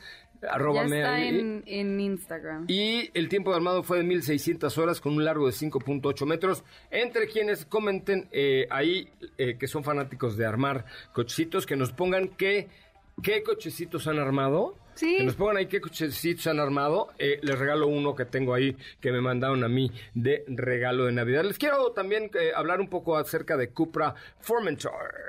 Ya 0.89 0.97
está 0.97 1.23
en 1.65 1.99
Instagram. 1.99 2.65
Y 2.67 3.09
el 3.13 3.29
tiempo 3.29 3.51
de 3.51 3.57
armado 3.57 3.83
fue 3.83 3.97
de 3.97 4.03
1600 4.03 4.77
horas 4.77 5.01
con 5.01 5.13
un 5.13 5.25
largo 5.25 5.47
de 5.47 5.53
5.8 5.53 6.25
metros. 6.25 6.63
Entre 6.91 7.27
quienes 7.27 7.65
comenten 7.65 8.27
eh, 8.31 8.67
ahí 8.69 9.09
eh, 9.37 9.57
que 9.57 9.67
son 9.67 9.83
fanáticos 9.83 10.37
de 10.37 10.45
armar 10.45 10.85
cochecitos, 11.13 11.65
que 11.65 11.75
nos 11.75 11.91
pongan 11.91 12.29
qué, 12.29 12.67
qué 13.21 13.43
cochecitos 13.43 14.07
han 14.07 14.19
armado. 14.19 14.75
Sí. 14.95 15.17
Que 15.17 15.23
nos 15.23 15.35
pongan 15.35 15.57
ahí 15.57 15.67
qué 15.67 15.81
cochecitos 15.81 16.47
han 16.47 16.59
armado. 16.59 17.09
Eh, 17.19 17.39
les 17.41 17.57
regalo 17.57 17.87
uno 17.87 18.15
que 18.15 18.25
tengo 18.25 18.53
ahí 18.53 18.75
que 18.99 19.11
me 19.11 19.21
mandaron 19.21 19.63
a 19.63 19.67
mí 19.67 19.91
de 20.13 20.43
regalo 20.47 21.05
de 21.05 21.11
Navidad. 21.11 21.43
Les 21.43 21.57
quiero 21.57 21.91
también 21.91 22.31
eh, 22.33 22.51
hablar 22.55 22.81
un 22.81 22.89
poco 22.89 23.17
acerca 23.17 23.57
de 23.57 23.69
Cupra 23.69 24.15
Formentor. 24.39 25.25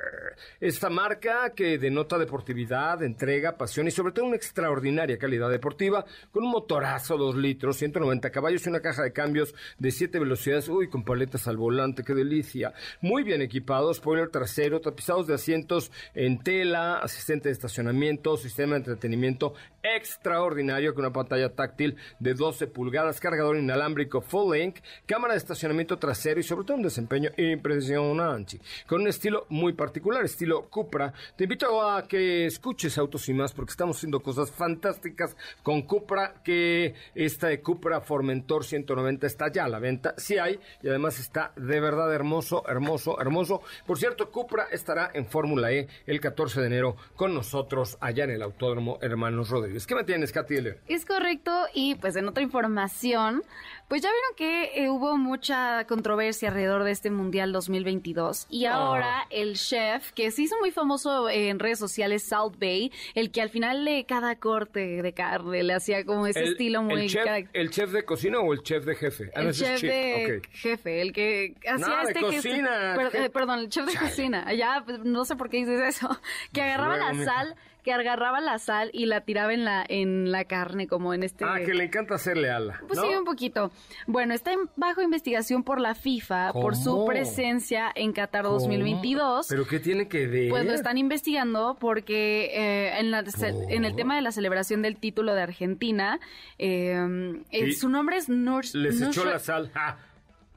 Esta 0.60 0.90
marca 0.90 1.50
que 1.54 1.78
denota 1.78 2.18
deportividad, 2.18 3.02
entrega, 3.02 3.56
pasión 3.56 3.88
y 3.88 3.90
sobre 3.90 4.12
todo 4.12 4.26
una 4.26 4.36
extraordinaria 4.36 5.18
calidad 5.18 5.50
deportiva 5.50 6.04
con 6.30 6.44
un 6.44 6.50
motorazo 6.50 7.16
2 7.16 7.36
litros, 7.36 7.76
190 7.76 8.30
caballos 8.30 8.66
y 8.66 8.68
una 8.68 8.80
caja 8.80 9.02
de 9.02 9.12
cambios 9.12 9.54
de 9.78 9.90
7 9.90 10.18
velocidades. 10.18 10.68
Uy, 10.68 10.88
con 10.88 11.04
paletas 11.04 11.48
al 11.48 11.56
volante, 11.56 12.04
qué 12.04 12.14
delicia. 12.14 12.72
Muy 13.00 13.22
bien 13.22 13.42
equipados, 13.42 13.98
spoiler 13.98 14.28
trasero, 14.28 14.80
tapizados 14.80 15.26
de 15.26 15.34
asientos 15.34 15.90
en 16.14 16.38
tela, 16.38 16.98
asistente 16.98 17.48
de 17.48 17.54
estacionamiento, 17.54 18.36
sistema 18.36 18.72
de 18.74 18.78
entretenimiento 18.78 19.54
extraordinario 19.82 20.94
con 20.94 21.04
una 21.04 21.12
pantalla 21.12 21.54
táctil 21.54 21.96
de 22.18 22.34
12 22.34 22.66
pulgadas, 22.66 23.20
cargador 23.20 23.57
inalámbrico 23.57 24.20
full 24.20 24.52
length, 24.52 24.82
cámara 25.07 25.34
de 25.34 25.38
estacionamiento 25.38 25.98
trasero 25.98 26.40
y 26.40 26.42
sobre 26.42 26.66
todo 26.66 26.76
un 26.76 26.82
desempeño 26.82 27.30
impresionante, 27.36 28.61
con 28.86 29.02
un 29.02 29.09
estilo 29.09 29.46
muy 29.48 29.72
particular, 29.74 30.24
estilo 30.24 30.68
Cupra. 30.68 31.12
Te 31.36 31.44
invito 31.44 31.88
a 31.88 32.07
que 32.07 32.46
escuches 32.46 32.98
Autos 32.98 33.28
y 33.28 33.34
más 33.34 33.52
porque 33.52 33.70
estamos 33.70 33.96
haciendo 33.96 34.20
cosas 34.20 34.50
fantásticas 34.50 35.36
con 35.62 35.82
Cupra, 35.82 36.42
que 36.42 36.94
esta 37.14 37.48
de 37.48 37.61
Cupra 37.61 38.00
Formentor 38.00 38.64
190 38.64 39.26
está 39.26 39.50
ya 39.52 39.64
a 39.64 39.68
la 39.68 39.78
venta, 39.78 40.14
sí 40.16 40.38
hay, 40.38 40.59
y 40.82 40.88
además 40.88 41.18
está 41.18 41.52
de 41.57 41.80
verdad 41.80 42.12
hermoso, 42.12 42.64
hermoso, 42.68 43.20
hermoso. 43.20 43.62
Por 43.86 43.98
cierto, 43.98 44.30
Cupra 44.30 44.66
estará 44.70 45.11
en 45.14 45.26
Fórmula 45.26 45.72
E 45.72 45.88
el 46.07 46.20
14 46.20 46.61
de 46.61 46.66
enero 46.66 46.96
con 47.14 47.34
nosotros 47.34 47.96
allá 48.00 48.24
en 48.24 48.30
el 48.30 48.42
Autódromo 48.42 48.98
Hermanos 49.00 49.45
Rodríguez. 49.49 49.86
¿Qué 49.86 49.94
me 49.94 50.05
tienes, 50.05 50.32
Katy? 50.32 50.57
Es 50.88 51.05
correcto, 51.05 51.53
y 51.74 51.94
pues 51.97 52.16
en 52.16 52.26
otra 52.28 52.42
información, 52.42 53.42
pues 53.88 54.03
ya 54.03 54.09
vieron 54.11 54.34
que 54.36 54.84
eh, 54.84 54.88
hubo 54.90 55.16
mucha 55.16 55.84
controversia 55.86 56.49
alrededor 56.49 56.82
de 56.84 56.90
este 56.92 57.11
Mundial 57.11 57.53
2022 57.53 58.47
y 58.51 58.64
Ah. 58.66 58.74
ahora 58.74 59.26
el 59.30 59.55
chef, 59.55 60.12
que 60.12 60.30
se 60.30 60.42
hizo 60.42 60.57
muy 60.61 60.70
famoso 60.70 61.28
en 61.28 61.59
redes 61.59 61.78
sociales, 61.78 62.22
Salt 62.24 62.59
Bay, 62.59 62.90
el 63.14 63.30
que 63.30 63.42
al 63.42 63.51
final 63.51 63.84
de 63.84 64.05
cada 64.07 64.36
corte 64.36 65.03
de 65.03 65.12
carne 65.12 65.62
le 65.62 65.74
hacía 65.74 66.05
como 66.05 66.26
ese 66.26 66.42
estilo 66.44 66.82
muy... 66.82 67.03
el 67.03 67.09
chef, 67.11 67.26
¿El 67.53 67.70
chef 67.70 67.90
de 67.92 68.05
cocina 68.05 68.40
o 68.40 68.53
el 68.53 68.62
chef 68.62 68.84
de 68.84 68.94
jefe? 68.94 69.30
Ah, 69.34 69.42
el 69.42 69.53
chef 69.53 69.80
chef, 69.80 69.90
de 69.90 70.38
ok. 70.38 70.47
jefe, 70.53 71.01
el 71.03 71.12
que 71.12 71.55
hacía 71.68 71.86
No, 71.86 71.97
de 71.97 72.03
este 72.12 72.14
que- 72.20 72.26
cocina, 72.36 72.94
per- 72.97 73.11
je- 73.12 73.24
eh, 73.26 73.30
perdón, 73.30 73.59
el 73.61 73.68
chef 73.68 73.86
de 73.86 73.97
cocina. 73.99 74.53
Ya, 74.55 74.82
pues, 74.84 75.01
no 75.01 75.24
sé 75.24 75.36
por 75.36 75.49
qué 75.51 75.59
dices 75.59 75.80
eso. 75.97 76.09
Que 76.53 76.62
agarraba 76.62 76.97
luego, 76.97 77.12
la 77.12 77.18
mija. 77.18 77.24
sal, 77.32 77.57
que 77.87 77.93
agarraba 77.93 78.41
la 78.41 78.59
sal 78.59 78.91
y 78.93 79.07
la 79.07 79.20
tiraba 79.20 79.55
en 79.55 79.64
la 79.64 79.84
en 79.89 80.32
la 80.32 80.45
carne 80.45 80.89
como 80.89 81.14
en 81.14 81.22
este 81.22 81.45
Ah, 81.45 81.59
que 81.64 81.72
le 81.72 81.84
encanta 81.84 82.16
hacerle 82.16 82.51
ala. 82.51 82.80
Pues 82.89 82.99
¿no? 82.99 83.07
sí, 83.07 83.14
un 83.14 83.24
poquito. 83.24 83.70
Bueno, 84.09 84.34
está 84.34 84.53
en- 84.53 84.68
bajo 84.74 85.03
investigación 85.03 85.62
por 85.62 85.80
la 85.80 85.95
FIFA 85.95 86.53
por 86.53 86.74
su 86.74 87.07
presencia 87.07 87.93
en 87.95 88.12
Qatar 88.12 88.43
¿Cómo? 88.43 88.55
2022. 88.59 89.47
¿Pero 89.49 89.66
qué 89.68 89.78
tiene 89.78 90.09
que 90.09 90.26
ver? 90.26 90.51
Pues 90.51 90.66
lo 90.66 90.72
están 90.72 90.99
investigando 90.99 91.76
porque 91.78 92.51
eh, 92.53 92.99
en, 92.99 93.12
la- 93.12 93.22
en 93.68 93.84
el 93.84 93.95
tema 93.95 94.16
de 94.16 94.22
la 94.22 94.32
celebración 94.32 94.82
del 94.82 94.97
título 94.97 95.32
de 95.34 95.43
Argentina, 95.43 96.18
eh, 96.59 97.41
eh, 97.53 97.72
su 97.72 97.89
nombre 97.89 98.16
es 98.16 98.28
Nur. 98.28 98.64
Les 98.74 99.01
echó 99.01 99.24
la 99.24 99.39
sal. 99.39 99.70
Ah. 99.76 99.97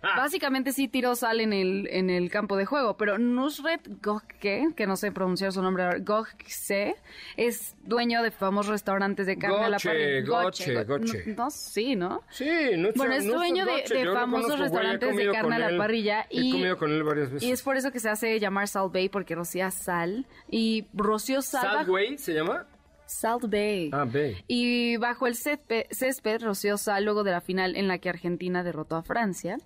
Básicamente 0.01 0.71
sí 0.71 0.87
tiró 0.87 1.15
sal 1.15 1.41
en 1.41 1.51
el, 1.53 1.87
en 1.91 2.09
el 2.09 2.29
campo 2.31 2.55
de 2.55 2.65
juego, 2.65 2.95
pero 2.97 3.17
Nusret 3.17 3.81
Gokce, 4.01 4.69
que 4.75 4.87
no 4.87 4.95
sé 4.95 5.11
pronunciar 5.11 5.51
su 5.51 5.61
nombre 5.61 5.99
Gokce, 5.99 6.95
es 7.35 7.75
dueño 7.83 8.23
de 8.23 8.31
famosos 8.31 8.71
restaurantes 8.71 9.27
de 9.27 9.37
carne 9.37 9.65
a 9.65 9.69
la 9.69 9.77
parrilla. 9.77 10.21
Goche, 10.25 10.73
Go- 10.83 10.97
Goche. 10.99 11.23
No, 11.27 11.35
no, 11.45 11.49
sí, 11.49 11.95
¿no? 11.95 12.23
Sí, 12.29 12.49
no 12.77 12.89
Bueno, 12.95 13.13
es 13.13 13.25
dueño 13.25 13.65
de, 13.65 13.83
de 13.93 14.05
famosos 14.13 14.57
restaurantes 14.59 15.15
de 15.15 15.31
carne 15.31 15.55
a 15.55 15.71
la 15.71 15.77
parrilla 15.77 16.21
He 16.29 16.41
y, 16.41 16.51
comido 16.51 16.77
con 16.77 16.91
él 16.91 17.03
varias 17.03 17.31
veces. 17.31 17.47
y 17.47 17.51
es 17.51 17.61
por 17.61 17.75
eso 17.75 17.91
que 17.91 17.99
se 17.99 18.09
hace 18.09 18.39
llamar 18.39 18.67
Salt 18.67 18.93
Bay 18.93 19.09
porque 19.09 19.35
rocía 19.35 19.69
sal 19.71 20.25
y 20.49 20.87
roció 20.93 21.41
sal 21.41 21.61
¿Salway 21.85 22.17
se 22.17 22.33
llama? 22.33 22.65
Salt 23.09 23.49
Bay. 23.49 23.89
Ah, 23.91 24.05
Bay. 24.05 24.37
Y 24.47 24.97
bajo 24.97 25.27
el 25.27 25.35
césped, 25.35 25.85
césped 25.91 26.41
roció 26.41 26.77
sal 26.77 27.03
luego 27.03 27.23
de 27.23 27.31
la 27.31 27.41
final 27.41 27.75
en 27.75 27.87
la 27.87 27.97
que 27.97 28.09
Argentina 28.09 28.63
derrotó 28.63 28.95
a 28.95 29.03
Francia. 29.03 29.57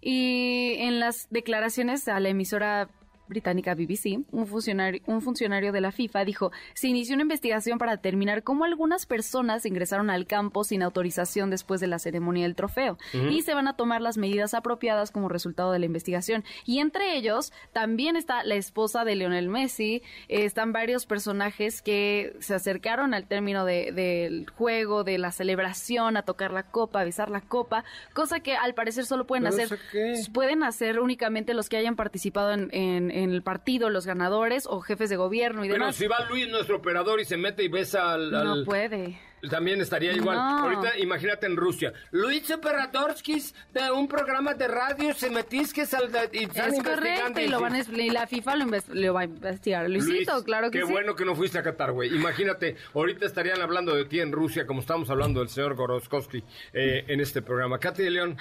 Y 0.00 0.76
en 0.78 1.00
las 1.00 1.26
declaraciones 1.30 2.08
a 2.08 2.20
la 2.20 2.28
emisora 2.28 2.88
británica 3.34 3.74
BBC, 3.74 4.20
un 4.30 4.46
funcionario, 4.46 5.02
un 5.06 5.20
funcionario 5.20 5.72
de 5.72 5.80
la 5.80 5.90
FIFA 5.90 6.24
dijo, 6.24 6.52
se 6.74 6.86
inició 6.88 7.14
una 7.14 7.22
investigación 7.22 7.78
para 7.78 7.92
determinar 7.96 8.44
cómo 8.44 8.64
algunas 8.64 9.06
personas 9.06 9.66
ingresaron 9.66 10.08
al 10.08 10.26
campo 10.26 10.62
sin 10.62 10.82
autorización 10.84 11.50
después 11.50 11.80
de 11.80 11.88
la 11.88 11.98
ceremonia 11.98 12.44
del 12.44 12.54
trofeo 12.54 12.96
y 13.30 13.42
se 13.42 13.54
van 13.54 13.66
a 13.68 13.74
tomar 13.76 14.00
las 14.00 14.16
medidas 14.18 14.54
apropiadas 14.54 15.10
como 15.10 15.28
resultado 15.28 15.72
de 15.72 15.80
la 15.80 15.86
investigación. 15.86 16.44
Y 16.64 16.78
entre 16.78 17.16
ellos 17.16 17.52
también 17.72 18.14
está 18.16 18.44
la 18.44 18.54
esposa 18.54 19.04
de 19.04 19.16
Lionel 19.16 19.48
Messi, 19.48 20.02
eh, 20.28 20.44
están 20.44 20.72
varios 20.72 21.06
personajes 21.06 21.82
que 21.82 22.36
se 22.40 22.54
acercaron 22.54 23.14
al 23.14 23.26
término 23.26 23.64
de- 23.64 23.90
del 23.92 24.48
juego, 24.50 25.02
de 25.02 25.18
la 25.18 25.32
celebración, 25.32 26.16
a 26.16 26.22
tocar 26.22 26.52
la 26.52 26.62
copa, 26.62 27.00
a 27.00 27.04
besar 27.04 27.30
la 27.30 27.40
copa, 27.40 27.84
cosa 28.12 28.38
que 28.40 28.54
al 28.54 28.74
parecer 28.74 29.04
solo 29.06 29.26
pueden 29.26 29.44
¿Pero 29.44 29.54
hacer, 29.64 29.78
pueden 30.32 30.62
hacer 30.62 31.00
únicamente 31.00 31.52
los 31.54 31.68
que 31.68 31.76
hayan 31.76 31.96
participado 31.96 32.52
en, 32.52 32.68
en- 32.72 33.10
en 33.10 33.23
el 33.30 33.42
partido, 33.42 33.90
los 33.90 34.06
ganadores 34.06 34.66
o 34.66 34.80
jefes 34.80 35.10
de 35.10 35.16
gobierno 35.16 35.64
y 35.64 35.68
Pero 35.68 35.84
demás. 35.84 35.96
si 35.96 36.06
va 36.06 36.24
Luis, 36.28 36.48
nuestro 36.48 36.76
operador, 36.76 37.20
y 37.20 37.24
se 37.24 37.36
mete 37.36 37.62
y 37.64 37.68
besa 37.68 38.12
al... 38.12 38.30
No 38.30 38.64
puede. 38.64 39.18
También 39.50 39.80
estaría 39.80 40.12
igual. 40.12 40.36
No. 40.36 40.58
Ahorita 40.60 40.98
imagínate 40.98 41.46
en 41.46 41.56
Rusia. 41.56 41.92
Luis 42.12 42.50
Operatorskis 42.50 43.54
de 43.72 43.90
un 43.90 44.08
programa 44.08 44.54
de 44.54 44.68
radio 44.68 45.14
se 45.14 45.30
metisques 45.30 45.92
al... 45.94 46.10
Y 46.32 46.44
están 46.44 46.74
Es 46.74 46.82
correcto, 46.82 47.40
y, 47.40 47.48
lo 47.48 47.60
van 47.60 47.74
a, 47.74 47.80
y 47.80 48.10
la 48.10 48.26
FIFA 48.26 48.56
lo, 48.56 48.66
lo 48.92 49.14
va 49.14 49.20
a 49.20 49.24
investigar. 49.24 49.88
Luisito, 49.88 50.32
Luis, 50.32 50.44
claro 50.44 50.70
que 50.70 50.80
qué 50.80 50.86
sí. 50.86 50.92
bueno 50.92 51.14
que 51.14 51.24
no 51.24 51.34
fuiste 51.34 51.58
a 51.58 51.62
Qatar, 51.62 51.92
güey. 51.92 52.14
Imagínate, 52.14 52.76
ahorita 52.94 53.26
estarían 53.26 53.60
hablando 53.60 53.94
de 53.94 54.04
ti 54.06 54.20
en 54.20 54.32
Rusia, 54.32 54.66
como 54.66 54.80
estamos 54.80 55.10
hablando 55.10 55.40
del 55.40 55.48
señor 55.48 55.74
Goroskowski 55.74 56.42
eh, 56.72 57.04
en 57.08 57.20
este 57.20 57.42
programa. 57.42 57.78
Katy 57.78 58.02
de 58.02 58.10
León, 58.10 58.36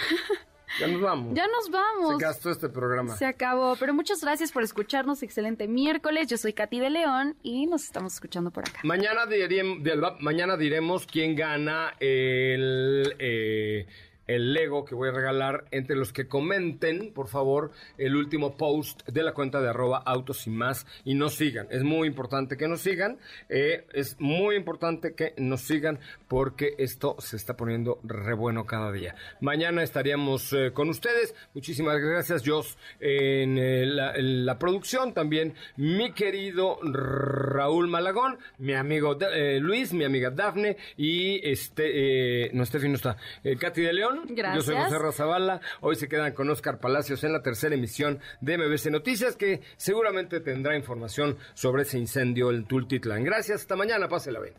ya 0.80 0.88
nos 0.88 1.02
vamos. 1.02 1.34
Ya 1.36 1.48
nos 1.48 1.70
vamos. 1.70 2.18
Se 2.18 2.26
gastó 2.26 2.50
este 2.52 2.70
programa. 2.70 3.16
Se 3.16 3.26
acabó, 3.26 3.76
pero 3.80 3.94
muchas 3.94 4.22
gracias 4.22 4.52
por 4.52 4.64
escucharnos. 4.64 5.24
Excelente 5.24 5.68
miércoles. 5.68 6.28
Yo 6.28 6.38
soy 6.38 6.54
Katy 6.54 6.80
de 6.80 6.90
León 6.90 7.36
y 7.44 7.66
nos 7.68 7.84
estamos 7.84 8.14
escuchando 8.14 8.52
por 8.52 8.68
acá. 8.68 8.80
Mañana, 8.84 9.26
direm- 9.26 9.82
de- 9.82 10.02
mañana 10.20 10.58
diremos 10.58 11.06
quién 11.06 11.36
gana 11.36 11.94
el, 12.00 13.16
eh, 13.20 13.88
el 14.28 14.54
Lego 14.54 14.86
que 14.86 14.96
voy 14.96 15.10
a 15.10 15.12
regalar 15.12 15.66
entre 15.72 15.96
los 15.96 16.14
que 16.14 16.28
comenten, 16.28 17.12
por 17.14 17.28
favor, 17.28 17.72
el 17.98 18.16
último 18.16 18.56
post 18.58 19.08
de 19.08 19.24
la 19.24 19.34
cuenta 19.34 19.62
de 19.62 19.70
arroba 19.70 20.02
autos 20.06 20.48
y 20.48 20.50
más 20.50 20.86
y 21.04 21.16
nos 21.16 21.36
sigan. 21.36 21.68
Es 21.70 21.84
muy 21.84 22.08
importante 22.08 22.58
que 22.58 22.68
nos 22.68 22.82
sigan. 22.82 23.18
eh, 23.50 23.86
es 23.94 24.16
muy 24.20 24.56
importante 24.56 25.14
que 25.14 25.34
nos 25.38 25.62
sigan 25.62 26.00
porque 26.28 26.76
esto 26.78 27.16
se 27.20 27.36
está 27.36 27.56
poniendo 27.56 28.00
re 28.04 28.34
bueno 28.34 28.66
cada 28.66 28.92
día. 28.92 29.16
Mañana 29.42 29.84
estaríamos 29.84 30.54
eh, 30.54 30.72
con 30.74 30.90
ustedes. 30.90 31.36
Muchísimas 31.54 32.00
gracias, 32.00 32.44
Jos, 32.46 32.78
en, 33.00 33.58
eh, 33.58 33.86
la, 33.86 34.16
en 34.16 34.46
la 34.46 34.58
producción. 34.58 35.14
También 35.14 35.54
mi 35.78 36.14
querido 36.14 36.80
Raúl 36.82 37.88
Malagón, 37.88 38.38
mi 38.58 38.74
amigo 38.74 39.18
Luis, 39.60 39.94
mi 39.94 40.06
amiga 40.06 40.30
Dafne 40.30 40.78
y 40.98 41.46
este, 41.48 42.50
no, 42.54 42.64
no 42.64 42.96
está, 42.96 43.18
Katy 43.60 43.82
de 43.82 43.94
León. 43.94 44.13
Yo 44.56 44.62
soy. 44.62 44.76
José 44.76 45.00
Razabala. 45.00 45.62
Hoy 45.82 45.96
se 45.96 46.08
quedan 46.08 46.34
con 46.34 46.50
Oscar 46.50 46.80
Palacios 46.80 47.24
en 47.24 47.34
la 47.34 47.42
tercera 47.42 47.76
emisión 47.76 48.20
de 48.42 48.58
MBC 48.58 48.92
Noticias 48.92 49.36
que 49.36 49.62
seguramente 49.78 50.40
tendrá 50.40 50.76
información 50.76 51.38
sobre 51.54 51.84
ese 51.84 51.98
incendio 51.98 52.52
en 52.52 52.66
Tultitlán. 52.66 53.24
Gracias, 53.24 53.62
hasta 53.62 53.76
mañana, 53.76 54.08
pásela 54.08 54.40
bien. 54.40 54.54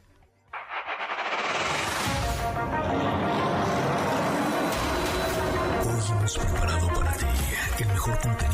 Hoy 5.87 6.01
hemos 6.11 6.39
preparado 6.39 6.89
para 6.89 7.13
ti 7.13 7.27
el 7.81 7.87
mejor 7.89 8.21
contenido 8.21 8.54